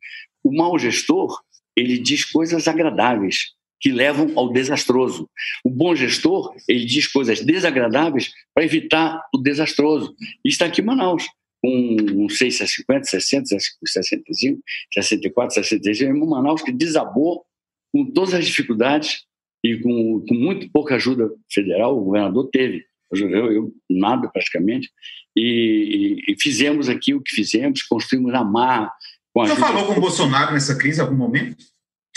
O 0.43 0.55
mau 0.55 0.77
gestor, 0.77 1.39
ele 1.75 1.97
diz 1.97 2.25
coisas 2.25 2.67
agradáveis 2.67 3.53
que 3.79 3.91
levam 3.91 4.31
ao 4.36 4.51
desastroso. 4.51 5.29
O 5.63 5.69
bom 5.69 5.95
gestor, 5.95 6.55
ele 6.67 6.86
diz 6.86 7.07
coisas 7.07 7.41
desagradáveis 7.41 8.31
para 8.53 8.63
evitar 8.63 9.21
o 9.33 9.39
desastroso. 9.39 10.15
Está 10.45 10.65
aqui 10.67 10.81
em 10.81 10.86
Manaus, 10.86 11.27
com, 11.61 11.95
não 12.13 12.29
sei 12.29 12.51
se 12.51 12.63
é 12.63 12.67
50, 12.67 13.05
60, 13.05 13.45
65, 13.86 14.61
64, 14.93 15.55
65, 15.55 16.11
é 16.11 16.13
Manaus 16.13 16.61
que 16.61 16.71
desabou 16.71 17.43
com 17.91 18.05
todas 18.11 18.36
as 18.36 18.45
dificuldades 18.45 19.23
e 19.63 19.77
com, 19.77 20.23
com 20.27 20.33
muito 20.33 20.69
pouca 20.71 20.95
ajuda 20.95 21.29
federal, 21.51 21.97
o 21.97 22.05
governador 22.05 22.49
teve, 22.51 22.86
eu, 23.20 23.51
eu 23.51 23.74
nada 23.89 24.28
praticamente, 24.30 24.89
e, 25.36 26.24
e, 26.28 26.34
e, 26.34 26.36
fizemos 26.41 26.89
aqui 26.89 27.14
o 27.14 27.22
que 27.22 27.34
fizemos, 27.34 27.84
construímos 27.84 28.34
a 28.34 28.43
mar. 28.43 28.91
Você 29.36 29.55
falou 29.55 29.86
com 29.86 29.93
o 29.93 30.01
Bolsonaro 30.01 30.53
nessa 30.53 30.76
crise 30.76 30.99
em 30.99 31.03
algum 31.03 31.16
momento? 31.16 31.55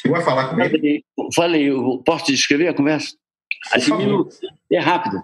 Chegou 0.00 0.18
a 0.18 0.22
falar 0.22 0.48
com 0.48 0.60
ele? 0.60 1.04
Falei, 1.34 1.70
eu 1.70 2.02
posso 2.04 2.26
descrever 2.26 2.68
a 2.68 2.74
conversa? 2.74 3.14
Assim. 3.72 3.92
É 4.70 4.78
rápido. 4.78 5.22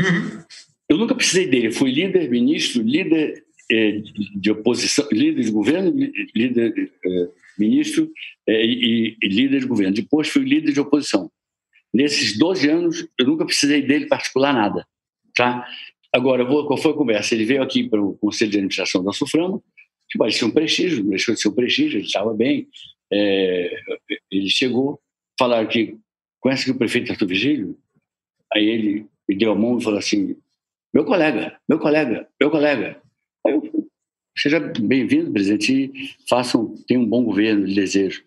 Uhum. 0.00 0.42
eu 0.88 0.98
nunca 0.98 1.14
precisei 1.14 1.48
dele. 1.48 1.68
Eu 1.68 1.72
fui 1.72 1.90
líder, 1.90 2.30
ministro, 2.30 2.82
líder 2.82 3.44
é, 3.70 4.02
de 4.36 4.50
oposição, 4.50 5.06
líder 5.10 5.42
de 5.42 5.50
governo, 5.50 5.92
líder, 6.34 6.92
é, 7.04 7.28
ministro 7.58 8.10
é, 8.46 8.64
e, 8.64 9.16
e, 9.20 9.28
líder 9.28 9.60
de 9.60 9.66
governo. 9.66 9.94
Depois 9.94 10.28
fui 10.28 10.44
líder 10.44 10.72
de 10.72 10.80
oposição. 10.80 11.30
Nesses 11.92 12.38
12 12.38 12.68
anos, 12.68 13.08
eu 13.18 13.26
nunca 13.26 13.44
precisei 13.44 13.82
dele 13.82 14.06
particular 14.06 14.52
nada. 14.52 14.86
Tá? 15.36 15.68
Agora, 16.12 16.46
qual 16.46 16.78
foi 16.78 16.92
a 16.92 16.94
conversa? 16.94 17.34
Ele 17.34 17.44
veio 17.44 17.62
aqui 17.62 17.88
para 17.88 18.02
o 18.02 18.16
Conselho 18.16 18.50
de 18.50 18.56
Administração 18.56 19.04
da 19.04 19.12
Suframa, 19.12 19.62
que 20.08 20.18
parecia 20.18 20.46
um 20.46 20.50
prestígio, 20.50 21.04
deixou 21.04 21.34
de 21.34 21.40
ser 21.40 21.48
um 21.48 21.54
prestígio, 21.54 21.98
ele 21.98 22.06
estava 22.06 22.32
bem. 22.32 22.66
É, 23.12 23.78
ele 24.30 24.48
chegou, 24.48 24.98
falaram 25.38 25.68
que 25.68 25.96
conhece 26.40 26.70
o 26.70 26.78
prefeito 26.78 27.12
Arthur 27.12 27.28
Vigílio? 27.28 27.78
Aí 28.52 28.64
ele 28.64 29.06
me 29.28 29.36
deu 29.36 29.52
a 29.52 29.54
mão 29.54 29.78
e 29.78 29.82
falou 29.82 29.98
assim, 29.98 30.36
meu 30.94 31.04
colega, 31.04 31.58
meu 31.68 31.78
colega, 31.78 32.26
meu 32.40 32.50
colega. 32.50 33.02
Aí 33.46 33.52
eu, 33.52 33.88
seja 34.38 34.58
bem-vindo, 34.58 35.32
presidente, 35.32 35.72
e 35.72 36.14
façam, 36.28 36.74
tenham 36.86 37.02
um 37.02 37.08
bom 37.08 37.24
governo, 37.24 37.66
lhe 37.66 37.74
desejo. 37.74 38.24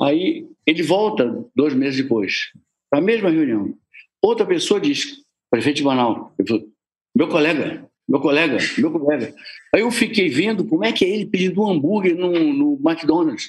Aí 0.00 0.46
ele 0.64 0.82
volta 0.82 1.44
dois 1.56 1.74
meses 1.74 2.00
depois, 2.00 2.52
para 2.88 3.00
a 3.00 3.02
mesma 3.02 3.30
reunião. 3.30 3.76
Outra 4.22 4.46
pessoa 4.46 4.80
diz, 4.80 5.25
prefeito 5.56 5.76
de 5.76 5.84
Manaus, 5.84 6.30
falou, 6.46 6.68
meu 7.14 7.28
colega, 7.28 7.88
meu 8.08 8.20
colega, 8.20 8.58
meu 8.78 8.90
colega. 8.90 9.34
Aí 9.74 9.80
eu 9.80 9.90
fiquei 9.90 10.28
vendo 10.28 10.66
como 10.66 10.84
é 10.84 10.92
que 10.92 11.04
é 11.04 11.08
ele 11.08 11.26
pedindo 11.26 11.62
um 11.62 11.70
hambúrguer 11.70 12.14
no, 12.14 12.30
no 12.30 12.80
McDonald's. 12.84 13.48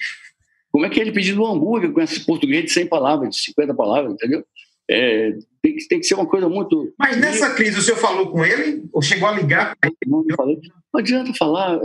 Como 0.72 0.86
é 0.86 0.90
que 0.90 1.00
é 1.00 1.04
ele 1.04 1.12
pedindo 1.12 1.44
um 1.44 1.48
hambúrguer 1.48 1.92
com 1.92 2.02
esse 2.02 2.26
português 2.26 2.66
de 2.66 2.72
100 2.72 2.88
palavras, 2.88 3.36
de 3.36 3.42
50 3.42 3.74
palavras, 3.74 4.14
entendeu? 4.14 4.46
É, 4.90 5.38
tem, 5.62 5.76
que, 5.76 5.88
tem 5.88 6.00
que 6.00 6.06
ser 6.06 6.16
uma 6.16 6.26
coisa 6.26 6.48
muito. 6.48 6.94
Mas 6.98 7.18
nessa 7.18 7.54
crise, 7.54 7.80
o 7.80 7.82
senhor 7.82 7.98
falou 7.98 8.32
com 8.32 8.46
ele? 8.46 8.88
Ou 8.94 9.02
chegou 9.02 9.28
a 9.28 9.34
ligar 9.34 9.76
para 9.76 9.90
ele? 9.90 9.98
Não, 10.08 10.24
falei. 10.36 10.60
não 10.94 11.02
adianta 11.02 11.34
falar. 11.34 11.78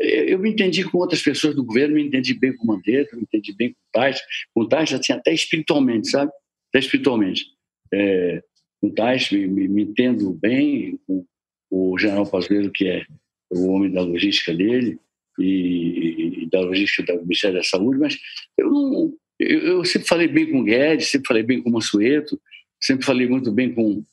É, 0.00 0.32
eu 0.32 0.38
me 0.38 0.50
entendi 0.50 0.82
com 0.82 0.98
outras 0.98 1.22
pessoas 1.22 1.54
do 1.54 1.64
governo, 1.64 1.94
me 1.94 2.04
entendi 2.04 2.34
bem 2.34 2.56
com 2.56 2.64
o 2.64 2.66
Mandetta, 2.66 3.14
me 3.14 3.22
entendi 3.22 3.54
bem 3.54 3.70
com 3.70 3.78
o 3.78 3.92
Tais. 3.92 4.20
Com 4.52 4.62
o 4.62 4.68
Tais, 4.68 4.92
assim, 4.92 5.12
até 5.12 5.32
espiritualmente, 5.32 6.10
sabe? 6.10 6.32
Até 6.70 6.80
espiritualmente. 6.80 7.44
É, 7.92 8.42
com 8.82 8.88
o 8.88 8.92
Tais, 8.92 9.30
me, 9.30 9.46
me, 9.46 9.68
me, 9.68 9.82
entendo 9.84 10.32
bem, 10.32 10.98
com 11.06 11.24
o 11.70 11.96
general 11.96 12.26
Pazuello, 12.26 12.72
que 12.72 12.88
é 12.88 13.06
o 13.48 13.68
homem 13.68 13.92
da 13.92 14.02
logística 14.02 14.52
dele, 14.52 14.98
e, 15.38 16.42
e 16.42 16.50
da 16.50 16.60
logística 16.60 17.16
do 17.16 17.22
Ministério 17.22 17.58
da 17.58 17.62
Saúde, 17.62 18.00
mas 18.00 18.18
eu 18.58 18.68
não. 18.68 19.14
Eu, 19.38 19.58
eu, 19.60 19.84
sempre 19.84 20.06
falei 20.06 20.28
bem 20.28 20.50
com 20.50 20.60
o 20.60 20.64
Guedes, 20.64 21.08
sempre 21.10 21.26
falei 21.26 21.42
bem 21.42 21.62
com 21.62 21.70
o 21.70 21.72
Mansueto, 21.72 22.40
sempre 22.80 23.06
falei 23.06 23.26
muito 23.26 23.50
bem 23.50 23.72
com. 23.72 24.04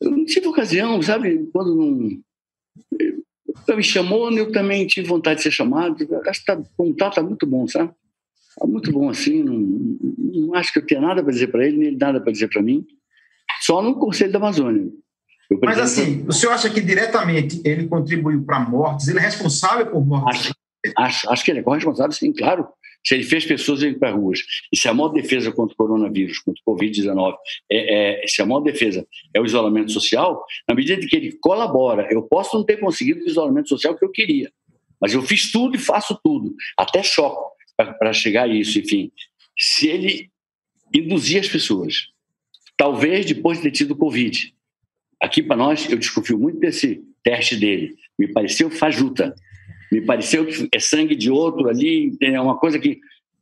Eu 0.00 0.10
não 0.10 0.24
tive 0.24 0.46
ocasião, 0.46 1.00
sabe? 1.02 1.48
Quando 1.52 1.74
não. 1.74 2.20
Eu, 3.68 3.76
me 3.76 3.82
chamou, 3.82 4.30
eu 4.32 4.52
também 4.52 4.86
tive 4.86 5.06
vontade 5.08 5.38
de 5.38 5.42
ser 5.44 5.50
chamado. 5.50 5.96
Acho 6.26 6.40
que 6.40 6.46
tá, 6.46 6.58
o 6.58 6.64
contato 6.76 7.12
está 7.12 7.22
muito 7.22 7.46
bom, 7.46 7.66
sabe? 7.66 7.92
Está 8.50 8.66
muito 8.66 8.92
bom 8.92 9.08
assim. 9.08 9.42
Não, 9.42 9.58
não 9.58 10.54
acho 10.54 10.72
que 10.72 10.78
eu 10.78 10.86
tenha 10.86 11.00
nada 11.00 11.22
para 11.22 11.32
dizer 11.32 11.48
para 11.48 11.66
ele, 11.66 11.76
nem 11.76 11.96
nada 11.96 12.20
para 12.20 12.32
dizer 12.32 12.48
para 12.48 12.62
mim. 12.62 12.86
Só 13.70 13.80
no 13.80 13.94
Conselho 13.94 14.32
da 14.32 14.38
Amazônia. 14.38 14.90
Mas 15.62 15.78
assim, 15.78 16.26
o 16.26 16.32
senhor 16.32 16.50
acha 16.50 16.68
que 16.68 16.80
diretamente 16.80 17.62
ele 17.64 17.86
contribuiu 17.86 18.44
para 18.44 18.58
mortes? 18.58 19.06
Ele 19.06 19.20
é 19.20 19.22
responsável 19.22 19.86
por 19.86 20.04
mortes? 20.04 20.48
Acho, 20.48 20.54
acho, 20.96 21.30
acho 21.30 21.44
que 21.44 21.52
ele 21.52 21.60
é 21.60 21.62
corresponsável, 21.62 22.10
sim, 22.10 22.32
claro. 22.32 22.66
Se 23.06 23.14
ele 23.14 23.22
fez 23.22 23.46
pessoas 23.46 23.80
irem 23.80 23.96
para 23.96 24.10
ruas, 24.10 24.40
e 24.72 24.76
se 24.76 24.88
a 24.88 24.92
maior 24.92 25.10
defesa 25.10 25.52
contra 25.52 25.72
o 25.72 25.76
coronavírus, 25.76 26.40
contra 26.40 26.60
o 26.66 26.74
Covid-19, 26.74 27.36
é, 27.70 28.24
é, 28.24 28.26
se 28.26 28.42
a 28.42 28.46
maior 28.46 28.60
defesa 28.60 29.06
é 29.32 29.40
o 29.40 29.46
isolamento 29.46 29.92
social, 29.92 30.44
na 30.68 30.74
medida 30.74 31.06
que 31.06 31.14
ele 31.14 31.38
colabora, 31.40 32.08
eu 32.10 32.24
posso 32.24 32.56
não 32.56 32.64
ter 32.64 32.78
conseguido 32.78 33.20
o 33.20 33.28
isolamento 33.28 33.68
social 33.68 33.96
que 33.96 34.04
eu 34.04 34.10
queria, 34.10 34.50
mas 35.00 35.14
eu 35.14 35.22
fiz 35.22 35.52
tudo 35.52 35.76
e 35.76 35.78
faço 35.78 36.18
tudo, 36.24 36.56
até 36.76 37.04
choque 37.04 37.54
para 37.76 38.12
chegar 38.12 38.42
a 38.42 38.48
isso, 38.48 38.80
enfim. 38.80 39.12
Se 39.56 39.86
ele 39.86 40.28
induzir 40.92 41.38
as 41.38 41.48
pessoas, 41.48 42.10
talvez 42.80 43.26
depois 43.26 43.58
de 43.58 43.64
ter 43.64 43.72
tido 43.72 43.94
Covid, 43.94 44.54
aqui 45.20 45.42
para 45.42 45.54
nós, 45.54 45.86
eu 45.90 45.98
desconfio 45.98 46.38
muito 46.38 46.58
desse 46.58 47.04
teste 47.22 47.54
dele, 47.54 47.94
me 48.18 48.26
pareceu 48.26 48.70
fajuta 48.70 49.34
me 49.90 50.00
pareceu 50.00 50.46
que 50.46 50.68
é 50.72 50.78
sangue 50.78 51.16
de 51.16 51.30
outro 51.30 51.68
ali, 51.68 52.16
é 52.22 52.40
uma 52.40 52.56
coisa 52.56 52.78
que 52.78 53.00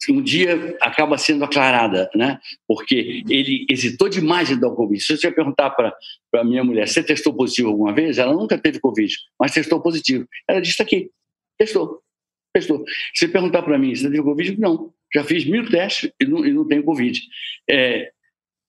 um 0.08 0.22
dia 0.22 0.76
acaba 0.80 1.18
sendo 1.18 1.44
aclarada, 1.44 2.08
né? 2.14 2.38
Porque 2.66 3.22
ele 3.28 3.66
hesitou 3.68 4.08
demais 4.08 4.50
em 4.50 4.58
dar 4.58 4.68
o 4.68 4.74
Covid. 4.74 5.02
Se 5.02 5.16
você 5.16 5.30
perguntar 5.30 5.70
para 5.70 5.92
a 6.34 6.44
minha 6.44 6.64
mulher, 6.64 6.88
você 6.88 7.02
testou 7.02 7.34
positivo 7.34 7.68
alguma 7.68 7.92
vez? 7.92 8.16
Ela 8.16 8.32
nunca 8.32 8.56
teve 8.56 8.80
Covid, 8.80 9.12
mas 9.38 9.52
testou 9.52 9.82
positivo. 9.82 10.26
Ela 10.48 10.60
disse, 10.60 10.80
aqui, 10.80 11.10
testou, 11.58 12.00
testou. 12.54 12.84
Se 13.14 13.28
perguntar 13.28 13.62
para 13.62 13.76
mim, 13.76 13.94
você 13.94 14.04
teve 14.04 14.22
Covid? 14.22 14.58
Não, 14.58 14.94
já 15.12 15.24
fiz 15.24 15.44
mil 15.44 15.68
testes 15.68 16.10
e 16.20 16.24
não, 16.24 16.46
e 16.46 16.52
não 16.52 16.66
tenho 16.66 16.84
Covid. 16.84 17.20
É, 17.68 18.12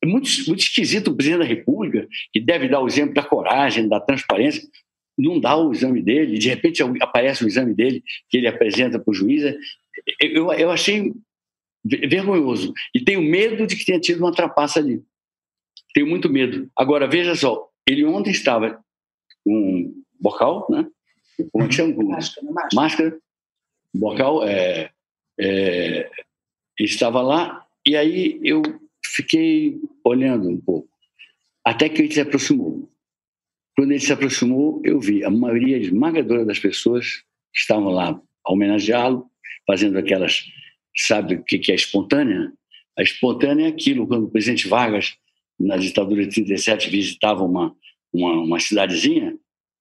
é 0.02 0.06
muito, 0.06 0.30
muito 0.48 0.62
esquisito 0.62 1.10
o 1.10 1.16
presidente 1.16 1.40
da 1.40 1.46
República, 1.46 2.08
que 2.32 2.40
deve 2.40 2.68
dar 2.68 2.82
o 2.82 2.88
exemplo 2.88 3.14
da 3.14 3.24
coragem, 3.24 3.88
da 3.88 4.00
transparência, 4.00 4.68
não 5.18 5.40
dá 5.40 5.58
o 5.58 5.72
exame 5.74 6.02
dele, 6.02 6.40
de 6.40 6.48
repente 6.48 6.82
aparece 7.02 7.44
o 7.44 7.48
exame 7.48 7.74
dele 7.74 8.04
que 8.30 8.38
ele 8.38 8.48
apresenta 8.48 8.98
para 8.98 9.12
o 9.12 9.14
juiz. 9.14 9.44
É, 9.44 9.58
eu, 10.22 10.52
eu 10.54 10.72
achei 10.72 11.14
vergonhoso. 11.84 12.74
E 12.96 13.04
tenho 13.04 13.22
medo 13.22 13.68
de 13.68 13.76
que 13.76 13.86
tenha 13.86 14.00
tido 14.00 14.20
uma 14.20 14.34
trapaça 14.34 14.80
ali. 14.80 15.04
Tenho 15.94 16.08
muito 16.08 16.30
medo. 16.30 16.70
Agora, 16.76 17.08
veja 17.08 17.36
só, 17.36 17.68
ele 17.86 18.06
ontem 18.06 18.32
estava 18.32 18.82
com 19.44 19.54
um 19.54 20.04
bocal, 20.20 20.68
né? 20.70 20.88
Como 21.52 21.66
é 21.66 21.68
que 21.68 21.76
chama? 21.76 22.04
Máscara. 22.04 22.48
Máscara. 22.52 22.76
máscara 22.76 23.20
bocal, 23.94 24.48
é, 24.48 24.92
é, 25.40 26.10
estava 26.80 27.22
lá, 27.22 27.66
e 27.86 27.96
aí 27.96 28.40
eu 28.44 28.62
fiquei 29.16 29.80
olhando 30.04 30.50
um 30.50 30.60
pouco, 30.60 30.90
até 31.66 31.90
que 31.90 32.02
ele 32.02 32.12
se 32.12 32.22
aproximou. 32.22 32.90
Quando 33.76 33.92
ele 33.92 34.00
se 34.00 34.12
aproximou, 34.12 34.82
eu 34.84 35.00
vi 35.00 35.24
a 35.24 35.30
maioria 35.30 35.78
esmagadora 35.78 36.46
das 36.46 36.60
pessoas 36.60 37.24
que 37.54 37.62
estavam 37.62 37.90
lá 37.90 38.22
homenageá-lo, 38.46 39.30
fazendo 39.66 39.98
aquelas, 39.98 40.44
sabe 40.96 41.36
o 41.36 41.44
que 41.44 41.72
é 41.72 41.76
espontânea? 41.76 42.52
A 42.98 43.02
espontânea 43.02 43.66
é 43.66 43.70
aquilo, 43.70 44.08
quando 44.08 44.26
o 44.26 44.32
presidente 44.32 44.68
Vargas, 44.68 45.16
na 45.60 45.78
ditadura 45.78 46.26
de 46.26 46.34
37, 46.34 46.90
visitava 46.90 47.44
uma, 47.44 47.76
uma, 48.12 48.34
uma 48.42 48.60
cidadezinha, 48.60 49.38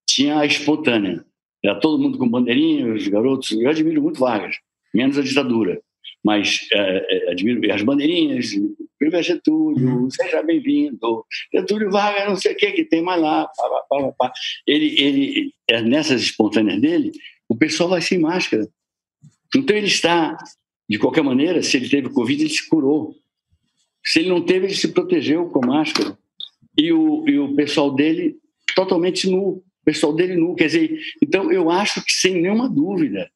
tinha 0.09 0.39
a 0.39 0.47
espontânea. 0.47 1.25
Era 1.65 1.79
todo 1.81 2.01
mundo 2.01 2.19
com 2.19 2.29
bandeirinha, 2.29 2.93
os 2.93 3.07
garotos. 3.09 3.51
Eu 3.53 3.69
admiro 3.69 4.03
muito 4.03 4.21
Vargas, 4.21 4.57
menos 4.95 5.19
a 5.19 5.23
ditadura. 5.23 5.81
Mas 6.25 6.69
é, 6.73 7.31
admiro 7.31 7.73
as 7.73 7.83
bandeirinhas, 7.83 8.53
Viva 9.01 9.23
Getúlio, 9.23 10.09
seja 10.11 10.43
bem-vindo. 10.43 11.25
Getúlio 11.55 11.91
Vargas, 11.91 12.29
não 12.29 12.37
sei 12.37 12.53
o 12.53 12.57
que 12.57 12.73
que 12.73 12.85
tem 12.85 13.01
mais 13.01 13.21
lá. 13.21 13.47
Pá, 13.47 13.85
pá, 13.89 14.13
pá. 14.19 14.33
Ele, 14.67 15.01
ele, 15.01 15.55
é, 15.69 15.81
nessas 15.81 16.21
espontâneas 16.21 16.81
dele, 16.81 17.13
o 17.49 17.57
pessoal 17.57 17.91
vai 17.91 18.03
sem 18.03 18.19
máscara. 18.19 18.69
Então 19.55 19.77
ele 19.77 19.87
está, 19.87 20.37
de 20.89 20.99
qualquer 20.99 21.23
maneira, 21.23 21.63
se 21.63 21.77
ele 21.77 21.89
teve 21.89 22.11
Covid, 22.11 22.43
ele 22.43 22.51
se 22.51 22.69
curou. 22.69 23.15
Se 24.05 24.19
ele 24.19 24.29
não 24.29 24.43
teve, 24.43 24.67
ele 24.67 24.75
se 24.75 24.89
protegeu 24.89 25.49
com 25.49 25.65
máscara. 25.65 26.19
E 26.77 26.93
o, 26.93 27.29
e 27.29 27.39
o 27.39 27.55
pessoal 27.55 27.95
dele 27.95 28.37
totalmente 28.75 29.29
nu. 29.29 29.49
O 29.49 29.65
pessoal 29.85 30.13
dele 30.13 30.37
nu. 30.37 30.55
Quer 30.55 30.67
dizer, 30.67 31.01
então 31.23 31.53
eu 31.53 31.71
acho 31.71 32.05
que 32.05 32.13
sem 32.13 32.41
nenhuma 32.41 32.69
dúvida, 32.69 33.31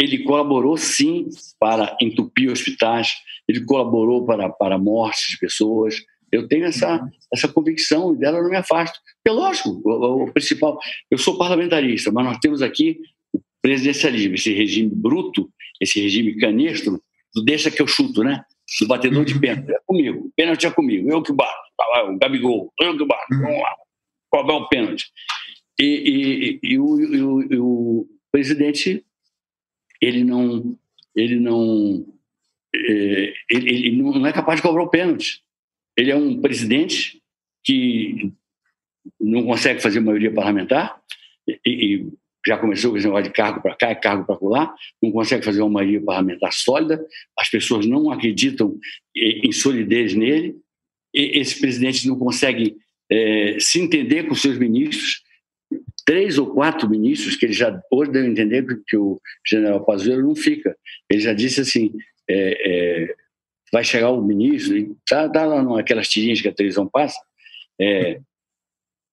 ele 0.00 0.24
colaborou 0.24 0.76
sim 0.76 1.28
para 1.58 1.96
entupir 2.00 2.50
hospitais, 2.50 3.14
ele 3.48 3.64
colaborou 3.64 4.24
para, 4.24 4.48
para 4.50 4.78
mortes 4.78 5.30
de 5.30 5.38
pessoas. 5.38 5.96
Eu 6.32 6.48
tenho 6.48 6.64
essa, 6.64 7.00
uhum. 7.00 7.10
essa 7.32 7.48
convicção 7.48 8.14
e 8.14 8.18
dela 8.18 8.42
não 8.42 8.50
me 8.50 8.56
afasto. 8.56 8.98
É 9.26 9.30
lógico, 9.30 9.80
o, 9.84 10.24
o, 10.24 10.32
principal. 10.32 10.78
Eu 11.10 11.18
sou 11.18 11.38
parlamentarista, 11.38 12.10
mas 12.10 12.24
nós 12.24 12.38
temos 12.38 12.60
aqui 12.60 12.98
o 13.32 13.40
presidencialismo, 13.62 14.34
esse 14.34 14.52
regime 14.52 14.90
bruto, 14.92 15.48
esse 15.80 16.00
regime 16.00 16.36
canestro, 16.38 17.00
do 17.34 17.44
deixa 17.44 17.70
que 17.70 17.80
eu 17.80 17.86
chuto, 17.86 18.22
né? 18.22 18.44
Do 18.80 18.88
batedor 18.88 19.24
de 19.24 19.38
pênalti. 19.38 19.70
É 19.70 19.78
comigo, 19.86 20.32
pênalti 20.36 20.66
é 20.66 20.70
comigo, 20.70 21.10
eu 21.10 21.22
que 21.22 21.32
bato. 21.32 21.64
Tá 21.76 22.04
o 22.08 22.18
Gabigol, 22.18 22.72
eu 22.80 22.96
que 22.96 23.06
bato. 23.06 23.26
Vamos 23.30 23.60
lá, 23.60 23.74
qual 24.30 24.48
é 24.48 24.52
o 24.52 24.68
pênalti? 24.68 25.06
E, 25.78 26.58
e, 26.64 26.72
e, 26.72 26.78
o, 26.78 27.00
e 27.00 27.56
o, 27.56 28.00
o 28.00 28.06
presidente, 28.32 29.04
ele 30.00 30.24
não, 30.24 30.76
ele 31.14 31.38
não 31.38 32.06
é, 32.74 33.34
ele, 33.50 33.70
ele, 33.70 34.02
não 34.02 34.26
é 34.26 34.32
capaz 34.32 34.56
de 34.56 34.62
cobrar 34.62 34.82
o 34.82 34.88
pênalti. 34.88 35.42
Ele 35.96 36.10
é 36.10 36.16
um 36.16 36.40
presidente 36.40 37.22
que 37.62 38.32
não 39.20 39.44
consegue 39.44 39.80
fazer 39.80 40.00
maioria 40.00 40.32
parlamentar 40.32 41.00
e, 41.46 41.60
e 41.64 42.08
já 42.46 42.58
começou 42.58 42.90
com 42.90 42.98
esse 42.98 43.06
de 43.22 43.30
cargo 43.30 43.62
para 43.62 43.74
cá 43.74 43.92
e 43.92 43.96
cargo 43.96 44.24
para 44.24 44.48
lá, 44.48 44.74
não 45.02 45.10
consegue 45.10 45.44
fazer 45.44 45.62
uma 45.62 45.70
maioria 45.70 46.02
parlamentar 46.02 46.52
sólida, 46.52 47.04
as 47.38 47.48
pessoas 47.48 47.86
não 47.86 48.10
acreditam 48.10 48.78
em 49.16 49.50
solidez 49.50 50.14
nele, 50.14 50.56
esse 51.12 51.58
presidente 51.58 52.06
não 52.06 52.18
consegue 52.18 52.76
é, 53.10 53.56
se 53.60 53.80
entender 53.80 54.24
com 54.24 54.34
seus 54.34 54.58
ministros, 54.58 55.22
três 56.04 56.38
ou 56.38 56.52
quatro 56.52 56.88
ministros, 56.88 57.36
que 57.36 57.46
ele 57.46 57.52
já 57.52 57.80
hoje 57.90 58.10
deu 58.10 58.22
a 58.22 58.26
entender 58.26 58.66
que 58.86 58.96
o 58.96 59.20
general 59.46 59.84
Pazuello 59.84 60.22
não 60.22 60.36
fica. 60.36 60.76
Ele 61.08 61.20
já 61.20 61.32
disse 61.32 61.60
assim, 61.60 61.92
é, 62.28 63.04
é, 63.06 63.14
vai 63.72 63.82
chegar 63.82 64.10
o 64.10 64.22
ministro, 64.22 64.76
está 64.76 65.28
tá 65.28 65.44
lá 65.44 65.62
naquelas 65.62 66.08
tirinhas 66.08 66.40
que 66.40 66.48
a 66.48 66.54
televisão 66.54 66.86
passa, 66.86 67.18
é, 67.80 68.20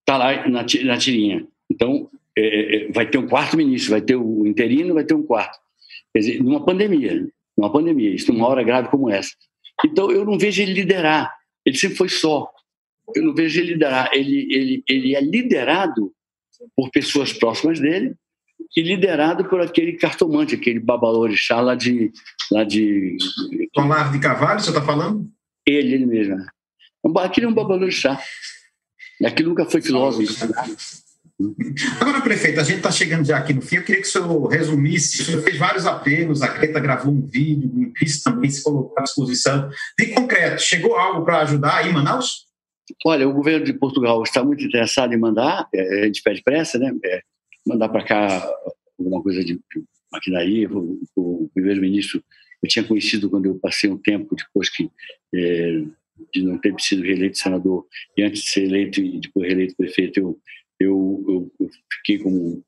tá 0.05 0.17
lá 0.17 0.47
na, 0.47 0.65
na 0.83 0.97
tirinha. 0.97 1.47
Então, 1.69 2.09
é, 2.37 2.41
é, 2.41 2.75
é, 2.75 2.91
vai 2.91 3.09
ter 3.09 3.17
um 3.17 3.27
quarto 3.27 3.57
ministro, 3.57 3.91
vai 3.91 4.01
ter 4.01 4.15
o 4.15 4.45
interino, 4.45 4.93
vai 4.93 5.05
ter 5.05 5.13
um 5.13 5.23
quarto. 5.23 5.57
Quer 6.13 6.19
dizer, 6.19 6.43
numa 6.43 6.63
pandemia, 6.63 7.27
numa 7.57 7.71
pandemia, 7.71 8.13
isso 8.13 8.33
numa 8.33 8.47
hora 8.47 8.63
grave 8.63 8.89
como 8.89 9.09
essa. 9.09 9.31
Então, 9.85 10.11
eu 10.11 10.25
não 10.25 10.37
vejo 10.37 10.61
ele 10.61 10.73
liderar. 10.73 11.33
Ele 11.65 11.77
sempre 11.77 11.97
foi 11.97 12.09
só. 12.09 12.49
Eu 13.15 13.23
não 13.23 13.33
vejo 13.33 13.59
ele 13.59 13.73
liderar. 13.73 14.09
Ele, 14.13 14.53
ele, 14.53 14.83
ele 14.87 15.15
é 15.15 15.21
liderado 15.21 16.13
por 16.75 16.89
pessoas 16.91 17.33
próximas 17.33 17.79
dele 17.79 18.15
e 18.75 18.81
liderado 18.81 19.45
por 19.45 19.59
aquele 19.59 19.93
cartomante, 19.93 20.55
aquele 20.55 20.79
babalorixá 20.79 21.59
lá 21.59 21.75
de... 21.75 22.11
Lá 22.51 22.63
de 22.63 23.17
Olavo 23.75 24.11
de 24.11 24.19
Carvalho, 24.19 24.59
você 24.59 24.69
está 24.69 24.81
falando? 24.81 25.29
Ele, 25.65 25.93
ele 25.93 26.05
mesmo. 26.05 26.35
Aquele 27.17 27.45
é 27.45 27.49
um 27.49 27.53
babalorixá. 27.53 28.19
Aquilo 29.25 29.49
nunca 29.49 29.65
foi 29.65 29.81
filósofo. 29.81 30.33
Agora, 31.99 32.21
prefeito, 32.21 32.59
a 32.59 32.63
gente 32.63 32.77
está 32.77 32.91
chegando 32.91 33.25
já 33.25 33.37
aqui 33.37 33.53
no 33.53 33.61
fim. 33.61 33.77
Eu 33.77 33.83
queria 33.83 34.01
que 34.01 34.07
o 34.07 34.11
senhor 34.11 34.47
resumisse. 34.47 35.21
O 35.21 35.25
senhor 35.25 35.41
fez 35.41 35.57
vários 35.57 35.85
apelos, 35.85 36.41
a 36.41 36.47
Greta 36.47 36.79
gravou 36.79 37.13
um 37.13 37.25
vídeo, 37.25 37.67
o 37.67 37.73
Greenpeace 37.73 38.23
também 38.23 38.49
se 38.49 38.63
colocou 38.63 38.93
à 38.97 39.03
disposição. 39.03 39.69
De 39.97 40.07
concreto, 40.07 40.61
chegou 40.61 40.95
algo 40.95 41.23
para 41.25 41.39
ajudar 41.39 41.77
aí 41.77 41.89
em 41.89 41.93
Manaus? 41.93 42.45
Olha, 43.05 43.27
o 43.27 43.33
governo 43.33 43.65
de 43.65 43.73
Portugal 43.73 44.21
está 44.23 44.43
muito 44.43 44.63
interessado 44.63 45.13
em 45.13 45.17
mandar, 45.17 45.67
é, 45.73 46.01
a 46.01 46.05
gente 46.05 46.21
pede 46.21 46.41
pressa, 46.43 46.77
né? 46.77 46.93
É, 47.03 47.21
mandar 47.65 47.89
para 47.89 48.03
cá 48.03 48.49
alguma 48.97 49.21
coisa 49.21 49.43
de 49.43 49.59
maquinaria. 50.11 50.69
O, 50.71 50.99
o 51.15 51.49
primeiro-ministro 51.53 52.23
eu 52.63 52.69
tinha 52.69 52.85
conhecido 52.85 53.29
quando 53.29 53.47
eu 53.47 53.55
passei 53.55 53.89
um 53.89 53.97
tempo 53.97 54.35
depois 54.35 54.69
que 54.69 54.89
é, 55.33 55.83
de 56.33 56.43
não 56.43 56.57
ter 56.57 56.73
sido 56.79 57.01
reeleito 57.01 57.37
senador 57.37 57.87
e 58.15 58.23
antes 58.23 58.43
de 58.43 58.49
ser 58.49 58.63
eleito 58.65 59.01
e 59.01 59.19
depois 59.19 59.47
reeleito 59.47 59.75
prefeito, 59.75 60.19
eu 60.19 60.39
eu, 60.81 61.51
eu, 61.59 61.69
fiquei 61.93 62.17
como 62.19 62.63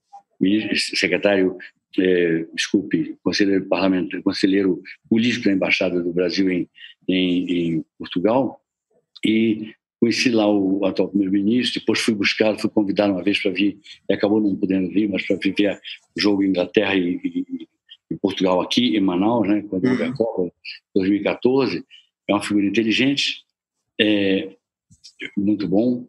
secretário, 0.96 1.58
é, 1.98 2.46
desculpe, 2.54 3.18
conselheiro 3.24 3.66
parlamentar, 3.66 4.22
conselheiro 4.22 4.82
político 5.10 5.46
da 5.46 5.52
embaixada 5.52 6.02
do 6.02 6.14
Brasil 6.14 6.50
em, 6.50 6.70
em, 7.08 7.52
em 7.52 7.86
Portugal 7.98 8.62
e 9.26 9.74
conheci 10.04 10.30
lá 10.30 10.46
o 10.46 10.86
atual 10.86 11.08
primeiro-ministro, 11.08 11.80
depois 11.80 12.00
fui 12.02 12.14
buscado, 12.14 12.60
fui 12.60 12.70
convidado 12.70 13.14
uma 13.14 13.24
vez 13.24 13.42
para 13.42 13.52
vir, 13.52 13.80
e 14.10 14.14
acabou 14.14 14.42
não 14.42 14.54
podendo 14.54 14.90
vir, 14.90 15.08
mas 15.10 15.26
para 15.26 15.38
viver 15.38 15.80
o 16.14 16.22
jogo 16.22 16.44
Inglaterra 16.44 16.94
e, 16.94 17.22
e, 17.24 17.68
e, 18.12 18.18
Portugal 18.18 18.60
aqui 18.60 18.98
em 18.98 19.00
Manaus, 19.00 19.48
né, 19.48 19.64
quando 19.70 19.88
houve 19.88 20.04
uhum. 20.04 20.10
a 20.10 20.14
Copa 20.14 20.52
2014. 20.94 21.86
É 22.28 22.34
uma 22.34 22.44
figura 22.44 22.66
inteligente, 22.66 23.44
é, 24.00 24.50
muito 25.38 25.70
bom, 25.70 26.06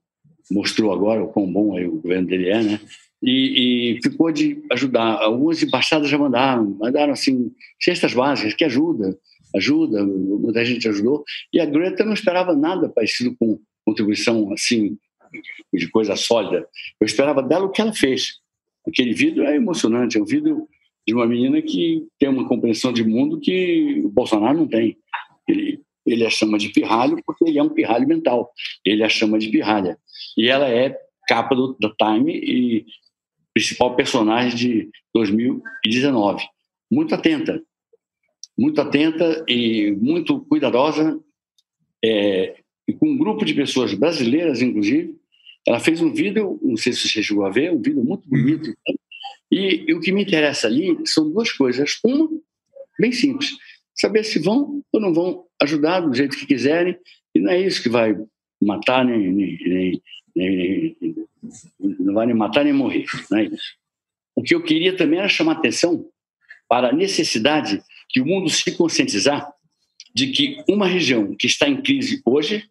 mostrou 0.51 0.93
agora 0.93 1.23
o 1.23 1.29
quão 1.29 1.51
bom 1.51 1.81
o 1.81 2.01
governo 2.01 2.27
dele 2.27 2.49
é, 2.49 2.63
né? 2.63 2.81
E, 3.23 3.95
e, 3.97 4.03
ficou 4.03 4.33
de 4.33 4.61
ajudar. 4.73 5.23
Algumas 5.23 5.63
embaixadas 5.63 6.11
já 6.11 6.19
mandaram, 6.19 6.77
mandaram 6.81 7.13
assim, 7.13 7.53
cestas 7.81 8.13
básicas, 8.13 8.55
que 8.55 8.65
ajuda, 8.65 9.17
ajuda, 9.55 10.05
muita 10.05 10.65
gente 10.65 10.89
ajudou. 10.89 11.25
E 11.53 11.61
a 11.61 11.65
Greta 11.65 12.05
não 12.05 12.13
esperava 12.13 12.55
nada 12.55 12.89
parecido 12.89 13.35
com 13.39 13.59
contribuição 13.85 14.53
assim, 14.53 14.97
de 15.73 15.89
coisa 15.91 16.17
sólida. 16.17 16.69
Eu 17.01 17.05
esperava 17.05 17.43
dela 17.43 17.67
o 17.67 17.71
que 17.71 17.81
ela 17.81 17.93
fez. 17.93 18.39
Aquele 18.87 19.13
vídeo 19.13 19.45
é 19.45 19.57
emocionante, 19.57 20.19
é 20.19 20.23
um 20.23 20.27
vídeo 20.27 20.69
de 21.07 21.15
uma 21.15 21.27
menina 21.27 21.61
que 21.61 22.07
tem 22.19 22.29
uma 22.29 22.49
compreensão 22.49 22.93
de 22.93 23.05
mundo 23.05 23.41
que 23.41 24.03
o 24.05 24.09
Bolsonaro 24.09 24.57
não 24.57 24.69
tem. 24.69 24.97
Ele, 25.49 25.83
ele 26.07 26.27
a 26.27 26.31
chama 26.31 26.59
de 26.59 26.71
pirralho 26.71 27.19
porque 27.27 27.45
ele 27.45 27.59
é 27.59 27.63
um 27.63 27.69
pirralho 27.69 28.07
mental. 28.07 28.51
Ele 28.85 29.03
a 29.03 29.09
chama 29.09 29.39
de 29.39 29.49
pirralha. 29.49 29.99
E 30.37 30.49
ela 30.49 30.69
é 30.69 30.97
capa 31.29 31.55
do, 31.55 31.77
do 31.79 31.95
Time 31.95 32.33
e 32.33 32.87
principal 33.53 33.95
personagem 33.95 34.57
de 34.57 34.91
2019. 35.15 36.45
Muito 36.91 37.15
atenta, 37.15 37.63
muito 38.59 38.81
atenta 38.81 39.45
e 39.49 39.93
muito 39.93 40.41
cuidadosa, 40.41 41.19
é, 42.05 42.57
e 42.87 42.93
com 42.93 43.09
um 43.09 43.19
grupo 43.19 43.45
de 43.45 43.55
pessoas 43.55 43.95
brasileiras, 43.95 44.61
inclusive. 44.61 45.17
Ela 45.67 45.81
fez 45.81 46.01
um 46.01 46.13
vídeo, 46.13 46.61
não 46.63 46.77
sei 46.77 46.93
se 46.93 47.09
você 47.09 47.23
chegou 47.23 47.47
a 47.47 47.51
ver, 47.51 47.73
um 47.73 47.81
vídeo 47.81 48.05
muito 48.05 48.29
bonito. 48.29 48.75
E, 49.51 49.85
e 49.89 49.95
o 49.95 50.01
que 50.01 50.13
me 50.13 50.23
interessa 50.23 50.67
ali 50.67 50.97
são 51.07 51.31
duas 51.31 51.51
coisas. 51.53 51.99
Uma, 52.05 52.29
bem 52.99 53.13
simples, 53.13 53.51
saber 53.95 54.25
se 54.25 54.39
vão 54.39 54.83
ou 54.93 55.01
não 55.01 55.15
vão 55.15 55.45
ajudar 55.63 56.01
do 56.01 56.15
jeito 56.15 56.37
que 56.37 56.47
quiserem, 56.47 56.97
e 57.35 57.41
não 57.41 57.51
é 57.51 57.61
isso 57.61 57.83
que 57.83 57.89
vai 57.89 58.15
matar 58.63 59.05
nem, 59.05 59.33
nem, 59.33 59.59
nem, 59.65 60.03
nem 60.37 61.17
não 61.81 62.15
vai 62.15 62.27
nem 62.27 62.35
matar 62.35 62.65
nem 62.65 62.73
morrer, 62.73 63.05
não 63.31 63.39
é 63.39 63.45
isso. 63.45 63.75
O 64.37 64.43
que 64.43 64.55
eu 64.55 64.63
queria 64.63 64.97
também 64.97 65.19
era 65.19 65.29
chamar 65.29 65.53
atenção 65.53 66.07
para 66.69 66.89
a 66.89 66.93
necessidade 66.93 67.83
de 68.11 68.21
o 68.21 68.27
mundo 68.27 68.49
se 68.51 68.77
conscientizar 68.77 69.53
de 70.15 70.29
que 70.29 70.63
uma 70.69 70.87
região 70.87 71.35
que 71.35 71.47
está 71.47 71.69
em 71.69 71.83
crise 71.83 72.23
hoje 72.25 72.69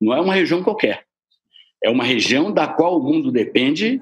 não 0.00 0.14
é 0.14 0.20
uma 0.20 0.34
região 0.34 0.62
qualquer. 0.62 1.04
É 1.82 1.90
uma 1.90 2.04
região 2.04 2.52
da 2.52 2.66
qual 2.66 2.98
o 2.98 3.02
mundo 3.02 3.30
depende, 3.30 4.00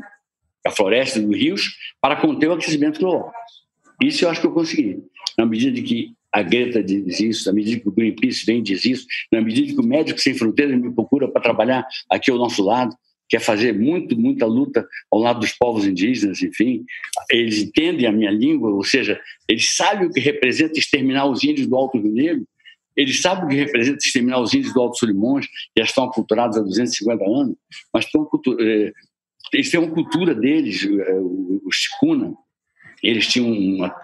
a 0.64 0.70
floresta 0.70 1.18
e 1.18 1.22
dos 1.22 1.36
rios, 1.36 1.76
para 2.00 2.16
conter 2.16 2.48
o 2.48 2.52
aquecimento 2.52 3.00
global. 3.00 3.32
Isso 4.02 4.24
eu 4.24 4.30
acho 4.30 4.40
que 4.40 4.46
eu 4.46 4.52
consegui. 4.52 5.02
Na 5.36 5.46
medida 5.46 5.72
de 5.72 5.82
que 5.82 6.14
a 6.32 6.42
Greta 6.42 6.82
diz 6.82 7.20
isso, 7.20 7.48
na 7.48 7.52
medida 7.52 7.80
que 7.80 7.88
o 7.88 7.92
Greenpeace 7.92 8.46
vem 8.46 8.62
diz 8.62 8.84
isso, 8.84 9.06
na 9.30 9.40
medida 9.40 9.74
que 9.74 9.80
o 9.80 9.86
Médico 9.86 10.20
Sem 10.20 10.34
Fronteiras 10.34 10.80
me 10.80 10.92
procura 10.92 11.28
para 11.28 11.42
trabalhar 11.42 11.86
aqui 12.10 12.30
ao 12.30 12.38
nosso 12.38 12.62
lado, 12.62 12.96
quer 13.28 13.40
fazer 13.40 13.72
muito, 13.72 14.18
muita 14.18 14.46
luta 14.46 14.86
ao 15.10 15.18
lado 15.18 15.40
dos 15.40 15.52
povos 15.52 15.86
indígenas, 15.86 16.42
enfim, 16.42 16.84
eles 17.30 17.58
entendem 17.58 18.06
a 18.06 18.12
minha 18.12 18.30
língua, 18.30 18.70
ou 18.70 18.84
seja, 18.84 19.20
eles 19.48 19.74
sabem 19.74 20.06
o 20.06 20.12
que 20.12 20.20
representa 20.20 20.78
exterminar 20.78 21.26
os 21.26 21.42
índios 21.42 21.66
do 21.66 21.76
Alto 21.76 21.98
Rio 21.98 22.12
Negro, 22.12 22.46
eles 22.96 23.20
sabem 23.20 23.44
o 23.44 23.48
que 23.48 23.56
representa 23.56 23.98
exterminar 23.98 24.40
os 24.40 24.52
índios 24.54 24.72
do 24.72 24.80
Alto 24.80 24.98
Solimões, 24.98 25.46
já 25.76 25.84
estão 25.84 26.04
aculturados 26.04 26.56
há 26.56 26.60
250 26.60 27.24
anos, 27.24 27.56
mas 27.92 28.04
estão, 28.04 28.28
eh, 28.60 28.92
eles 29.52 29.70
têm 29.70 29.80
uma 29.80 29.92
cultura 29.92 30.34
deles, 30.34 30.84
eh, 30.84 31.20
os 31.64 31.76
Chicuna, 31.76 32.34
eles 33.02 33.26
tinham 33.26 33.50
uma, 33.50 33.94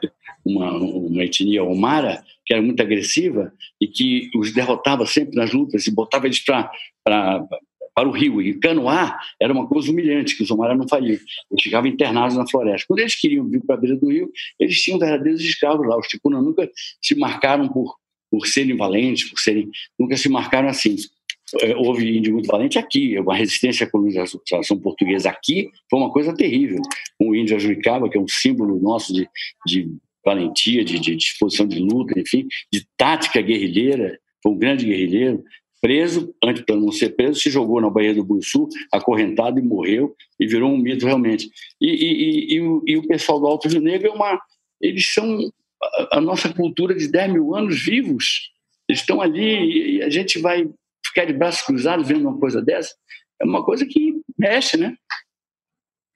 uma, 0.45 0.73
uma 0.79 1.25
etnia 1.25 1.63
omara 1.63 2.25
que 2.45 2.53
era 2.53 2.63
muito 2.63 2.83
agressiva 2.83 3.53
e 3.81 3.87
que 3.87 4.31
os 4.35 4.53
derrotava 4.53 5.07
sempre 5.07 5.37
nas 5.37 5.53
lutas 5.53 5.87
e 5.87 5.91
botava 5.91 6.27
eles 6.27 6.41
para 6.41 6.71
para 7.99 8.09
o 8.09 8.13
rio. 8.13 8.41
E 8.41 8.55
canoar 8.55 9.19
era 9.41 9.53
uma 9.53 9.67
coisa 9.67 9.91
humilhante, 9.91 10.37
que 10.37 10.45
os 10.45 10.51
Omara 10.53 10.75
não 10.77 10.87
faziam. 10.87 11.19
Eles 11.51 11.63
ficavam 11.63 11.91
internados 11.91 12.37
na 12.37 12.47
floresta. 12.47 12.87
Quando 12.87 13.01
eles 13.01 13.17
queriam 13.17 13.49
vir 13.49 13.61
para 13.67 13.75
a 13.75 13.79
beira 13.79 13.97
do 13.97 14.09
rio, 14.09 14.31
eles 14.59 14.81
tinham 14.81 15.01
verdadeiros 15.01 15.41
escravos 15.41 15.85
lá. 15.85 15.99
Os 15.99 16.07
Ticuna 16.07 16.41
nunca 16.41 16.71
se 17.03 17.17
marcaram 17.17 17.69
por, 17.69 17.97
por 18.31 18.47
serem 18.47 18.77
valentes, 18.77 19.29
por 19.31 19.39
serem. 19.39 19.69
nunca 19.99 20.17
se 20.17 20.29
marcaram 20.29 20.69
assim. 20.69 20.97
É, 21.63 21.75
houve 21.77 22.17
índio 22.17 22.35
muito 22.35 22.47
valente 22.47 22.79
aqui, 22.79 23.19
uma 23.19 23.35
resistência 23.35 23.87
à 23.87 23.91
colonização 23.91 24.79
portuguesa 24.83 25.31
aqui 25.31 25.71
foi 25.91 25.99
uma 25.99 26.11
coisa 26.11 26.35
terrível. 26.35 26.81
O 27.19 27.35
índio 27.35 27.57
Ajuicaba, 27.57 28.09
que 28.11 28.19
é 28.19 28.21
um 28.21 28.29
símbolo 28.29 28.79
nosso 28.79 29.15
de, 29.15 29.27
de 29.67 29.91
valentia, 30.23 30.85
de, 30.85 30.99
de 30.99 31.17
disposição 31.17 31.67
de 31.67 31.79
luta, 31.79 32.19
enfim, 32.21 32.47
de 32.71 32.87
tática 32.99 33.41
guerrilheira, 33.41 34.19
foi 34.43 34.53
um 34.53 34.59
grande 34.59 34.85
guerrilheiro, 34.85 35.43
preso, 35.81 36.35
antes 36.43 36.65
de 36.65 36.75
não 36.75 36.93
ser 36.93 37.11
preso, 37.11 37.41
se 37.41 37.51
jogou 37.51 37.81
na 37.81 37.91
Baía 37.91 38.15
do 38.15 38.25
Buiçu, 38.25 38.69
acorrentado 38.93 39.59
e 39.59 39.63
morreu, 39.63 40.15
e 40.39 40.47
virou 40.47 40.71
um 40.71 40.79
mito 40.79 41.07
realmente. 41.07 41.51
E, 41.81 41.89
e, 41.89 42.55
e, 42.55 42.61
o, 42.61 42.83
e 42.87 42.97
o, 42.97 43.07
pessoal 43.07 43.41
do 43.41 43.47
Alto 43.47 43.69
Rio 43.69 43.81
Negro 43.81 44.09
é 44.09 44.11
uma. 44.11 44.41
Eles 44.81 45.13
são 45.13 45.51
a, 46.13 46.21
nossa 46.21 46.53
cultura 46.53 46.95
de 46.95 47.09
10 47.09 47.33
mil 47.33 47.55
anos 47.55 47.83
vivos. 47.85 48.51
Estão 48.89 49.21
ali 49.21 49.99
e 49.99 50.03
a 50.03 50.11
gente 50.11 50.39
vai 50.41 50.69
ficar 51.07 51.25
de 51.25 51.33
braços 51.33 51.63
cruzados 51.63 52.07
vendo 52.07 52.29
uma 52.29 52.39
coisa 52.39 52.63
dessa. 52.63 52.95
É 53.41 53.45
uma 53.45 53.65
coisa 53.65 53.87
que 53.87 54.21
mexe, 54.37 54.77
né? 54.77 54.95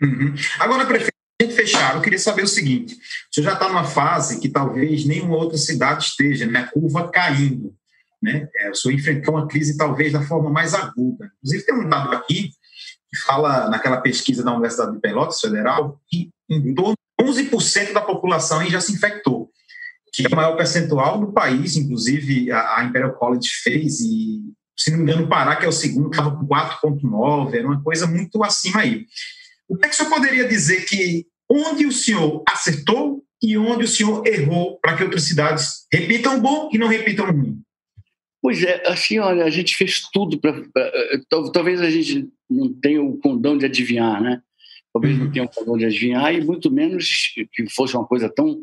Uhum. 0.03 0.35
Agora, 0.59 0.87
prefeito, 0.87 1.13
fechar, 1.55 1.95
eu 1.95 2.03
queria 2.03 2.19
saber 2.19 2.43
o 2.43 2.49
seguinte: 2.49 2.97
senhor 3.31 3.45
já 3.45 3.53
está 3.53 3.69
numa 3.69 3.85
fase 3.85 4.41
que 4.41 4.49
talvez 4.49 5.05
nenhuma 5.05 5.37
outra 5.37 5.59
cidade 5.59 6.05
esteja, 6.05 6.47
né? 6.47 6.69
Curva 6.73 7.11
caindo. 7.11 7.75
Né? 8.23 8.49
É, 8.57 8.71
o 8.71 8.75
senhor 8.75 8.95
enfrentou 8.95 9.35
uma 9.35 9.49
crise 9.49 9.77
talvez 9.77 10.13
da 10.13 10.23
forma 10.23 10.49
mais 10.49 10.75
aguda. 10.75 11.31
Inclusive, 11.39 11.67
tem 11.67 11.75
um 11.75 11.89
dado 11.89 12.13
aqui 12.15 12.51
que 13.11 13.17
fala 13.21 13.69
naquela 13.69 14.01
pesquisa 14.01 14.45
da 14.45 14.53
Universidade 14.53 14.93
de 14.93 15.01
Pelotas 15.01 15.41
Federal 15.41 16.01
que 16.09 16.31
em 16.49 16.75
torno 16.75 16.95
de 17.21 17.27
11% 17.27 17.93
da 17.93 18.01
população 18.01 18.65
já 18.71 18.81
se 18.81 18.93
infectou, 18.93 19.42
que 20.13 20.27
é 20.27 20.29
o 20.29 20.37
maior 20.37 20.57
percentual 20.57 21.19
do 21.19 21.33
país, 21.33 21.77
inclusive 21.77 22.51
a, 22.51 22.79
a 22.79 22.85
Imperial 22.85 23.15
College 23.15 23.49
fez 23.63 24.01
e 24.01 24.43
se 24.77 24.91
não 24.91 24.99
me 24.99 25.05
engano, 25.05 25.25
o 25.25 25.29
Pará, 25.29 25.57
que 25.57 25.65
é 25.65 25.69
o 25.69 25.73
segundo, 25.73 26.11
estava 26.11 26.35
com 26.35 26.47
4,9, 26.47 27.55
era 27.55 27.67
uma 27.67 27.83
coisa 27.83 28.07
muito 28.07 28.43
acima 28.43 28.81
aí. 28.81 29.07
O 29.69 29.77
que, 29.77 29.87
é 29.87 29.89
que 29.89 29.95
o 29.95 29.97
senhor 29.97 30.11
poderia 30.11 30.49
dizer 30.49 30.85
que 30.87 31.27
onde 31.49 31.87
o 31.87 31.93
senhor 31.93 32.43
acertou 32.49 33.23
e 33.43 33.57
onde 33.57 33.85
o 33.85 33.89
senhor 33.89 34.27
errou 34.27 34.79
para 34.81 34.97
que 34.97 35.05
outras 35.05 35.25
cidades 35.25 35.87
repitam 35.93 36.37
o 36.37 36.41
bom 36.41 36.71
e 36.73 36.79
não 36.79 36.89
repitam 36.89 37.27
o 37.27 37.33
ruim? 37.33 37.61
Pois 38.41 38.63
é, 38.63 38.83
assim, 38.89 39.19
olha, 39.19 39.45
a 39.45 39.51
gente 39.51 39.77
fez 39.77 40.03
tudo 40.13 40.39
para. 40.39 40.51
Eh, 40.51 41.21
talvez 41.53 41.81
a 41.81 41.89
gente 41.89 42.29
não 42.51 42.73
tenha 42.73 43.01
o 43.01 43.17
condão 43.19 43.57
de 43.57 43.67
adivinhar, 43.67 44.21
né? 44.21 44.43
Talvez 44.93 45.17
não 45.17 45.27
uhum. 45.27 45.33
tenha 45.33 45.45
o 45.45 45.49
condão 45.49 45.77
de 45.77 45.85
adivinhar, 45.85 46.35
e 46.35 46.45
muito 46.45 46.71
menos 46.71 47.33
que 47.53 47.71
fosse 47.71 47.97
uma 47.97 48.05
coisa 48.05 48.29
tão, 48.29 48.61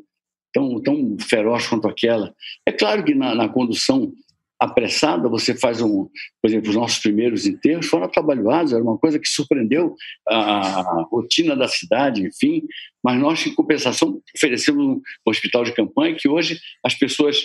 tão, 0.53 0.81
tão 0.81 1.17
feroz 1.19 1.67
quanto 1.67 1.87
aquela. 1.87 2.33
É 2.65 2.71
claro 2.71 3.03
que 3.03 3.13
na, 3.13 3.35
na 3.35 3.49
condução 3.49 4.13
apressada, 4.59 5.29
você 5.29 5.55
faz 5.55 5.81
um, 5.81 6.09
por 6.41 6.49
exemplo, 6.49 6.69
os 6.69 6.75
nossos 6.75 6.99
primeiros 6.99 7.47
enterros 7.47 7.87
foram 7.87 8.09
trabalhados, 8.09 8.73
era 8.73 8.83
uma 8.83 8.97
coisa 8.97 9.17
que 9.17 9.27
surpreendeu 9.27 9.95
a, 10.27 11.05
rotina 11.09 11.55
da 11.55 11.67
cidade, 11.67 12.27
enfim, 12.27 12.63
mas 13.01 13.17
nós, 13.17 13.47
em 13.47 13.55
compensação, 13.55 14.21
oferecemos 14.35 14.85
um 14.85 15.01
hospital 15.25 15.63
de 15.63 15.73
campanha 15.73 16.13
que 16.13 16.27
hoje 16.27 16.59
as 16.83 16.93
pessoas 16.93 17.41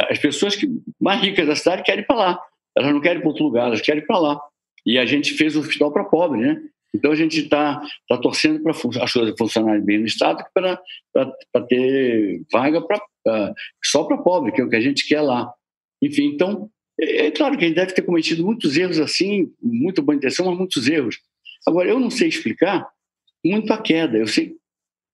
as 0.00 0.18
pessoas 0.18 0.56
que, 0.56 0.66
mais 1.00 1.20
ricas 1.20 1.46
da 1.46 1.54
cidade 1.54 1.82
querem 1.82 2.02
ir 2.02 2.06
para 2.06 2.16
lá. 2.16 2.40
Elas 2.76 2.92
não 2.92 3.00
querem 3.00 3.20
para 3.20 3.28
outro 3.28 3.44
lugar, 3.44 3.66
elas 3.66 3.80
querem 3.80 4.02
ir 4.02 4.06
para 4.06 4.18
lá. 4.18 4.40
E 4.86 4.98
a 4.98 5.04
gente 5.04 5.34
fez 5.34 5.54
o 5.54 5.60
hospital 5.60 5.92
para 5.92 6.04
pobre, 6.04 6.40
né? 6.40 6.60
Então 6.94 7.10
a 7.10 7.14
gente 7.14 7.40
está 7.40 7.80
tá 8.08 8.18
torcendo 8.18 8.62
para 8.62 8.72
as 8.72 9.12
coisas 9.12 9.34
funcionarem 9.38 9.82
bem 9.82 9.98
no 9.98 10.06
Estado 10.06 10.44
para 10.52 10.78
ter 11.68 12.42
vaga 12.52 12.82
pra, 12.82 12.98
uh, 12.98 13.54
só 13.82 14.04
para 14.04 14.18
pobre, 14.18 14.52
que 14.52 14.60
é 14.60 14.64
o 14.64 14.68
que 14.68 14.76
a 14.76 14.80
gente 14.80 15.06
quer 15.06 15.22
lá. 15.22 15.52
Enfim, 16.02 16.26
então, 16.26 16.70
é, 17.00 17.26
é, 17.26 17.30
claro 17.30 17.56
que 17.56 17.64
a 17.64 17.68
gente 17.68 17.76
deve 17.76 17.92
ter 17.92 18.02
cometido 18.02 18.44
muitos 18.44 18.76
erros 18.76 18.98
assim, 18.98 19.50
muito 19.62 20.02
boa 20.02 20.16
intenção, 20.16 20.46
mas 20.46 20.58
muitos 20.58 20.86
erros. 20.88 21.18
Agora, 21.66 21.88
eu 21.88 21.98
não 21.98 22.10
sei 22.10 22.28
explicar 22.28 22.86
muito 23.44 23.72
a 23.72 23.80
queda. 23.80 24.18
Eu 24.18 24.26
sei 24.26 24.56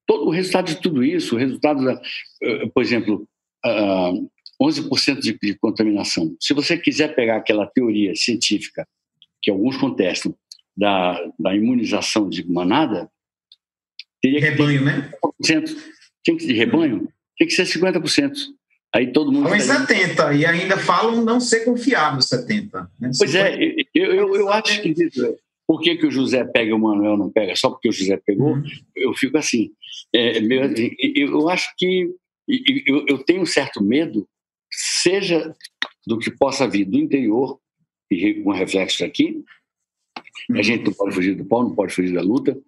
todo 0.07 0.27
o 0.27 0.31
resultado 0.31 0.67
de 0.67 0.81
tudo 0.81 1.05
isso, 1.05 1.37
o 1.37 1.39
resultado 1.39 1.85
da, 1.85 1.95
uh, 1.95 2.71
por 2.75 2.83
exemplo, 2.83 3.29
uh, 3.65 4.31
11% 4.61 5.21
de, 5.21 5.39
de 5.39 5.55
contaminação. 5.59 6.35
Se 6.41 6.53
você 6.53 6.77
quiser 6.77 7.15
pegar 7.15 7.37
aquela 7.37 7.67
teoria 7.67 8.15
científica 8.17 8.89
que 9.41 9.51
alguns 9.51 9.77
contestam 9.77 10.35
da, 10.79 11.21
da 11.37 11.57
imunização 11.57 12.29
de 12.29 12.49
manada, 12.49 13.11
teria 14.23 14.41
rebanho, 14.41 14.85
né? 14.85 15.11
50%, 15.43 15.77
tinha 16.23 16.37
que 16.37 16.47
de 16.47 16.53
rebanho, 16.53 17.09
tem 17.37 17.49
que 17.49 17.55
ser 17.55 17.65
50%. 17.65 18.33
Aí 18.95 19.13
todo 19.13 19.33
mundo. 19.33 19.49
Falam 19.49 19.61
70, 19.61 20.35
e 20.35 20.47
ainda 20.47 20.79
falam 20.79 21.23
não 21.25 21.41
ser 21.41 21.65
confiável 21.65 22.23
70. 22.23 22.91
Né? 22.99 23.11
Pois 23.19 23.35
é, 23.35 23.59
eu, 23.95 24.13
eu, 24.13 24.37
eu 24.37 24.53
acho 24.53 24.81
que. 24.81 24.95
Por 25.67 25.83
que, 25.83 25.97
que 25.97 26.07
o 26.07 26.11
José 26.11 26.45
pega 26.45 26.71
e 26.71 26.73
o 26.73 26.79
Manuel 26.79 27.19
não 27.19 27.31
pega? 27.31 27.55
Só 27.55 27.69
porque 27.69 27.91
o 27.91 27.93
José 27.93 28.19
pegou? 28.25 28.55
Uhum. 28.55 28.65
Eu 28.97 29.13
fico 29.13 29.37
assim. 29.37 29.71
É, 30.15 30.41
meu, 30.41 30.63
eu 31.15 31.49
acho 31.51 31.71
que. 31.77 32.09
Eu, 32.87 33.05
eu 33.07 33.19
tenho 33.19 33.43
um 33.43 33.47
certo 33.47 33.83
medo 33.83 34.27
seja 34.71 35.55
do 36.07 36.19
que 36.19 36.31
possa 36.31 36.67
vir 36.67 36.87
do 36.87 36.99
interior, 36.99 37.61
e 38.11 38.43
com 38.43 38.53
reflexo 38.53 39.05
aqui. 39.05 39.45
A 40.53 40.63
gente 40.63 40.85
não 40.85 40.93
pode 40.93 41.15
fugir 41.15 41.35
do 41.35 41.45
pau, 41.45 41.63
não 41.63 41.75
pode 41.75 41.93
fugir 41.95 42.13
da 42.13 42.23
luta, 42.23 42.59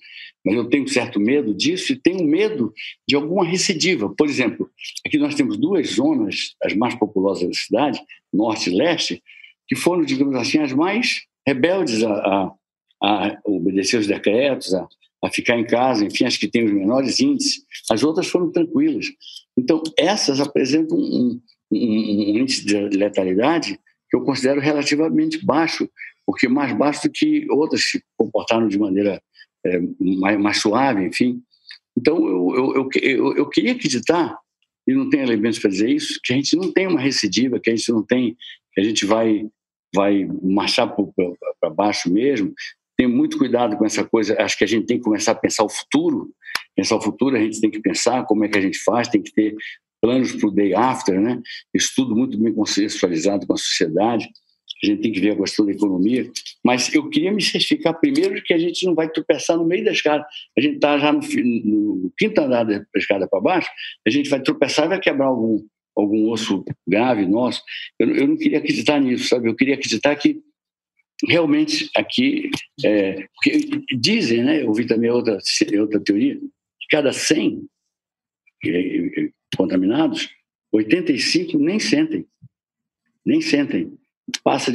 mas 0.45 0.55
eu 0.55 0.69
tenho 0.69 0.89
certo 0.89 1.21
medo 1.21 1.55
disso 1.55 1.93
e 1.93 1.97
tenho 1.97 2.25
medo 2.25 2.73
de 3.07 3.15
alguma 3.15 3.45
recidiva. 3.45 4.09
Por 4.09 4.29
exemplo, 4.29 4.71
aqui 5.07 5.19
nós 5.19 5.35
temos 5.35 5.59
duas 5.59 5.89
zonas, 5.93 6.55
as 6.63 6.75
mais 6.75 6.95
populosas 6.95 7.49
da 7.49 7.55
cidade, 7.55 8.01
norte 8.33 8.71
e 8.71 8.77
leste, 8.77 9.23
que 9.69 9.77
foram, 9.77 10.03
digamos 10.03 10.35
assim, 10.37 10.59
as 10.59 10.73
mais 10.73 11.23
rebeldes 11.47 12.03
a, 12.03 12.13
a, 12.13 12.53
a 13.03 13.41
obedecer 13.45 13.99
os 13.99 14.07
decretos, 14.07 14.75
a, 14.75 14.89
a 15.23 15.31
ficar 15.31 15.59
em 15.59 15.67
casa, 15.67 16.05
enfim, 16.05 16.25
as 16.25 16.37
que 16.37 16.49
têm 16.49 16.65
os 16.65 16.73
menores 16.73 17.21
índices. 17.21 17.65
As 17.91 18.03
outras 18.03 18.27
foram 18.27 18.51
tranquilas. 18.51 19.07
Então, 19.57 19.83
essas 19.97 20.41
apresentam 20.41 20.97
um, 20.97 21.41
um 21.71 22.39
índice 22.39 22.65
de 22.65 22.77
letalidade 22.97 23.79
que 24.11 24.17
eu 24.17 24.23
considero 24.23 24.61
relativamente 24.61 25.45
baixo, 25.45 25.89
porque 26.27 26.49
mais 26.49 26.73
baixo 26.77 27.09
do 27.09 27.13
que 27.13 27.47
outras 27.51 27.83
se 27.83 28.03
comportaram 28.17 28.69
de 28.69 28.79
maneira 28.79 29.21
é, 29.65 29.81
mais, 30.19 30.41
mais, 30.41 30.57
suave, 30.59 31.05
enfim. 31.05 31.43
Então, 31.97 32.17
eu, 32.17 32.55
eu, 32.55 32.89
eu, 33.03 33.37
eu, 33.37 33.49
queria 33.49 33.73
acreditar, 33.73 34.39
e 34.87 34.95
não 34.95 35.11
tenho 35.11 35.25
elementos 35.25 35.59
para 35.59 35.71
dizer 35.71 35.91
isso, 35.91 36.19
que 36.25 36.33
a 36.33 36.37
gente 36.37 36.57
não 36.57 36.73
tem 36.73 36.87
uma 36.87 37.01
recidiva, 37.01 37.61
que 37.61 37.71
a 37.71 37.77
gente 37.77 37.91
não 37.93 38.03
tem, 38.03 38.37
que 38.73 38.81
a 38.81 38.85
gente 38.85 39.05
vai, 39.05 39.47
vai 39.95 40.27
marchar 40.43 40.95
para 41.61 41.71
baixo 41.71 42.11
mesmo. 42.13 42.53
Tem 42.97 43.07
muito 43.07 43.39
cuidado 43.39 43.77
com 43.77 43.85
essa 43.85 44.05
coisa, 44.05 44.41
acho 44.41 44.57
que 44.57 44.65
a 44.65 44.67
gente 44.67 44.87
tem 44.87 44.99
que 44.99 45.05
começar 45.05 45.33
a 45.33 45.35
pensar 45.35 45.65
o 45.65 45.69
futuro, 45.69 46.31
pensar 46.77 46.97
o 46.97 47.03
futuro, 47.03 47.37
a 47.37 47.41
gente 47.41 47.61
tem 47.61 47.71
que 47.71 47.81
pensar 47.81 48.25
como 48.25 48.45
é 48.45 48.49
que 48.49 48.59
a 48.59 48.63
gente 48.63 48.79
faz, 48.79 49.09
tem 49.09 49.23
que 49.23 49.33
ter 49.33 49.55
planos 50.01 50.33
para 50.33 50.49
o 50.49 50.51
day 50.51 50.75
after, 50.75 51.21
né? 51.21 51.41
Estudo 51.75 52.17
muito 52.17 52.39
bem 52.39 52.55
consensualizado 52.55 53.47
com 53.47 53.53
a 53.53 53.59
sociedade. 53.59 54.29
A 54.83 54.87
gente 54.87 55.03
tem 55.03 55.13
que 55.13 55.21
ver 55.21 55.33
a 55.33 55.37
questão 55.37 55.67
da 55.67 55.73
economia. 55.73 56.31
Mas 56.65 56.93
eu 56.95 57.09
queria 57.11 57.33
me 57.33 57.43
certificar 57.43 57.99
primeiro 57.99 58.43
que 58.43 58.55
a 58.55 58.59
gente 58.59 58.87
não 58.87 58.95
vai 58.95 59.11
tropeçar 59.11 59.57
no 59.57 59.65
meio 59.65 59.85
da 59.85 59.93
escada. 59.93 60.27
A 60.57 60.61
gente 60.61 60.77
está 60.77 60.99
já 60.99 61.13
no, 61.13 61.21
no, 61.21 62.13
quinto 62.19 62.41
andar 62.41 62.65
da 62.65 62.85
escada 62.97 63.29
para 63.29 63.41
baixo, 63.41 63.71
a 64.07 64.11
gente 64.11 64.31
vai 64.31 64.41
tropeçar 64.41 64.87
e 64.87 64.89
vai 64.89 65.01
quebrar 65.01 65.27
algum, 65.27 65.65
algum 65.97 66.31
osso 66.31 66.65
grave 66.87 67.27
nosso. 67.27 67.63
Eu, 67.99 68.15
eu 68.15 68.27
não 68.27 68.37
queria 68.37 68.59
acreditar 68.59 69.01
nisso, 69.01 69.29
sabe? 69.29 69.49
Eu 69.49 69.55
queria 69.55 69.75
acreditar 69.75 70.15
que 70.17 70.41
realmente 71.29 71.91
aqui, 71.95 72.51
é, 72.85 73.27
dizem, 73.99 74.43
né? 74.43 74.63
Eu 74.63 74.69
ouvi 74.69 74.87
também 74.87 75.11
outra, 75.11 75.39
outra 75.79 76.01
teoria, 76.01 76.37
que 76.37 76.87
cada 76.91 77.13
100 77.13 77.67
contaminados, 79.57 80.29
85 80.73 81.59
nem 81.59 81.79
sentem. 81.79 82.27
Nem 83.25 83.41
sentem. 83.41 83.93
Passa, 84.43 84.73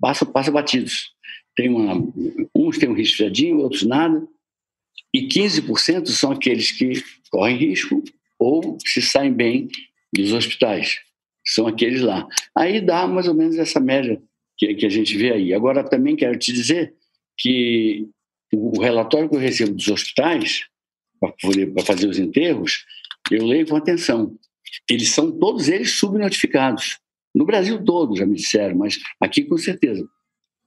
passa, 0.00 0.26
passa 0.26 0.50
batidos. 0.50 1.12
Tem 1.54 1.68
uma, 1.68 1.94
uns 2.54 2.78
têm 2.78 2.88
um 2.88 2.94
resfriadinho, 2.94 3.58
outros 3.58 3.82
nada. 3.82 4.26
E 5.12 5.26
15% 5.26 6.08
são 6.08 6.32
aqueles 6.32 6.70
que 6.70 7.02
correm 7.30 7.56
risco 7.56 8.02
ou 8.38 8.76
se 8.84 9.00
saem 9.00 9.32
bem 9.32 9.68
dos 10.12 10.32
hospitais. 10.32 11.00
São 11.46 11.66
aqueles 11.66 12.02
lá. 12.02 12.26
Aí 12.54 12.80
dá 12.80 13.06
mais 13.06 13.28
ou 13.28 13.34
menos 13.34 13.56
essa 13.56 13.80
média 13.80 14.20
que, 14.58 14.74
que 14.74 14.86
a 14.86 14.90
gente 14.90 15.16
vê 15.16 15.32
aí. 15.32 15.54
Agora, 15.54 15.84
também 15.84 16.16
quero 16.16 16.38
te 16.38 16.52
dizer 16.52 16.94
que 17.38 18.08
o 18.52 18.80
relatório 18.80 19.28
que 19.28 19.36
eu 19.36 19.40
recebo 19.40 19.74
dos 19.74 19.88
hospitais, 19.88 20.66
para 21.20 21.84
fazer 21.84 22.08
os 22.08 22.18
enterros, 22.18 22.84
eu 23.30 23.44
leio 23.44 23.66
com 23.66 23.76
atenção. 23.76 24.36
Eles 24.88 25.10
são 25.10 25.30
todos 25.30 25.68
eles 25.68 25.92
subnotificados. 25.92 26.98
No 27.36 27.44
Brasil 27.44 27.84
todo, 27.84 28.16
já 28.16 28.24
me 28.24 28.34
disseram, 28.34 28.76
mas 28.76 28.98
aqui 29.20 29.44
com 29.44 29.58
certeza. 29.58 30.02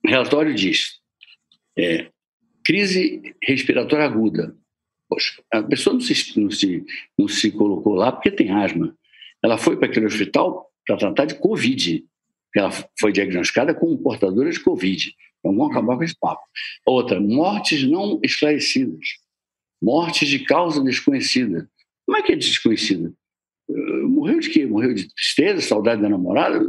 O 0.05 0.07
relatório 0.07 0.53
diz: 0.53 0.99
é, 1.75 2.11
crise 2.63 3.35
respiratória 3.43 4.05
aguda. 4.05 4.55
Poxa, 5.09 5.41
a 5.51 5.63
pessoa 5.63 5.95
não 5.95 6.01
se, 6.01 6.39
não, 6.39 6.51
se, 6.51 6.85
não 7.17 7.27
se 7.27 7.51
colocou 7.51 7.95
lá 7.95 8.11
porque 8.11 8.29
tem 8.29 8.51
asma. 8.51 8.95
Ela 9.43 9.57
foi 9.57 9.77
para 9.77 9.87
aquele 9.87 10.05
hospital 10.05 10.69
para 10.85 10.97
tratar 10.97 11.25
de 11.25 11.39
Covid. 11.39 12.05
Ela 12.55 12.69
foi 12.99 13.11
diagnosticada 13.11 13.73
como 13.73 13.97
portadora 13.97 14.51
de 14.51 14.59
Covid. 14.59 15.11
Então 15.39 15.55
vamos 15.55 15.71
acabar 15.71 15.97
com 15.97 16.03
esse 16.03 16.15
papo. 16.19 16.43
Outra, 16.85 17.19
mortes 17.19 17.83
não 17.83 18.19
esclarecidas. 18.23 19.07
Mortes 19.81 20.29
de 20.29 20.45
causa 20.45 20.83
desconhecida. 20.83 21.67
Como 22.05 22.15
é 22.15 22.21
que 22.21 22.33
é 22.33 22.35
desconhecida? 22.35 23.11
Morreu 24.07 24.39
de 24.39 24.49
quê? 24.49 24.65
Morreu 24.65 24.93
de 24.93 25.13
tristeza, 25.13 25.61
saudade 25.61 26.01
da 26.01 26.09
namorada? 26.09 26.59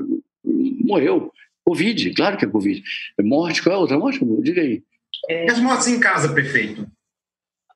Morreu. 0.45 1.33
Covid, 1.65 2.15
claro 2.15 2.37
que 2.37 2.45
é 2.45 2.49
Covid. 2.49 2.83
Morte, 3.23 3.63
qual 3.63 3.75
é 3.75 3.77
a 3.77 3.81
outra 3.81 3.99
morte? 3.99 4.21
Diga 4.43 4.61
aí. 4.61 4.83
É... 5.29 5.47
E 5.47 5.51
as 5.51 5.61
mortes 5.61 5.87
em 5.87 6.01
casa, 6.01 6.33
prefeito? 6.33 6.87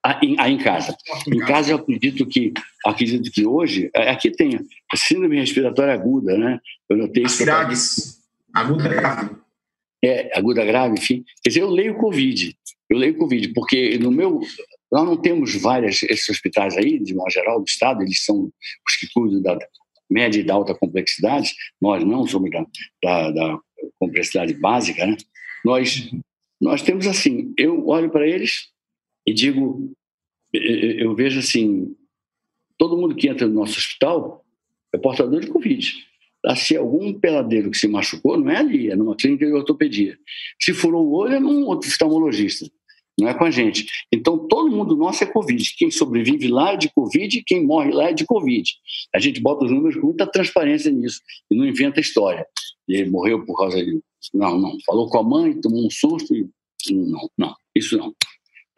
Ah, 0.05 0.21
em, 0.23 0.37
ah, 0.39 0.51
em 0.51 0.59
casa. 0.59 0.95
Em, 1.27 1.37
em 1.37 1.39
casa. 1.41 1.71
eu 1.71 1.77
acredito 1.77 2.27
que 2.27 2.53
acredito 2.85 3.31
que 3.31 3.47
hoje 3.47 3.91
é, 3.95 4.11
aqui 4.11 4.31
tem 4.31 4.61
síndrome 4.95 5.41
respiratória 5.41 5.95
aguda, 5.95 6.37
né? 6.37 6.61
Eu 6.91 6.99
notei 6.99 7.23
isso. 7.23 7.43
Aguda 8.53 8.89
grave. 8.89 9.31
É, 10.05 10.39
aguda 10.39 10.65
grave, 10.65 10.95
enfim. 10.99 11.25
Quer 11.43 11.49
dizer, 11.49 11.63
eu 11.63 11.71
leio 11.71 11.97
Covid. 11.97 12.55
Eu 12.91 12.99
leio 12.99 13.17
Covid, 13.17 13.49
porque 13.55 13.99
no 13.99 14.11
meu 14.11 14.43
nós 14.95 15.05
não 15.05 15.17
temos 15.17 15.57
vários 15.57 16.05
esses 16.05 16.29
hospitais 16.29 16.77
aí, 16.77 17.01
de 17.01 17.17
modo 17.17 17.29
geral, 17.29 17.59
do 17.59 17.67
Estado, 17.67 18.01
eles 18.01 18.25
são 18.25 18.53
os 18.87 18.97
que 18.97 19.13
cuidam 19.13 19.43
da 19.43 19.59
média 20.09 20.39
e 20.39 20.45
da 20.45 20.55
alta 20.55 20.73
complexidade, 20.73 21.53
nós 21.83 22.05
não 22.05 22.25
somos 22.29 22.49
da, 22.49 22.65
da, 23.03 23.31
da 23.33 23.59
complexidade 23.99 24.55
básica, 24.55 25.05
né? 25.05 25.17
Nós, 25.65 26.13
nós 26.61 26.81
temos 26.81 27.09
assim, 27.09 27.53
eu 27.59 27.89
olho 27.89 28.09
para 28.09 28.25
eles 28.25 28.69
e 29.27 29.35
digo, 29.35 29.93
eu 30.53 31.13
vejo 31.17 31.41
assim, 31.41 31.93
todo 32.79 32.97
mundo 32.97 33.17
que 33.17 33.29
entra 33.29 33.49
no 33.49 33.55
nosso 33.55 33.77
hospital 33.77 34.45
é 34.93 34.99
portador 34.99 35.41
de 35.41 35.49
Covid. 35.49 35.93
se 36.55 36.77
algum 36.77 37.13
peladeiro 37.19 37.69
que 37.73 37.79
se 37.79 37.89
machucou, 37.89 38.39
não 38.39 38.49
é 38.49 38.59
ali, 38.59 38.91
é 38.93 38.95
numa 38.95 39.17
clínica 39.17 39.45
de 39.45 39.53
ortopedia. 39.55 40.17
Se 40.63 40.73
furou 40.73 41.05
o 41.05 41.15
olho, 41.15 41.35
é 41.35 41.41
num 41.41 41.69
oftalmologista, 41.69 42.71
não 43.19 43.29
é 43.29 43.35
com 43.35 43.45
a 43.45 43.51
gente. 43.51 43.87
Então, 44.13 44.49
todo 44.49 44.71
mundo 44.71 44.97
nosso 44.97 45.23
é 45.23 45.27
Covid. 45.27 45.65
Quem 45.77 45.91
sobrevive 45.91 46.49
lá 46.49 46.73
é 46.73 46.77
de 46.77 46.93
Covid, 46.93 47.43
quem 47.47 47.65
morre 47.65 47.93
lá 47.93 48.11
é 48.11 48.13
de 48.13 48.25
Covid. 48.25 48.69
A 49.15 49.19
gente 49.19 49.41
bota 49.41 49.65
os 49.65 49.71
números 49.71 49.97
com 49.97 50.07
muita 50.07 50.27
transparência 50.27 50.91
nisso 50.91 51.21
e 51.51 51.57
não 51.57 51.65
inventa 51.65 52.01
história. 52.01 52.47
Ele 52.89 53.11
morreu 53.11 53.45
por 53.45 53.57
causa 53.57 53.77
de. 53.83 54.01
Não, 54.33 54.59
não. 54.59 54.77
Falou 54.85 55.09
com 55.09 55.19
a 55.19 55.23
mãe, 55.23 55.61
tomou 55.61 55.87
um 55.87 55.91
susto 55.91 56.35
e. 56.35 56.49
Não, 56.91 57.31
não, 57.39 57.55
isso 57.75 57.97
não. 57.97 58.15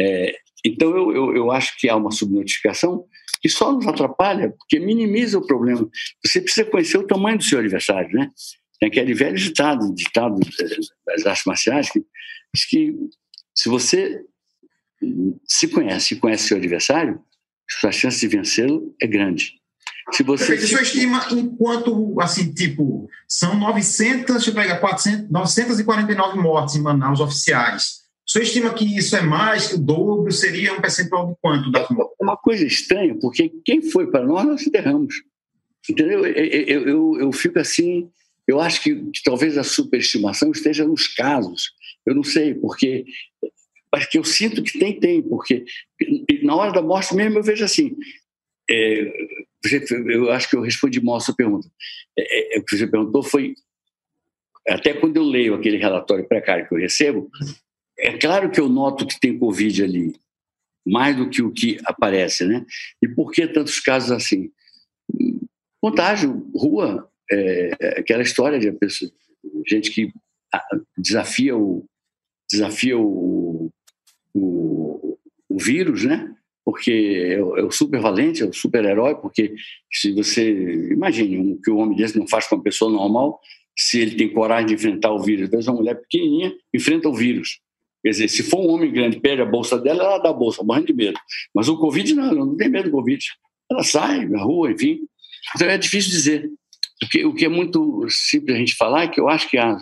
É, 0.01 0.33
então, 0.65 0.91
eu, 0.91 1.13
eu, 1.13 1.37
eu 1.37 1.51
acho 1.51 1.77
que 1.79 1.89
há 1.89 1.97
uma 1.97 2.11
subnotificação 2.11 3.05
que 3.41 3.49
só 3.49 3.73
nos 3.73 3.87
atrapalha, 3.87 4.55
porque 4.59 4.79
minimiza 4.79 5.39
o 5.39 5.47
problema. 5.47 5.89
Você 6.25 6.41
precisa 6.41 6.69
conhecer 6.71 6.99
o 6.99 7.07
tamanho 7.07 7.39
do 7.39 7.45
seu 7.45 7.59
adversário, 7.59 8.11
né? 8.13 8.31
Tem 8.79 8.89
aquele 8.89 9.15
velho 9.15 9.37
ditado, 9.37 9.95
ditado 9.95 10.39
das 11.07 11.27
artes 11.27 11.45
marciais, 11.47 11.91
que 11.91 12.05
que 12.71 12.95
se 13.57 13.69
você 13.69 14.21
se 15.47 15.69
conhece 15.69 16.15
e 16.15 16.19
conhece 16.19 16.49
seu 16.49 16.57
adversário, 16.57 17.21
sua 17.69 17.91
chance 17.91 18.21
de 18.21 18.29
vencê-lo 18.29 18.95
é 19.01 19.07
grande. 19.07 19.55
Se 20.13 20.23
você 20.23 20.47
Perfeito. 20.47 20.71
Sua 20.71 20.83
estima 20.83 21.27
enquanto, 21.33 22.15
assim, 22.21 22.53
tipo, 22.53 23.09
são 23.29 23.59
900, 23.59 24.37
deixa 24.37 24.51
eu 24.51 24.55
pegar, 24.55 24.79
400, 24.79 25.31
949 25.31 26.39
mortes 26.39 26.77
em 26.77 26.83
Manaus 26.83 27.19
oficiais. 27.19 28.07
Você 28.27 28.43
estima 28.43 28.73
que 28.73 28.85
isso 28.97 29.17
é 29.17 29.23
mais 29.23 29.69
que 29.69 29.75
o 29.75 29.79
dobro? 29.79 30.31
Seria 30.33 30.75
um 30.75 30.81
percentual 30.81 31.29
de 31.29 31.35
quanto 31.41 31.71
das 31.71 31.89
mortes? 31.89 32.17
É 32.21 32.25
uma 32.25 32.37
coisa 32.37 32.65
estranha, 32.65 33.17
porque 33.21 33.53
quem 33.65 33.83
foi 33.83 34.11
para 34.11 34.25
nós, 34.25 34.47
nós 34.47 34.67
enterramos. 34.67 35.15
Entendeu? 35.89 36.25
Eu, 36.25 36.45
eu, 36.45 36.89
eu, 36.89 37.21
eu 37.21 37.33
fico 37.33 37.59
assim, 37.59 38.09
eu 38.47 38.61
acho 38.61 38.83
que, 38.83 38.95
que, 38.95 39.23
talvez 39.25 39.59
a 39.59 39.65
superestimação 39.65 40.51
esteja 40.51 40.85
nos 40.87 41.09
casos. 41.09 41.73
Eu 42.05 42.15
não 42.15 42.23
sei, 42.23 42.55
porque 42.55 43.05
mas 43.93 44.07
que 44.07 44.19
eu 44.19 44.25
sinto 44.25 44.63
que 44.63 44.79
tem, 44.79 44.99
tem, 44.99 45.23
porque 45.23 45.65
na 46.43 46.55
hora 46.55 46.73
da 46.73 46.83
morte 46.83 47.15
mesmo 47.15 47.39
eu 47.39 47.43
vejo 47.43 47.65
assim. 47.65 47.97
É, 48.69 49.13
eu 50.09 50.31
acho 50.33 50.51
que 50.51 50.57
eu 50.57 50.61
respondi 50.61 51.01
mal 51.01 51.17
a 51.17 51.21
sua 51.21 51.35
pergunta. 51.35 51.69
É, 52.19 52.57
é, 52.57 52.59
o 52.59 52.65
que 52.65 52.77
você 52.77 52.87
perguntou 52.87 53.23
foi 53.23 53.55
até 54.69 54.93
quando 54.93 55.17
eu 55.17 55.23
leio 55.23 55.55
aquele 55.55 55.77
relatório 55.77 56.27
precário 56.27 56.67
que 56.69 56.75
eu 56.75 56.79
recebo, 56.79 57.31
é 57.99 58.19
claro 58.19 58.51
que 58.51 58.61
eu 58.61 58.69
noto 58.69 59.07
que 59.07 59.19
tem 59.19 59.39
Covid 59.39 59.85
ali, 59.85 60.15
mais 60.85 61.17
do 61.17 61.31
que 61.31 61.41
o 61.41 61.53
que 61.53 61.79
aparece, 61.85 62.45
né? 62.45 62.65
E 63.03 63.09
por 63.09 63.31
que 63.31 63.47
tantos 63.47 63.81
casos 63.81 64.11
assim? 64.11 64.51
Contágio, 65.81 66.51
rua, 66.55 67.09
é, 67.31 67.99
aquela 68.01 68.23
história 68.23 68.59
de 68.59 68.71
pessoa, 68.73 69.11
gente 69.67 69.91
que 69.91 70.13
desafia 70.99 71.57
o, 71.57 71.85
desafia 72.51 72.99
o, 72.99 73.66
o, 74.37 75.19
o 75.49 75.59
vírus, 75.59 76.05
né? 76.05 76.33
Porque 76.65 76.91
é 77.31 77.43
o, 77.43 77.57
é 77.57 77.63
o 77.63 77.67
é 77.67 78.45
o 78.45 78.53
super 78.53 78.85
herói, 78.85 79.15
porque 79.15 79.55
se 79.93 80.13
você 80.13 80.91
imagine 80.91 81.53
o 81.53 81.61
que 81.61 81.71
o 81.71 81.77
homem 81.77 81.97
desse 81.97 82.19
não 82.19 82.27
faz 82.27 82.47
com 82.47 82.57
uma 82.57 82.63
pessoa 82.63 82.91
normal, 82.91 83.41
se 83.79 84.01
ele 84.01 84.17
tem 84.17 84.33
coragem 84.33 84.67
de 84.67 84.75
enfrentar 84.75 85.13
o 85.13 85.23
vírus, 85.23 85.49
vezes 85.49 85.69
uma 85.69 85.77
mulher 85.77 85.95
pequenininha 85.95 86.53
enfrenta 86.75 87.09
o 87.09 87.15
vírus. 87.15 87.61
Quer 88.03 88.11
dizer, 88.11 88.29
se 88.29 88.43
for 88.43 88.61
um 88.61 88.71
homem 88.71 88.93
grande 88.93 89.21
perde 89.21 89.43
a 89.43 89.47
bolsa 89.47 89.79
dela, 89.79 90.05
ela 90.05 90.19
dá 90.19 90.31
a 90.31 90.33
bolsa, 90.33 90.63
morrendo 90.63 90.87
de 90.87 90.93
medo. 90.93 91.19
Mas 91.55 91.69
o 91.69 91.77
Covid 91.77 92.15
não, 92.15 92.25
ela 92.25 92.47
não 92.47 92.57
tem 92.57 92.69
medo 92.69 92.85
do 92.85 92.93
Covid. 92.93 93.25
Ela 93.71 93.83
sai 93.83 94.27
na 94.27 94.43
rua, 94.43 94.71
enfim. 94.71 95.01
Então 95.55 95.69
é 95.69 95.77
difícil 95.77 96.11
dizer. 96.11 96.51
O 97.03 97.09
que, 97.09 97.25
o 97.27 97.35
que 97.35 97.45
é 97.45 97.49
muito 97.49 98.07
simples 98.09 98.57
a 98.57 98.59
gente 98.59 98.75
falar 98.75 99.03
é 99.03 99.09
que 99.09 99.21
eu 99.21 99.29
acho 99.29 99.51
que 99.51 99.59
a 99.59 99.77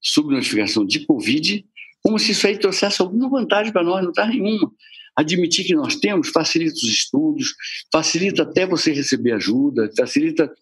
subnotificação 0.00 0.86
de 0.86 1.04
Covid, 1.04 1.64
como 2.04 2.18
se 2.18 2.32
isso 2.32 2.46
aí 2.46 2.58
trouxesse 2.58 3.00
alguma 3.00 3.28
vantagem 3.28 3.72
para 3.72 3.82
nós, 3.82 4.02
não 4.02 4.10
está 4.10 4.26
nenhuma. 4.26 4.70
Admitir 5.16 5.64
que 5.64 5.74
nós 5.74 5.96
temos 5.96 6.28
facilita 6.28 6.74
os 6.74 6.82
estudos, 6.82 7.54
facilita 7.92 8.42
até 8.42 8.66
você 8.66 8.92
receber 8.92 9.32
ajuda, 9.32 9.90
facilita. 9.96 10.52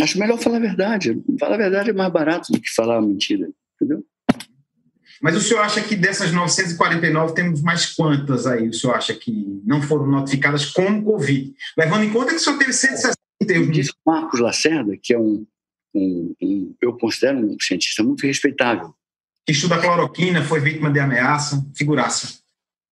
Acho 0.00 0.18
melhor 0.18 0.38
falar 0.38 0.58
a 0.58 0.60
verdade. 0.60 1.20
Falar 1.40 1.54
a 1.54 1.58
verdade 1.58 1.90
é 1.90 1.92
mais 1.92 2.12
barato 2.12 2.52
do 2.52 2.60
que 2.60 2.70
falar 2.70 2.98
a 2.98 3.02
mentira, 3.02 3.48
entendeu? 3.76 4.04
Mas 5.20 5.36
o 5.36 5.40
senhor 5.40 5.60
acha 5.60 5.80
que 5.80 5.96
dessas 5.96 6.32
949 6.32 7.34
temos 7.34 7.62
mais 7.62 7.86
quantas 7.86 8.46
aí? 8.46 8.68
O 8.68 8.72
senhor 8.72 8.94
acha 8.94 9.14
que 9.14 9.60
não 9.64 9.82
foram 9.82 10.06
notificadas 10.06 10.66
como 10.66 11.02
Covid? 11.02 11.52
Levando 11.76 12.04
em 12.04 12.12
conta 12.12 12.30
que 12.30 12.36
o 12.36 12.40
senhor 12.40 12.58
teve 12.58 12.72
160 12.72 13.18
Diz 13.70 13.90
o 13.90 13.94
Marcos 14.04 14.40
Lacerda, 14.40 14.96
que 15.00 15.14
é 15.14 15.18
um, 15.18 15.46
um, 15.94 16.34
um, 16.42 16.74
eu 16.80 16.96
considero 16.98 17.38
um 17.38 17.56
cientista 17.60 18.02
muito 18.02 18.26
respeitável. 18.26 18.92
Que 19.48 19.52
estuda 19.52 19.80
cloroquina, 19.80 20.44
foi 20.44 20.60
vítima 20.60 20.92
de 20.92 21.00
ameaça, 21.00 21.66
figuraça. 21.74 22.38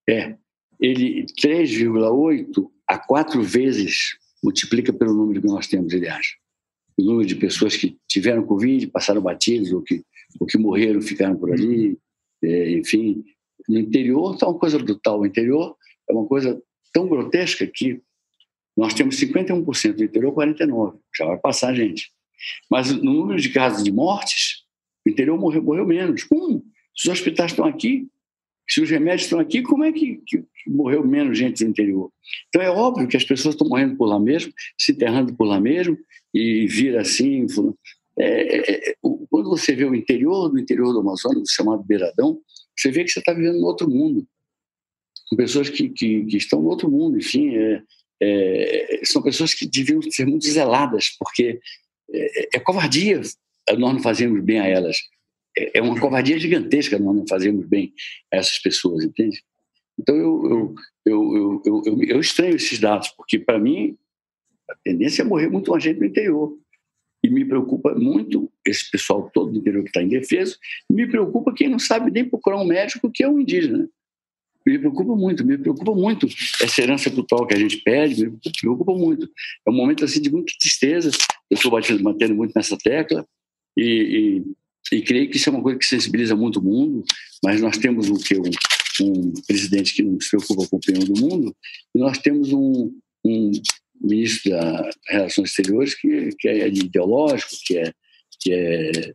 É. 0.09 0.37
Ele 0.81 1.27
3,8 1.39 2.67
a 2.89 2.99
4 2.99 3.43
vezes 3.43 4.17
multiplica 4.43 4.91
pelo 4.91 5.13
número 5.13 5.43
que 5.43 5.47
nós 5.47 5.67
temos, 5.67 5.93
acha. 5.93 6.37
O 6.97 7.03
número 7.03 7.29
de 7.29 7.35
pessoas 7.35 7.77
que 7.77 7.99
tiveram 8.09 8.47
Covid, 8.47 8.87
passaram 8.87 9.21
batidos, 9.21 9.71
ou 9.71 9.83
que, 9.83 10.03
ou 10.41 10.47
que 10.47 10.57
morreram, 10.57 11.03
ficaram 11.03 11.37
por 11.37 11.53
ali, 11.53 11.99
é, 12.43 12.71
enfim. 12.71 13.23
No 13.69 13.79
interior 13.79 14.33
está 14.33 14.49
uma 14.49 14.59
coisa 14.59 14.79
brutal. 14.79 15.21
O 15.21 15.27
interior 15.27 15.77
é 16.09 16.13
uma 16.15 16.25
coisa 16.25 16.59
tão 16.91 17.07
grotesca 17.07 17.67
que 17.67 18.01
nós 18.75 18.95
temos 18.95 19.21
51% 19.21 19.93
do 19.93 20.05
interior, 20.05 20.33
49%. 20.33 20.95
Já 21.19 21.27
vai 21.27 21.37
passar, 21.37 21.75
gente. 21.75 22.11
Mas 22.71 22.91
no 22.91 23.13
número 23.13 23.39
de 23.39 23.51
casos 23.51 23.85
de 23.85 23.93
mortes, 23.93 24.56
o 25.07 25.09
interior 25.09 25.39
morreu, 25.39 25.63
morreu 25.63 25.87
menos. 25.87 26.25
Como? 26.25 26.65
Se 26.95 27.09
os 27.09 27.13
hospitais 27.13 27.53
estão 27.53 27.65
aqui, 27.65 28.09
se 28.69 28.81
os 28.81 28.91
remédios 28.91 29.23
estão 29.23 29.39
aqui, 29.39 29.63
como 29.63 29.85
é 29.85 29.93
que, 29.93 30.21
que, 30.27 30.45
morreu 30.67 31.07
menos 31.07 31.39
gente 31.39 31.63
no 31.63 31.71
interior? 31.71 32.11
Então 32.49 32.61
é 32.61 32.71
óbvio 32.71 33.07
que 33.07 33.17
as 33.17 33.25
pessoas 33.25 33.55
estão 33.55 33.69
morrendo 33.69 33.97
por 33.97 34.07
lá 34.07 34.19
mesmo, 34.19 34.53
se 34.79 34.93
enterrando 34.93 35.35
por 35.35 35.45
lá 35.45 35.61
mesmo, 35.61 35.97
e 36.35 36.67
vira 36.67 37.01
assim. 37.01 37.47
É, 38.19 38.57
é, 38.57 38.91
é 38.91 38.95
quando 39.31 39.51
você 39.51 39.75
vê 39.75 39.85
o 39.85 39.95
interior 39.95 40.49
do 40.49 40.59
interior 40.59 40.93
do 40.93 41.01
Amazonas, 41.01 41.51
chamado 41.51 41.85
Beiradão, 41.85 42.41
você 42.77 42.91
vê 42.91 43.05
que 43.05 43.11
você 43.11 43.21
está 43.21 43.33
vivendo 43.33 43.61
no 43.61 43.67
outro 43.67 43.89
mundo, 43.89 44.27
com 45.29 45.37
pessoas 45.37 45.69
que, 45.69 45.89
que, 45.89 46.25
que 46.25 46.37
estão 46.37 46.61
no 46.61 46.69
outro 46.69 46.91
mundo, 46.91 47.19
enfim, 47.19 47.55
é, 47.55 47.83
é, 48.21 49.01
são 49.05 49.23
pessoas 49.23 49.55
que 49.55 49.67
deviam 49.67 50.01
ser 50.03 50.27
muito 50.27 50.47
zeladas, 50.47 51.11
porque 51.19 51.61
é, 52.13 52.57
é, 52.57 52.61
covardia 52.61 53.21
nós 53.75 53.95
não 53.95 54.01
fazemos 54.01 54.43
bem 54.43 54.61
a 54.61 54.67
elas. 54.67 54.97
É, 55.57 55.79
é 55.79 55.83
uma 55.83 55.99
covardia 55.99 56.39
gigantesca 56.39 56.99
nós 56.99 57.17
não 57.17 57.27
fazemos 57.27 57.67
bem 57.67 57.93
a 58.33 58.37
essas 58.37 58.59
pessoas, 58.59 59.05
entende? 59.05 59.43
Então 59.99 60.15
eu, 60.15 60.75
eu, 61.07 61.63
eu, 61.65 61.83
eu, 61.85 62.03
eu 62.03 62.21
estranho 62.21 62.57
esses 62.57 62.79
dados, 62.79 63.09
porque 63.09 63.39
para 63.39 63.59
mim 63.59 63.97
a 64.69 64.75
tendência 64.85 65.23
é 65.23 65.25
morrer 65.25 65.49
muito 65.49 65.71
mais 65.71 65.83
gente 65.83 65.99
no 65.99 66.07
interior. 66.07 66.57
E 67.25 67.31
me 67.31 67.45
preocupa 67.45 67.95
muito 67.95 68.53
esse 68.65 68.89
pessoal 68.91 69.31
todo 69.31 69.51
do 69.51 69.59
interior 69.59 69.83
que 69.83 69.89
está 69.89 70.03
indefeso, 70.03 70.59
me 70.89 71.09
preocupa 71.09 71.53
quem 71.53 71.69
não 71.69 71.79
sabe 71.79 72.11
nem 72.11 72.25
procurar 72.25 72.61
um 72.61 72.67
médico 72.67 73.11
que 73.11 73.25
é 73.25 73.29
um 73.29 73.41
indígena 73.41 73.89
me 74.67 74.79
preocupa 74.81 75.15
muito, 75.15 75.47
me 75.47 75.57
preocupa 75.57 75.95
muito 75.95 76.27
essa 76.61 76.83
herança 76.83 77.09
cultural 77.09 77.47
que 77.47 77.55
a 77.55 77.59
gente 77.59 77.77
pede, 77.79 78.29
me 78.29 78.39
preocupa 78.61 78.93
muito. 78.93 79.31
É 79.65 79.71
um 79.71 79.75
momento 79.75 80.05
assim 80.05 80.21
de 80.21 80.31
muita 80.31 80.53
tristeza. 80.59 81.11
Eu 81.49 81.55
estou 81.55 81.71
batendo, 81.71 82.03
batendo 82.03 82.35
muito 82.35 82.53
nessa 82.55 82.77
tecla 82.77 83.25
e, 83.77 84.45
e, 84.93 84.97
e, 84.97 85.03
creio 85.03 85.29
que 85.31 85.37
isso 85.37 85.49
é 85.49 85.53
uma 85.53 85.63
coisa 85.63 85.79
que 85.79 85.87
sensibiliza 85.87 86.35
muito 86.35 86.61
o 86.61 86.63
mundo. 86.63 87.05
Mas 87.45 87.61
nós 87.61 87.77
temos 87.77 88.09
o 88.09 88.15
que 88.15 88.39
um, 88.39 88.51
um 89.03 89.33
presidente 89.47 89.95
que 89.95 90.03
não 90.03 90.21
se 90.21 90.31
preocupa 90.31 90.69
com 90.69 90.77
o 90.77 90.79
opinião 90.79 91.05
do 91.05 91.21
mundo 91.21 91.57
e 91.95 91.99
nós 91.99 92.19
temos 92.19 92.53
um, 92.53 92.93
um 93.25 93.51
ministro 94.01 94.51
das 94.51 94.95
Relações 95.09 95.51
Exteriores 95.51 95.95
que, 95.95 96.31
que 96.39 96.49
é 96.49 96.69
ideológico, 96.69 97.51
que 97.67 97.79
é 97.79 97.93
que 98.41 98.53
é 98.53 99.13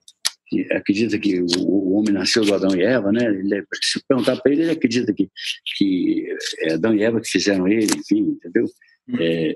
que 0.51 0.67
acredita 0.73 1.17
que 1.17 1.41
o, 1.41 1.93
homem 1.93 2.13
nasceu 2.13 2.43
do 2.43 2.53
Adão 2.53 2.75
e 2.75 2.83
Eva, 2.83 3.09
né? 3.09 3.25
Ele, 3.25 3.55
é, 3.55 3.63
se 3.81 4.03
perguntar 4.05 4.35
para 4.35 4.51
ele, 4.51 4.63
ele 4.63 4.71
acredita 4.71 5.13
que, 5.13 5.29
que 5.77 6.25
é 6.59 6.73
Adão 6.73 6.93
e 6.93 7.01
Eva 7.01 7.21
que 7.21 7.29
fizeram 7.29 7.69
ele, 7.69 7.87
enfim, 7.97 8.37
entendeu? 8.37 8.65
Hum. 9.07 9.15
É, 9.17 9.55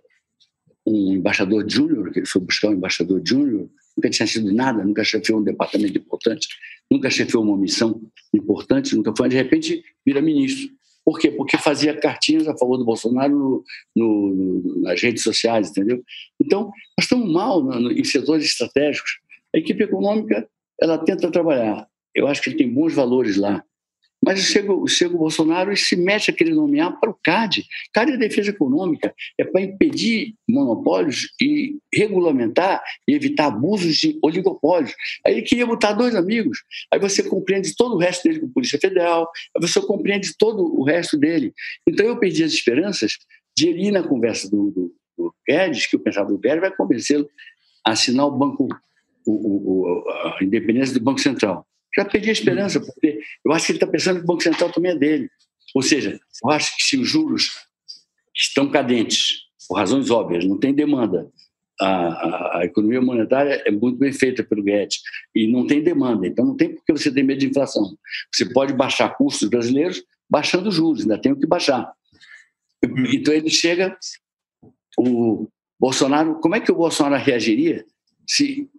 um 0.88 1.14
embaixador 1.14 1.70
júnior, 1.70 2.12
que 2.12 2.20
ele 2.20 2.26
foi 2.26 2.42
buscar 2.42 2.70
um 2.70 2.74
embaixador 2.74 3.22
júnior, 3.26 3.70
nunca 3.98 4.10
tinha 4.10 4.28
sido 4.28 4.54
nada, 4.54 4.84
nunca 4.84 5.04
chefiou 5.04 5.40
um 5.40 5.44
departamento 5.44 5.98
importante, 5.98 6.48
nunca 6.92 7.10
chefiou 7.10 7.44
uma 7.44 7.58
missão 7.58 8.02
importante, 8.34 8.96
nunca 8.96 9.14
foi, 9.16 9.30
de 9.30 9.36
repente 9.36 9.84
vira 10.06 10.22
ministro. 10.22 10.70
Por 11.06 11.20
quê? 11.20 11.30
Porque 11.30 11.56
fazia 11.58 11.96
cartinhas 11.96 12.48
a 12.48 12.58
favor 12.58 12.78
do 12.78 12.86
Bolsonaro 12.86 13.32
no, 13.34 13.64
no, 13.96 14.82
nas 14.82 15.00
redes 15.00 15.22
sociais, 15.22 15.70
entendeu? 15.70 16.04
Então, 16.42 16.66
nós 16.98 17.04
estamos 17.04 17.32
mal 17.32 17.64
no, 17.64 17.92
em 17.92 18.04
setores 18.04 18.46
estratégicos. 18.46 19.20
A 19.56 19.60
equipe 19.60 19.84
econômica 19.84 20.50
ela 20.82 20.98
tenta 20.98 21.32
trabalhar. 21.32 21.88
Eu 22.14 22.28
acho 22.28 22.42
que 22.42 22.56
tem 22.56 22.74
bons 22.74 22.94
valores 22.94 23.38
lá, 23.38 23.64
Mas 24.26 24.40
chega, 24.40 24.74
chega 24.88 25.14
o 25.14 25.20
Bolsonaro 25.20 25.72
e 25.72 25.78
se 25.78 25.96
mete 25.96 26.32
a 26.32 26.34
querer 26.34 26.56
nomear 26.56 27.00
para 27.00 27.12
o 27.12 27.14
CAD. 27.14 27.64
CAD 27.94 28.14
é 28.14 28.18
defesa 28.18 28.50
econômica, 28.50 29.14
é 29.38 29.44
para 29.44 29.62
impedir 29.62 30.34
monopólios 30.50 31.28
e 31.40 31.78
regulamentar 31.94 32.82
e 33.08 33.14
evitar 33.14 33.46
abusos 33.46 33.98
de 33.98 34.18
oligopólios. 34.24 34.96
Aí 35.24 35.34
ele 35.34 35.42
queria 35.44 35.68
botar 35.68 35.94
dois 35.94 36.16
amigos. 36.16 36.64
Aí 36.92 37.00
você 37.00 37.22
compreende 37.22 37.76
todo 37.76 37.94
o 37.94 38.00
resto 38.00 38.24
dele 38.24 38.40
com 38.40 38.48
a 38.48 38.54
Polícia 38.54 38.80
Federal, 38.80 39.30
aí 39.56 39.62
você 39.62 39.80
compreende 39.80 40.36
todo 40.40 40.76
o 40.76 40.84
resto 40.84 41.16
dele. 41.18 41.54
Então 41.88 42.04
eu 42.04 42.18
perdi 42.18 42.44
as 42.44 42.52
esperanças 42.52 43.20
de 43.56 43.68
ele 43.68 43.90
ir 43.90 43.92
na 43.92 44.02
conversa 44.02 44.50
do, 44.50 44.72
do, 44.72 44.96
do 45.16 45.36
Guedes, 45.48 45.86
que 45.86 45.96
eu 45.96 46.00
pensava 46.00 46.30
do 46.30 46.40
Guedes 46.40 46.62
vai 46.62 46.76
convencê-lo 46.76 47.30
a 47.86 47.92
assinar 47.92 48.26
o 48.26 48.32
banco, 48.32 48.68
o, 49.24 49.32
o, 49.32 50.10
a 50.10 50.44
independência 50.44 50.96
do 50.96 51.04
Banco 51.04 51.20
Central. 51.20 51.64
Já 51.98 52.06
perdi 52.06 52.30
a 52.30 52.34
esperança, 52.34 52.80
porque 52.80 53.20
eu 53.44 53.52
acho 53.52 53.66
que 53.66 53.72
ele 53.72 53.78
está 53.78 53.88
pensando 53.88 54.18
que 54.18 54.24
o 54.24 54.28
Banco 54.28 54.44
Central 54.44 54.72
também 54.72 54.92
é 54.92 54.96
dele. 54.96 55.30
Ou 55.74 55.82
seja, 55.82 56.20
eu 56.44 56.50
acho 56.50 56.76
que 56.76 56.84
se 56.84 56.98
os 56.98 57.08
juros 57.08 57.52
estão 58.36 58.70
cadentes, 58.70 59.46
por 59.68 59.76
razões 59.78 60.10
óbvias, 60.10 60.46
não 60.46 60.60
tem 60.60 60.74
demanda, 60.74 61.30
a, 61.80 61.88
a, 61.88 62.60
a, 62.60 62.66
economia 62.66 63.02
monetária 63.02 63.62
é 63.66 63.72
muito 63.72 63.98
bem 63.98 64.14
feita 64.14 64.44
pelo 64.44 64.64
Guedes 64.64 65.02
e 65.34 65.48
não 65.52 65.68
tem 65.68 65.84
demanda, 65.84 66.26
então 66.26 66.46
não 66.46 66.56
tem 66.56 66.74
porque 66.74 66.94
você 66.94 67.12
ter 67.12 67.24
medo 67.24 67.40
de 67.40 67.48
inflação. 67.48 67.98
Você 68.34 68.46
pode 68.54 68.74
baixar 68.74 69.10
custos 69.18 69.50
brasileiros 69.50 70.02
baixando 70.30 70.72
juros, 70.72 71.02
ainda 71.02 71.20
tem 71.20 71.32
o 71.32 71.40
que 71.40 71.46
baixar. 71.46 71.92
Então 73.14 73.34
ele 73.34 73.50
chega, 73.50 73.98
o 74.98 75.48
Bolsonaro, 75.80 76.40
como 76.40 76.56
é 76.56 76.60
que 76.60 76.72
o 76.72 76.76
Bolsonaro 76.76 77.22
reagiria 77.22 77.86
se 78.28 78.70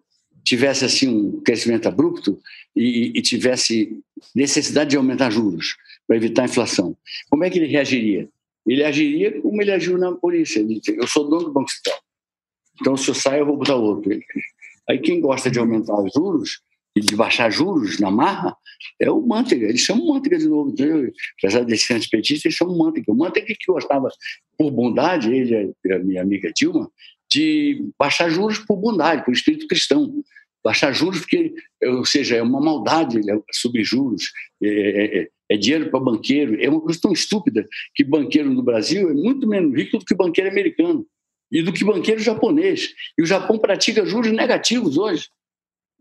tivesse 0.46 0.84
assim 0.84 1.08
um 1.08 1.40
crescimento 1.40 1.88
abrupto 1.88 2.38
e, 2.74 3.12
e 3.14 3.20
tivesse 3.20 3.98
necessidade 4.34 4.90
de 4.90 4.96
aumentar 4.96 5.28
juros 5.28 5.76
para 6.06 6.16
evitar 6.16 6.42
a 6.42 6.44
inflação, 6.44 6.96
como 7.28 7.42
é 7.42 7.50
que 7.50 7.58
ele 7.58 7.66
reagiria? 7.66 8.28
Ele 8.64 8.84
agiria 8.84 9.40
como 9.42 9.60
ele 9.60 9.72
agiu 9.72 9.98
na 9.98 10.12
polícia. 10.12 10.60
Ele 10.60 10.80
diz, 10.80 10.96
eu 10.96 11.06
sou 11.06 11.28
dono 11.28 11.46
do 11.46 11.52
Banco 11.52 11.70
Central. 11.70 11.98
Então, 12.80 12.96
se 12.96 13.08
eu 13.08 13.14
sair, 13.14 13.40
eu 13.40 13.46
vou 13.46 13.56
botar 13.56 13.74
outro. 13.74 14.10
Aí, 14.88 14.98
quem 14.98 15.20
gosta 15.20 15.50
de 15.50 15.58
aumentar 15.58 16.00
os 16.00 16.12
juros 16.12 16.60
e 16.94 17.00
de 17.00 17.16
baixar 17.16 17.50
juros 17.50 17.98
na 17.98 18.10
marra 18.10 18.56
é 19.00 19.10
o 19.10 19.20
Manteiga. 19.20 19.66
Eles 19.66 19.80
chamam 19.80 20.06
Manteiga 20.06 20.38
de 20.38 20.48
novo. 20.48 20.70
Entendeu? 20.70 21.12
Apesar 21.38 21.64
de 21.64 21.76
ser 21.76 21.94
antipetista, 21.94 22.48
eles 22.48 22.56
chamam 22.56 22.76
Manteiga. 22.76 23.12
O 23.12 23.16
Manteiga 23.16 23.48
que 23.48 23.72
gostava, 23.72 24.08
por 24.58 24.70
bondade, 24.70 25.32
ele 25.32 25.72
e 25.84 25.92
a 25.92 25.98
minha 26.00 26.22
amiga 26.22 26.52
Dilma, 26.54 26.90
de 27.36 27.90
baixar 27.98 28.30
juros 28.30 28.58
por 28.58 28.76
bondade, 28.76 29.24
por 29.24 29.32
espírito 29.32 29.66
cristão 29.66 30.22
baixar 30.66 30.92
juros, 30.92 31.20
porque, 31.20 31.54
ou 31.84 32.04
seja, 32.04 32.34
é 32.34 32.42
uma 32.42 32.60
maldade 32.60 33.20
né, 33.20 33.40
subir 33.52 33.84
juros, 33.84 34.32
é, 34.60 34.66
é, 34.66 35.18
é, 35.18 35.28
é 35.50 35.56
dinheiro 35.56 35.88
para 35.92 36.00
banqueiro, 36.00 36.60
é 36.60 36.68
uma 36.68 36.80
coisa 36.80 37.00
tão 37.00 37.12
estúpida 37.12 37.64
que 37.94 38.02
banqueiro 38.02 38.50
no 38.50 38.64
Brasil 38.64 39.08
é 39.08 39.14
muito 39.14 39.46
menos 39.46 39.72
rico 39.76 39.96
do 39.96 40.04
que 40.04 40.12
banqueiro 40.12 40.50
americano 40.50 41.06
e 41.52 41.62
do 41.62 41.72
que 41.72 41.84
banqueiro 41.84 42.20
japonês. 42.20 42.92
E 43.16 43.22
o 43.22 43.26
Japão 43.26 43.60
pratica 43.60 44.04
juros 44.04 44.32
negativos 44.32 44.98
hoje. 44.98 45.28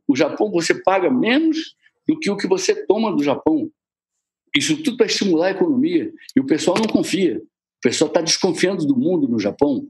O 0.07 0.15
Japão 0.15 0.49
você 0.49 0.73
paga 0.81 1.11
menos 1.11 1.75
do 2.07 2.17
que 2.17 2.31
o 2.31 2.37
que 2.37 2.47
você 2.47 2.87
toma 2.87 3.15
do 3.15 3.23
Japão. 3.23 3.69
Isso 4.55 4.81
tudo 4.81 4.97
para 4.97 5.05
estimular 5.05 5.47
a 5.47 5.51
economia. 5.51 6.11
E 6.35 6.39
o 6.39 6.45
pessoal 6.45 6.75
não 6.75 6.87
confia. 6.87 7.37
O 7.37 7.81
pessoal 7.83 8.07
está 8.07 8.21
desconfiando 8.21 8.83
do 8.87 8.97
mundo 8.97 9.27
no 9.27 9.39
Japão. 9.39 9.87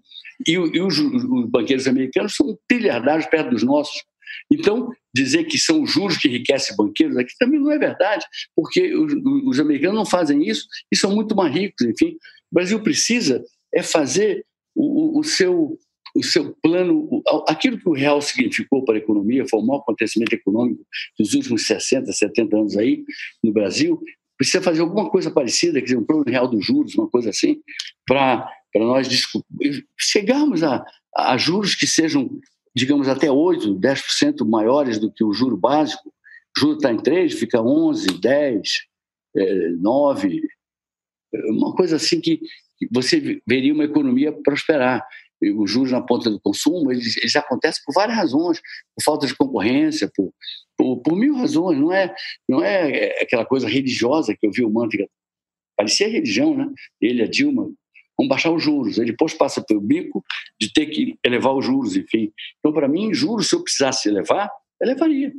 E, 0.47 0.51
e 0.53 0.81
os, 0.81 0.97
os, 0.97 1.49
banqueiros 1.49 1.87
americanos 1.87 2.35
são 2.35 2.57
trilhardários 2.67 3.25
perto 3.27 3.51
dos 3.51 3.63
nossos. 3.63 4.03
Então, 4.51 4.89
dizer 5.13 5.45
que 5.45 5.57
são 5.57 5.83
os 5.83 5.91
juros 5.91 6.17
que 6.17 6.27
enriquecem 6.27 6.75
banqueiros 6.75 7.17
aqui 7.17 7.33
também 7.39 7.59
não 7.59 7.71
é 7.71 7.77
verdade, 7.77 8.25
porque 8.55 8.93
os, 8.93 9.13
os, 9.45 9.59
americanos 9.59 9.95
não 9.95 10.05
fazem 10.05 10.47
isso 10.47 10.67
e 10.91 10.97
são 10.97 11.13
muito 11.13 11.35
mais 11.35 11.53
ricos, 11.53 11.85
enfim. 11.85 12.17
O 12.51 12.55
Brasil 12.55 12.79
precisa 12.81 13.43
é 13.73 13.81
fazer 13.81 14.45
o, 14.75 15.19
o 15.19 15.23
seu 15.23 15.77
o 16.15 16.23
seu 16.23 16.55
plano, 16.63 17.21
aquilo 17.45 17.77
que 17.77 17.89
o 17.89 17.93
real 17.93 18.21
significou 18.21 18.85
para 18.85 18.95
a 18.95 18.99
economia, 18.99 19.45
foi 19.49 19.59
o 19.59 19.65
maior 19.65 19.81
acontecimento 19.81 20.33
econômico 20.33 20.81
dos 21.19 21.33
últimos 21.33 21.67
60, 21.67 22.09
70 22.09 22.55
anos 22.55 22.77
aí 22.77 23.03
no 23.43 23.51
Brasil, 23.51 24.01
precisa 24.37 24.63
fazer 24.63 24.79
alguma 24.81 25.09
coisa 25.09 25.29
parecida, 25.29 25.79
quer 25.79 25.85
dizer, 25.85 25.97
um 25.97 26.05
plano 26.05 26.23
real 26.25 26.47
dos 26.47 26.65
juros, 26.65 26.95
uma 26.95 27.09
coisa 27.09 27.31
assim, 27.31 27.61
para 28.07 28.49
nós 28.79 29.07
chegarmos 29.97 30.63
a, 30.63 30.85
a 31.15 31.37
juros 31.37 31.75
que 31.75 31.87
sejam 31.87 32.29
digamos, 32.75 33.07
até 33.07 33.27
8%, 33.27 33.79
10% 33.79 34.45
maiores 34.45 34.99
do 34.99 35.09
que 35.09 35.23
o 35.23 35.31
juro 35.31 35.55
básico. 35.55 36.09
O 36.55 36.59
juro 36.59 36.75
está 36.75 36.91
em 36.91 36.97
3, 36.97 37.33
fica 37.33 37.61
11, 37.61 38.19
10, 38.19 38.61
9, 39.79 40.41
uma 41.49 41.73
coisa 41.73 41.95
assim 41.95 42.19
que 42.19 42.39
você 42.91 43.41
veria 43.47 43.73
uma 43.73 43.85
economia 43.85 44.31
prosperar. 44.31 45.05
Os 45.57 45.69
juros 45.69 45.91
na 45.91 46.01
ponta 46.01 46.29
do 46.29 46.39
consumo, 46.39 46.91
eles, 46.91 47.17
eles 47.17 47.35
acontecem 47.35 47.81
por 47.85 47.93
várias 47.93 48.17
razões, 48.17 48.59
por 48.95 49.03
falta 49.03 49.27
de 49.27 49.35
concorrência, 49.35 50.09
por, 50.15 50.33
por, 50.77 51.01
por, 51.01 51.15
mil 51.15 51.35
razões. 51.35 51.77
Não 51.77 51.91
é, 51.91 52.13
não 52.47 52.63
é 52.63 53.21
aquela 53.21 53.45
coisa 53.45 53.67
religiosa 53.67 54.35
que 54.35 54.47
eu 54.47 54.51
vi 54.51 54.63
o 54.63 54.69
Manteiga, 54.69 55.07
parecia 55.77 56.07
religião, 56.07 56.55
né? 56.55 56.67
Ele, 57.01 57.21
a 57.21 57.27
Dilma, 57.27 57.69
vamos 58.17 58.29
baixar 58.29 58.51
os 58.51 58.63
juros. 58.63 58.97
Ele 58.97 59.11
depois 59.11 59.33
passa 59.33 59.61
pelo 59.61 59.81
bico 59.81 60.23
de 60.59 60.71
ter 60.71 60.87
que 60.87 61.17
elevar 61.23 61.53
os 61.53 61.65
juros, 61.65 61.95
enfim. 61.95 62.31
Então, 62.59 62.73
para 62.73 62.87
mim, 62.87 63.13
juros, 63.13 63.49
se 63.49 63.55
eu 63.55 63.63
precisasse 63.63 64.09
elevar, 64.09 64.49
elevaria. 64.81 65.31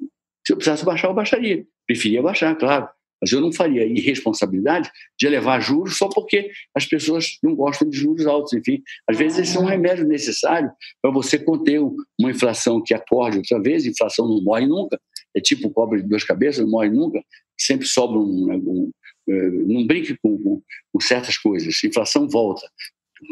Se 0.47 0.53
eu 0.53 0.57
precisasse 0.57 0.85
baixar, 0.85 1.09
eu 1.09 1.15
baixaria. 1.15 1.67
Preferia 1.87 2.23
baixar, 2.23 2.55
claro. 2.57 2.89
Mas 3.21 3.33
eu 3.33 3.41
não 3.41 3.51
faria 3.51 3.85
irresponsabilidade 3.85 4.91
de 5.19 5.27
elevar 5.27 5.61
juros 5.61 5.97
só 5.97 6.09
porque 6.09 6.51
as 6.75 6.85
pessoas 6.85 7.39
não 7.43 7.55
gostam 7.55 7.89
de 7.89 7.97
juros 7.97 8.27
altos. 8.27 8.53
Enfim, 8.53 8.83
às 9.09 9.17
vezes 9.17 9.39
esse 9.39 9.57
é 9.57 9.61
um 9.61 9.65
remédio 9.65 10.07
necessário 10.07 10.71
para 11.01 11.11
você 11.11 11.39
conter 11.39 11.81
uma 11.81 12.31
inflação 12.31 12.83
que 12.83 12.93
acorde 12.93 13.39
outra 13.39 13.61
vez. 13.61 13.87
Inflação 13.87 14.29
não 14.29 14.43
morre 14.43 14.67
nunca. 14.67 15.01
É 15.35 15.41
tipo 15.41 15.71
cobre 15.71 16.03
de 16.03 16.09
duas 16.09 16.25
cabeças, 16.25 16.63
não 16.63 16.71
morre 16.71 16.91
nunca. 16.91 17.23
Sempre 17.59 17.87
sobra 17.87 18.19
um, 18.19 18.53
um, 18.53 18.91
eh, 18.91 19.11
não 19.27 19.87
brinque 19.87 20.17
com, 20.17 20.39
com, 20.39 20.63
com, 20.93 21.01
certas 21.01 21.37
coisas. 21.37 21.83
Inflação 21.83 22.29
volta. 22.29 22.69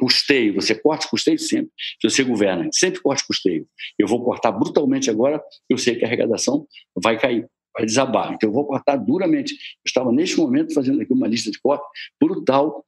Custeio, 0.00 0.54
você 0.54 0.74
corta 0.74 1.08
custeio 1.08 1.38
sempre. 1.38 1.70
Se 2.00 2.10
você 2.10 2.24
governa, 2.24 2.68
sempre 2.72 3.00
corte 3.00 3.26
custeio. 3.26 3.66
Eu 3.98 4.08
vou 4.08 4.24
cortar 4.24 4.52
brutalmente 4.52 5.10
agora, 5.10 5.42
eu 5.68 5.76
sei 5.76 5.96
que 5.96 6.04
a 6.04 6.08
arrecadação 6.08 6.66
vai 6.96 7.18
cair, 7.18 7.46
vai 7.76 7.84
desabar. 7.84 8.32
Então 8.32 8.48
eu 8.48 8.54
vou 8.54 8.66
cortar 8.66 8.96
duramente. 8.96 9.52
Eu 9.52 9.58
estava 9.86 10.10
neste 10.10 10.38
momento 10.38 10.72
fazendo 10.72 11.02
aqui 11.02 11.12
uma 11.12 11.28
lista 11.28 11.50
de 11.50 11.60
corte 11.60 11.84
brutal, 12.20 12.84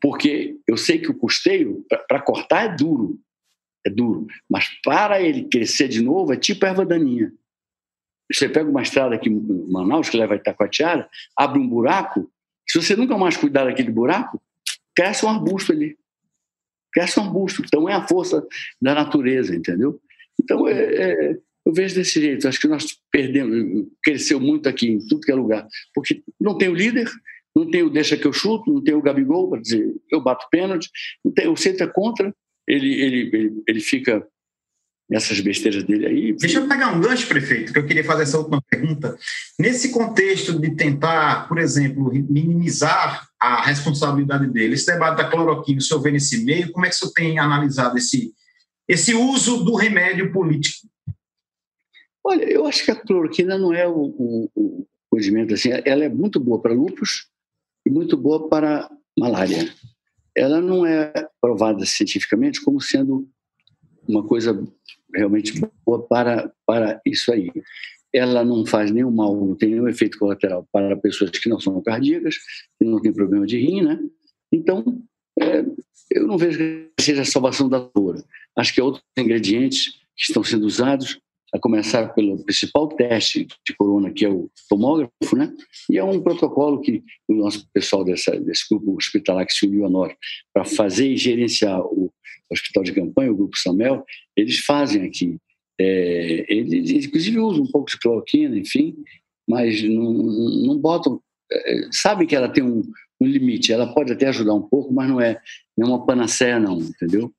porque 0.00 0.56
eu 0.66 0.76
sei 0.76 0.98
que 0.98 1.10
o 1.10 1.18
custeio, 1.18 1.84
para 2.08 2.20
cortar, 2.20 2.64
é 2.64 2.76
duro. 2.76 3.20
É 3.84 3.90
duro. 3.90 4.26
Mas 4.48 4.68
para 4.82 5.20
ele 5.20 5.48
crescer 5.48 5.88
de 5.88 6.00
novo, 6.02 6.32
é 6.32 6.36
tipo 6.36 6.64
erva 6.64 6.86
daninha. 6.86 7.32
Você 8.32 8.48
pega 8.48 8.68
uma 8.68 8.82
estrada 8.82 9.14
aqui 9.14 9.28
em 9.28 9.68
Manaus, 9.70 10.08
que 10.08 10.16
leva 10.16 10.34
a 10.34 10.36
Itacoatiara, 10.36 11.08
abre 11.36 11.58
um 11.58 11.68
buraco, 11.68 12.30
se 12.68 12.80
você 12.80 12.96
nunca 12.96 13.18
mais 13.18 13.36
cuidar 13.36 13.64
daquele 13.64 13.90
buraco, 13.90 14.40
cresce 14.94 15.24
um 15.26 15.28
arbusto 15.28 15.72
ali. 15.72 15.96
Cresce 16.92 17.18
um 17.18 17.24
arbusto. 17.24 17.62
Então 17.64 17.88
é 17.88 17.94
a 17.94 18.06
força 18.06 18.46
da 18.80 18.94
natureza, 18.94 19.54
entendeu? 19.54 20.00
Então 20.40 20.66
é, 20.68 20.72
é, 20.72 21.38
eu 21.64 21.72
vejo 21.72 21.94
desse 21.94 22.20
jeito. 22.20 22.46
Acho 22.46 22.60
que 22.60 22.68
nós 22.68 22.98
perdemos, 23.10 23.86
cresceu 24.02 24.40
muito 24.40 24.68
aqui 24.68 24.88
em 24.88 24.98
tudo 24.98 25.20
que 25.20 25.32
é 25.32 25.34
lugar, 25.34 25.66
porque 25.94 26.22
não 26.40 26.56
tem 26.56 26.68
o 26.68 26.74
líder, 26.74 27.10
não 27.54 27.70
tem 27.70 27.82
o 27.82 27.90
deixa 27.90 28.16
que 28.16 28.26
eu 28.26 28.32
chuto, 28.32 28.72
não 28.72 28.82
tem 28.82 28.94
o 28.94 29.02
Gabigol 29.02 29.50
para 29.50 29.60
dizer 29.60 29.94
eu 30.10 30.20
bato 30.20 30.46
pênalti, 30.50 30.90
não 31.24 31.32
tem, 31.32 31.48
o 31.48 31.56
centro 31.56 31.84
é 31.84 31.86
contra, 31.86 32.34
ele, 32.66 32.94
ele, 32.94 33.30
ele, 33.32 33.62
ele 33.66 33.80
fica 33.80 34.26
essas 35.12 35.40
besteiras 35.40 35.84
dele 35.84 36.06
aí. 36.06 36.32
Deixa 36.32 36.58
eu 36.58 36.68
pegar 36.68 36.92
um 36.92 37.00
gancho, 37.00 37.26
prefeito, 37.26 37.72
que 37.72 37.78
eu 37.78 37.86
queria 37.86 38.04
fazer 38.04 38.22
essa 38.22 38.38
última 38.38 38.62
pergunta. 38.62 39.16
Nesse 39.58 39.90
contexto 39.90 40.58
de 40.58 40.74
tentar, 40.74 41.48
por 41.48 41.58
exemplo, 41.58 42.10
minimizar 42.12 43.28
a 43.38 43.62
responsabilidade 43.62 44.48
dele, 44.48 44.74
esse 44.74 44.86
debate 44.86 45.18
da 45.18 45.28
cloroquina, 45.28 45.78
o 45.78 45.82
senhor 45.82 46.00
vê 46.00 46.10
nesse 46.10 46.44
meio, 46.44 46.72
como 46.72 46.86
é 46.86 46.88
que 46.88 46.94
o 46.94 46.98
senhor 46.98 47.12
tem 47.12 47.38
analisado 47.38 47.98
esse, 47.98 48.32
esse 48.88 49.14
uso 49.14 49.64
do 49.64 49.74
remédio 49.74 50.32
político? 50.32 50.88
Olha, 52.24 52.44
eu 52.44 52.66
acho 52.66 52.84
que 52.84 52.90
a 52.90 52.96
cloroquina 52.96 53.58
não 53.58 53.74
é 53.74 53.86
o, 53.86 54.14
o, 54.16 54.50
o 54.54 54.86
condimento 55.10 55.52
assim, 55.54 55.70
ela 55.84 56.04
é 56.04 56.08
muito 56.08 56.40
boa 56.40 56.60
para 56.60 56.72
lúpus 56.72 57.26
e 57.84 57.90
muito 57.90 58.16
boa 58.16 58.48
para 58.48 58.88
malária. 59.18 59.74
Ela 60.34 60.60
não 60.60 60.86
é 60.86 61.12
provada 61.40 61.84
cientificamente 61.84 62.62
como 62.62 62.80
sendo 62.80 63.28
uma 64.08 64.26
coisa 64.26 64.54
realmente 65.14 65.60
boa 65.84 66.06
para, 66.06 66.52
para 66.66 67.00
isso 67.06 67.32
aí. 67.32 67.50
Ela 68.12 68.44
não 68.44 68.66
faz 68.66 68.90
nenhum 68.90 69.10
mal, 69.10 69.34
não 69.34 69.54
tem 69.54 69.70
nenhum 69.70 69.88
efeito 69.88 70.18
colateral 70.18 70.66
para 70.70 70.96
pessoas 70.96 71.30
que 71.30 71.48
não 71.48 71.58
são 71.58 71.82
cardíacas, 71.82 72.36
que 72.78 72.84
não 72.84 73.00
têm 73.00 73.12
problema 73.12 73.46
de 73.46 73.58
rim, 73.58 73.82
né? 73.82 73.98
Então, 74.52 75.02
é, 75.40 75.64
eu 76.10 76.26
não 76.26 76.36
vejo 76.36 76.58
que 76.58 76.90
seja 77.00 77.22
a 77.22 77.26
salvação 77.26 77.68
da 77.68 77.78
dor. 77.94 78.22
Acho 78.56 78.74
que 78.74 78.80
há 78.80 78.84
outros 78.84 79.02
ingredientes 79.18 79.94
que 80.14 80.24
estão 80.28 80.44
sendo 80.44 80.66
usados 80.66 81.18
a 81.54 81.58
começar 81.58 82.14
pelo 82.14 82.42
principal 82.44 82.88
teste 82.88 83.46
de 83.66 83.76
corona, 83.76 84.10
que 84.10 84.24
é 84.24 84.28
o 84.28 84.50
tomógrafo, 84.68 85.36
né? 85.36 85.52
E 85.90 85.98
é 85.98 86.04
um 86.04 86.20
protocolo 86.20 86.80
que 86.80 87.02
o 87.28 87.34
nosso 87.34 87.68
pessoal 87.72 88.04
dessa, 88.04 88.38
desse 88.40 88.64
grupo 88.70 88.96
hospitalar 88.96 89.46
que 89.46 89.52
se 89.52 89.66
uniu 89.66 89.84
a 89.84 89.90
nós 89.90 90.14
para 90.52 90.64
fazer 90.64 91.08
e 91.08 91.16
gerenciar 91.16 91.80
o 91.80 92.10
hospital 92.50 92.82
de 92.82 92.92
campanha, 92.92 93.32
o 93.32 93.36
grupo 93.36 93.58
Samel, 93.58 94.04
eles 94.36 94.58
fazem 94.58 95.04
aqui. 95.04 95.36
É, 95.78 96.46
eles, 96.48 97.06
inclusive, 97.06 97.38
usam 97.38 97.64
um 97.64 97.70
pouco 97.70 97.90
de 97.90 97.98
cloroquina, 97.98 98.56
enfim, 98.56 98.96
mas 99.48 99.82
não, 99.82 100.12
não 100.12 100.78
botam. 100.78 101.20
É, 101.50 101.88
sabem 101.90 102.26
que 102.26 102.36
ela 102.36 102.48
tem 102.48 102.62
um, 102.62 102.82
um, 103.20 103.26
limite, 103.26 103.72
ela 103.72 103.92
pode 103.92 104.12
até 104.12 104.28
ajudar 104.28 104.54
um 104.54 104.62
pouco, 104.62 104.92
mas 104.92 105.08
não 105.08 105.20
é, 105.20 105.40
não 105.76 105.86
é 105.86 105.90
uma 105.90 106.06
panaceia, 106.06 106.58
não, 106.58 106.78
entendeu? 106.78 107.32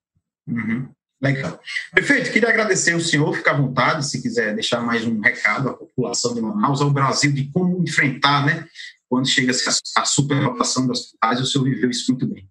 Uhum. 0.47 0.87
Legal. 1.23 1.57
Perfeito, 1.93 2.33
queria 2.33 2.49
agradecer 2.49 2.93
o 2.93 2.99
senhor, 2.99 3.33
fica 3.33 3.51
à 3.51 3.53
vontade, 3.57 4.05
se 4.05 4.21
quiser 4.21 4.53
deixar 4.53 4.81
mais 4.81 5.05
um 5.05 5.21
recado 5.21 5.69
à 5.69 5.73
população 5.73 6.33
de 6.33 6.41
Manaus, 6.41 6.81
ao 6.81 6.91
Brasil, 6.91 7.31
de 7.31 7.49
como 7.49 7.81
enfrentar, 7.81 8.45
né, 8.45 8.67
quando 9.09 9.25
chega 9.25 9.53
a 9.97 10.03
superlotação 10.03 10.85
das 10.85 10.99
hospitais, 10.99 11.39
o 11.39 11.45
senhor 11.45 11.63
viveu 11.63 11.89
isso 11.89 12.11
muito 12.11 12.27
bem. 12.27 12.45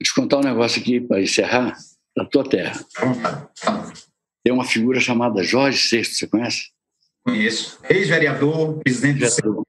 Deixa 0.00 0.12
eu 0.16 0.22
contar 0.22 0.38
um 0.38 0.44
negócio 0.44 0.80
aqui 0.80 1.02
para 1.02 1.20
encerrar, 1.20 1.76
da 2.16 2.24
tua 2.24 2.48
terra. 2.48 2.82
Tá. 2.94 3.92
Tem 4.42 4.54
uma 4.54 4.64
figura 4.64 4.98
chamada 4.98 5.42
Jorge 5.42 5.78
VI, 5.90 6.04
você 6.04 6.26
conhece? 6.26 6.70
Conheço. 7.26 7.78
Ex-vereador, 7.90 8.78
presidente 8.78 9.18
do 9.42 9.66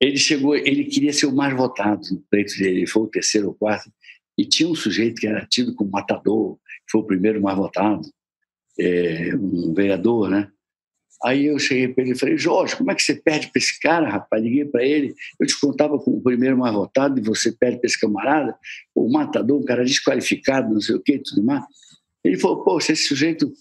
Ele 0.00 0.16
chegou, 0.16 0.56
ele 0.56 0.84
queria 0.84 1.12
ser 1.12 1.26
o 1.26 1.34
mais 1.34 1.54
votado 1.54 2.00
no 2.10 2.24
pleito 2.30 2.56
dele, 2.56 2.78
ele 2.78 2.86
foi 2.86 3.02
o 3.02 3.08
terceiro 3.08 3.48
ou 3.48 3.54
quarto, 3.54 3.92
e 4.38 4.46
tinha 4.46 4.66
um 4.66 4.74
sujeito 4.74 5.20
que 5.20 5.26
era 5.26 5.44
tido 5.44 5.74
como 5.74 5.90
matador, 5.90 6.58
foi 6.90 7.00
o 7.00 7.06
primeiro 7.06 7.40
mais 7.40 7.56
votado, 7.56 8.02
é, 8.78 9.34
um 9.34 9.72
vereador, 9.74 10.28
né? 10.28 10.50
Aí 11.22 11.46
eu 11.46 11.58
cheguei 11.58 11.88
para 11.88 12.02
ele 12.02 12.12
e 12.12 12.18
falei, 12.18 12.38
Jorge, 12.38 12.76
como 12.76 12.90
é 12.90 12.94
que 12.94 13.02
você 13.02 13.14
perde 13.14 13.48
para 13.48 13.58
esse 13.58 13.78
cara, 13.78 14.08
rapaz? 14.08 14.42
Liguei 14.42 14.64
para 14.64 14.82
ele, 14.82 15.14
eu 15.38 15.46
te 15.46 15.58
contava 15.60 15.98
como 15.98 16.16
o 16.16 16.22
primeiro 16.22 16.56
mais 16.56 16.74
votado 16.74 17.20
e 17.20 17.22
você 17.22 17.52
perde 17.52 17.78
para 17.78 17.86
esse 17.86 18.00
camarada, 18.00 18.56
o 18.94 19.10
matador, 19.10 19.60
um 19.60 19.64
cara 19.64 19.84
desqualificado, 19.84 20.72
não 20.72 20.80
sei 20.80 20.96
o 20.96 21.00
quê, 21.00 21.20
tudo 21.22 21.44
mais. 21.44 21.62
Ele 22.24 22.38
falou, 22.38 22.64
poxa, 22.64 22.92
esse 22.92 23.04
sujeito 23.04 23.52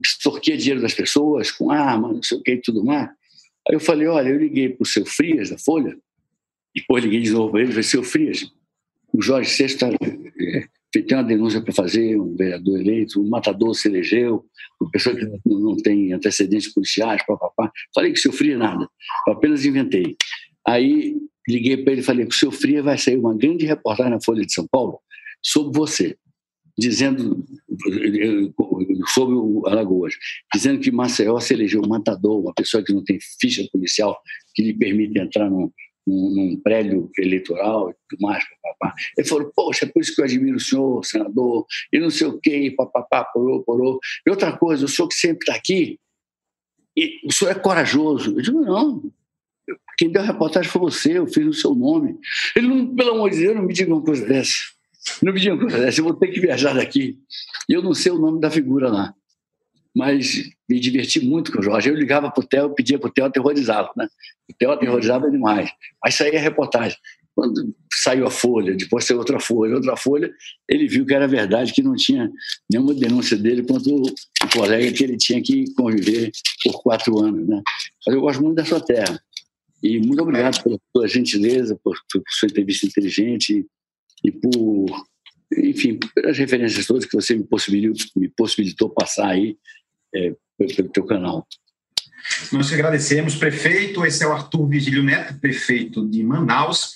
extorquia 0.00 0.56
dinheiro 0.56 0.80
das 0.80 0.94
pessoas 0.94 1.50
com 1.50 1.70
arma, 1.70 2.12
não 2.12 2.22
sei 2.22 2.38
o 2.38 2.42
quê, 2.42 2.60
tudo 2.62 2.84
mais. 2.84 3.08
Aí 3.68 3.74
eu 3.74 3.80
falei, 3.80 4.06
olha, 4.06 4.28
eu 4.28 4.38
liguei 4.38 4.68
para 4.68 4.82
o 4.82 4.86
seu 4.86 5.04
Frias, 5.04 5.50
da 5.50 5.58
Folha, 5.58 5.96
e 6.74 6.80
depois 6.80 7.02
liguei 7.02 7.20
de 7.20 7.30
novo 7.30 7.52
para 7.52 7.60
ele 7.60 7.70
falei, 7.70 7.82
seu 7.82 8.04
Frias, 8.04 8.52
o 9.12 9.20
Jorge 9.20 9.50
Sexta 9.50 9.88
é, 9.88 10.68
tem 10.92 11.16
uma 11.16 11.24
denúncia 11.24 11.60
para 11.62 11.72
fazer, 11.72 12.20
um 12.20 12.36
vereador 12.36 12.78
eleito, 12.78 13.20
um 13.20 13.28
matador 13.28 13.74
se 13.74 13.88
elegeu, 13.88 14.44
uma 14.80 14.90
pessoa 14.90 15.16
que 15.16 15.24
não 15.46 15.76
tem 15.76 16.12
antecedentes 16.12 16.72
policiais, 16.72 17.24
papapá. 17.26 17.72
Falei 17.94 18.12
que 18.12 18.18
sofria 18.18 18.58
nada, 18.58 18.86
eu 19.26 19.32
apenas 19.32 19.64
inventei. 19.64 20.16
Aí 20.66 21.16
liguei 21.48 21.76
para 21.78 21.92
ele 21.92 22.02
e 22.02 22.04
falei 22.04 22.26
que 22.26 22.46
o 22.46 22.50
Fria 22.50 22.82
vai 22.82 22.98
sair 22.98 23.16
uma 23.16 23.36
grande 23.36 23.64
reportagem 23.64 24.12
na 24.12 24.20
Folha 24.20 24.44
de 24.44 24.52
São 24.52 24.66
Paulo 24.70 25.00
sobre 25.42 25.76
você, 25.76 26.16
dizendo 26.78 27.44
sobre 29.08 29.34
o 29.34 29.62
Alagoas, 29.66 30.14
dizendo 30.54 30.80
que 30.80 30.90
Maceió 30.90 31.38
se 31.40 31.54
elegeu 31.54 31.82
um 31.82 31.88
matador, 31.88 32.40
uma 32.40 32.54
pessoa 32.54 32.82
que 32.82 32.92
não 32.92 33.02
tem 33.02 33.18
ficha 33.40 33.66
policial 33.72 34.18
que 34.54 34.62
lhe 34.62 34.74
permite 34.74 35.18
entrar 35.18 35.50
num, 35.50 35.70
num, 36.06 36.30
num 36.34 36.60
prédio 36.60 37.10
eleitoral 37.18 37.90
e 37.90 37.94
tudo 38.08 38.22
mais, 38.22 38.44
papapá. 38.62 38.94
Ele 39.16 39.26
falou, 39.26 39.52
poxa, 39.54 39.84
é 39.84 39.88
por 39.88 40.00
isso 40.00 40.14
que 40.14 40.20
eu 40.20 40.24
admiro 40.24 40.56
o 40.56 40.60
senhor, 40.60 41.04
senador, 41.04 41.66
e 41.92 41.98
não 41.98 42.10
sei 42.10 42.26
o 42.26 42.38
quê, 42.40 42.72
papapá, 42.76 43.24
porou, 43.24 43.62
porou. 43.62 43.98
E 44.26 44.30
outra 44.30 44.56
coisa, 44.56 44.84
o 44.84 44.88
senhor 44.88 45.08
que 45.08 45.14
sempre 45.14 45.40
está 45.40 45.54
aqui, 45.54 45.98
e 46.96 47.20
o 47.24 47.32
senhor 47.32 47.50
é 47.50 47.54
corajoso. 47.54 48.36
Eu 48.36 48.42
digo, 48.42 48.60
não, 48.60 49.02
quem 49.96 50.10
deu 50.10 50.22
a 50.22 50.26
reportagem 50.26 50.70
foi 50.70 50.80
você, 50.80 51.18
eu 51.18 51.26
fiz 51.26 51.46
o 51.46 51.52
seu 51.52 51.74
nome. 51.74 52.18
Ele, 52.54 52.68
não, 52.68 52.94
pelo 52.94 53.12
amor 53.12 53.30
de 53.30 53.38
Deus, 53.38 53.56
não 53.56 53.62
me 53.62 53.72
diga 53.72 53.92
uma 53.92 54.02
coisa 54.02 54.26
dessa. 54.26 54.54
Não 55.22 55.32
me 55.32 55.40
diga 55.40 55.54
uma 55.54 55.62
coisa 55.62 55.78
dessa, 55.78 56.00
eu 56.00 56.04
vou 56.04 56.14
ter 56.14 56.28
que 56.28 56.40
viajar 56.40 56.74
daqui. 56.74 57.18
E 57.68 57.72
eu 57.72 57.82
não 57.82 57.94
sei 57.94 58.12
o 58.12 58.18
nome 58.18 58.40
da 58.40 58.50
figura 58.50 58.88
lá 58.90 59.14
mas 59.94 60.50
me 60.68 60.80
diverti 60.80 61.20
muito 61.20 61.52
com 61.52 61.60
o 61.60 61.62
Jorge. 61.62 61.90
Eu 61.90 61.94
ligava 61.94 62.30
para 62.30 62.42
o 62.42 62.46
Theo, 62.46 62.74
pedia 62.74 62.98
para 62.98 63.08
o 63.08 63.12
Theo, 63.12 63.26
aterrorizava. 63.26 63.90
Né? 63.96 64.08
O 64.50 64.54
Theo 64.54 64.70
aterrorizava 64.70 65.30
demais. 65.30 65.70
Aí 66.04 66.10
saía 66.10 66.40
reportagem. 66.40 66.96
Quando 67.34 67.74
saiu 67.92 68.26
a 68.26 68.30
Folha, 68.30 68.74
depois 68.74 69.04
saiu 69.04 69.18
outra 69.18 69.40
Folha, 69.40 69.74
outra 69.74 69.96
Folha, 69.96 70.30
ele 70.68 70.86
viu 70.86 71.06
que 71.06 71.14
era 71.14 71.26
verdade, 71.26 71.72
que 71.72 71.82
não 71.82 71.94
tinha 71.94 72.30
nenhuma 72.70 72.94
denúncia 72.94 73.36
dele 73.36 73.62
contra 73.62 73.90
o, 73.90 74.02
colega 74.52 74.92
que 74.92 75.04
ele 75.04 75.16
tinha 75.16 75.40
que 75.40 75.64
conviver 75.74 76.30
por 76.62 76.82
quatro 76.82 77.18
anos. 77.20 77.48
Né? 77.48 77.62
Mas 78.06 78.14
eu 78.14 78.20
gosto 78.20 78.42
muito 78.42 78.56
da 78.56 78.64
sua 78.64 78.80
terra. 78.80 79.18
E 79.82 79.98
muito 79.98 80.22
obrigado 80.22 80.62
pela 80.62 80.78
sua 80.94 81.08
gentileza, 81.08 81.78
por, 81.82 81.96
por 82.12 82.22
sua 82.28 82.46
entrevista 82.46 82.86
inteligente 82.86 83.66
e 84.24 84.30
por, 84.30 84.86
enfim, 85.58 85.98
pelas 86.14 86.36
referências 86.36 86.86
todas 86.86 87.04
que 87.04 87.14
você 87.14 87.34
me 87.34 87.44
possibilitou, 87.44 88.06
me 88.16 88.28
possibilitou 88.28 88.90
passar 88.90 89.28
aí 89.28 89.56
é, 90.14 90.34
pelo 90.58 90.88
teu 90.88 91.04
canal. 91.04 91.46
Nós 92.52 92.68
te 92.68 92.74
agradecemos, 92.74 93.34
prefeito. 93.34 94.04
Esse 94.04 94.22
é 94.22 94.26
o 94.26 94.32
Arthur 94.32 94.68
Vigílio 94.68 95.02
Neto, 95.02 95.38
prefeito 95.40 96.08
de 96.08 96.22
Manaus. 96.22 96.94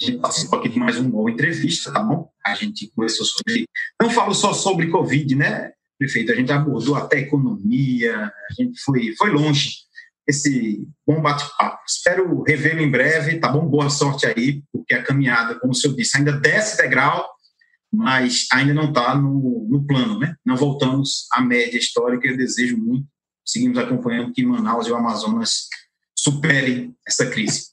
A 0.00 0.04
gente 0.04 0.18
participou 0.18 0.58
aqui 0.58 0.68
de 0.68 0.78
mais 0.78 0.98
uma 0.98 1.08
boa 1.08 1.30
entrevista, 1.30 1.90
tá 1.90 2.00
bom? 2.00 2.28
A 2.44 2.54
gente 2.54 2.90
começou 2.94 3.24
sobre. 3.24 3.66
Não 4.00 4.10
falo 4.10 4.34
só 4.34 4.52
sobre 4.52 4.88
Covid, 4.88 5.34
né, 5.34 5.72
prefeito? 5.98 6.32
A 6.32 6.34
gente 6.34 6.52
abordou 6.52 6.94
até 6.94 7.18
economia, 7.20 8.14
a 8.26 8.62
gente 8.62 8.78
foi, 8.80 9.14
foi 9.16 9.30
longe. 9.30 9.86
Esse 10.28 10.84
bom 11.06 11.22
bate-papo. 11.22 11.78
Espero 11.88 12.42
revê-lo 12.42 12.80
em 12.80 12.90
breve, 12.90 13.38
tá 13.38 13.48
bom? 13.48 13.64
Boa 13.64 13.88
sorte 13.88 14.26
aí, 14.26 14.62
porque 14.72 14.92
a 14.92 15.02
caminhada, 15.02 15.58
como 15.58 15.72
o 15.72 15.74
senhor 15.74 15.94
disse, 15.94 16.18
ainda 16.18 16.32
desce 16.32 16.76
degrau 16.76 17.26
mas 17.92 18.46
ainda 18.52 18.74
não 18.74 18.88
está 18.88 19.14
no, 19.14 19.66
no, 19.68 19.86
plano, 19.86 20.18
né? 20.18 20.34
Não 20.44 20.56
voltamos 20.56 21.26
à 21.32 21.40
média 21.40 21.78
histórica. 21.78 22.26
Eu 22.26 22.36
desejo 22.36 22.76
muito, 22.76 23.06
seguimos 23.44 23.78
acompanhando 23.78 24.32
que 24.32 24.44
Manaus 24.44 24.86
e 24.86 24.90
o 24.90 24.96
Amazonas 24.96 25.68
superem 26.16 26.94
essa 27.06 27.26
crise. 27.26 27.68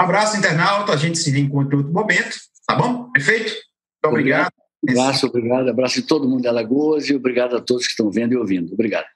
Um 0.00 0.04
abraço, 0.04 0.36
internauta. 0.36 0.92
A 0.92 0.96
gente 0.96 1.18
se 1.18 1.30
reencontra 1.30 1.74
em 1.74 1.78
outro 1.78 1.92
momento, 1.92 2.36
tá 2.66 2.74
bom? 2.74 3.10
Perfeito? 3.10 3.52
Muito 3.52 4.12
obrigado. 4.12 4.52
obrigado. 4.82 5.06
Abraço, 5.06 5.26
obrigado. 5.26 5.68
Abraço 5.68 5.94
de 5.96 6.02
todo 6.02 6.28
mundo 6.28 6.42
de 6.42 6.48
Alagoas 6.48 7.08
e 7.08 7.14
obrigado 7.14 7.56
a 7.56 7.60
todos 7.60 7.86
que 7.86 7.92
estão 7.92 8.10
vendo 8.10 8.32
e 8.32 8.36
ouvindo. 8.36 8.72
Obrigado. 8.72 9.06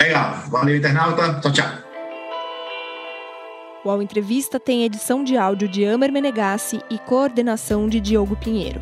Legal. 0.00 0.48
Valeu, 0.50 0.76
internauta. 0.76 1.40
Tchau, 1.40 1.52
tchau. 1.52 1.88
O 3.84 4.02
Entrevista 4.02 4.60
tem 4.60 4.84
edição 4.84 5.24
de 5.24 5.36
áudio 5.36 5.66
de 5.66 5.86
Amer 5.86 6.12
Menegassi 6.12 6.80
e 6.90 6.98
coordenação 6.98 7.88
de 7.88 8.00
Diogo 8.00 8.36
Pinheiro. 8.36 8.80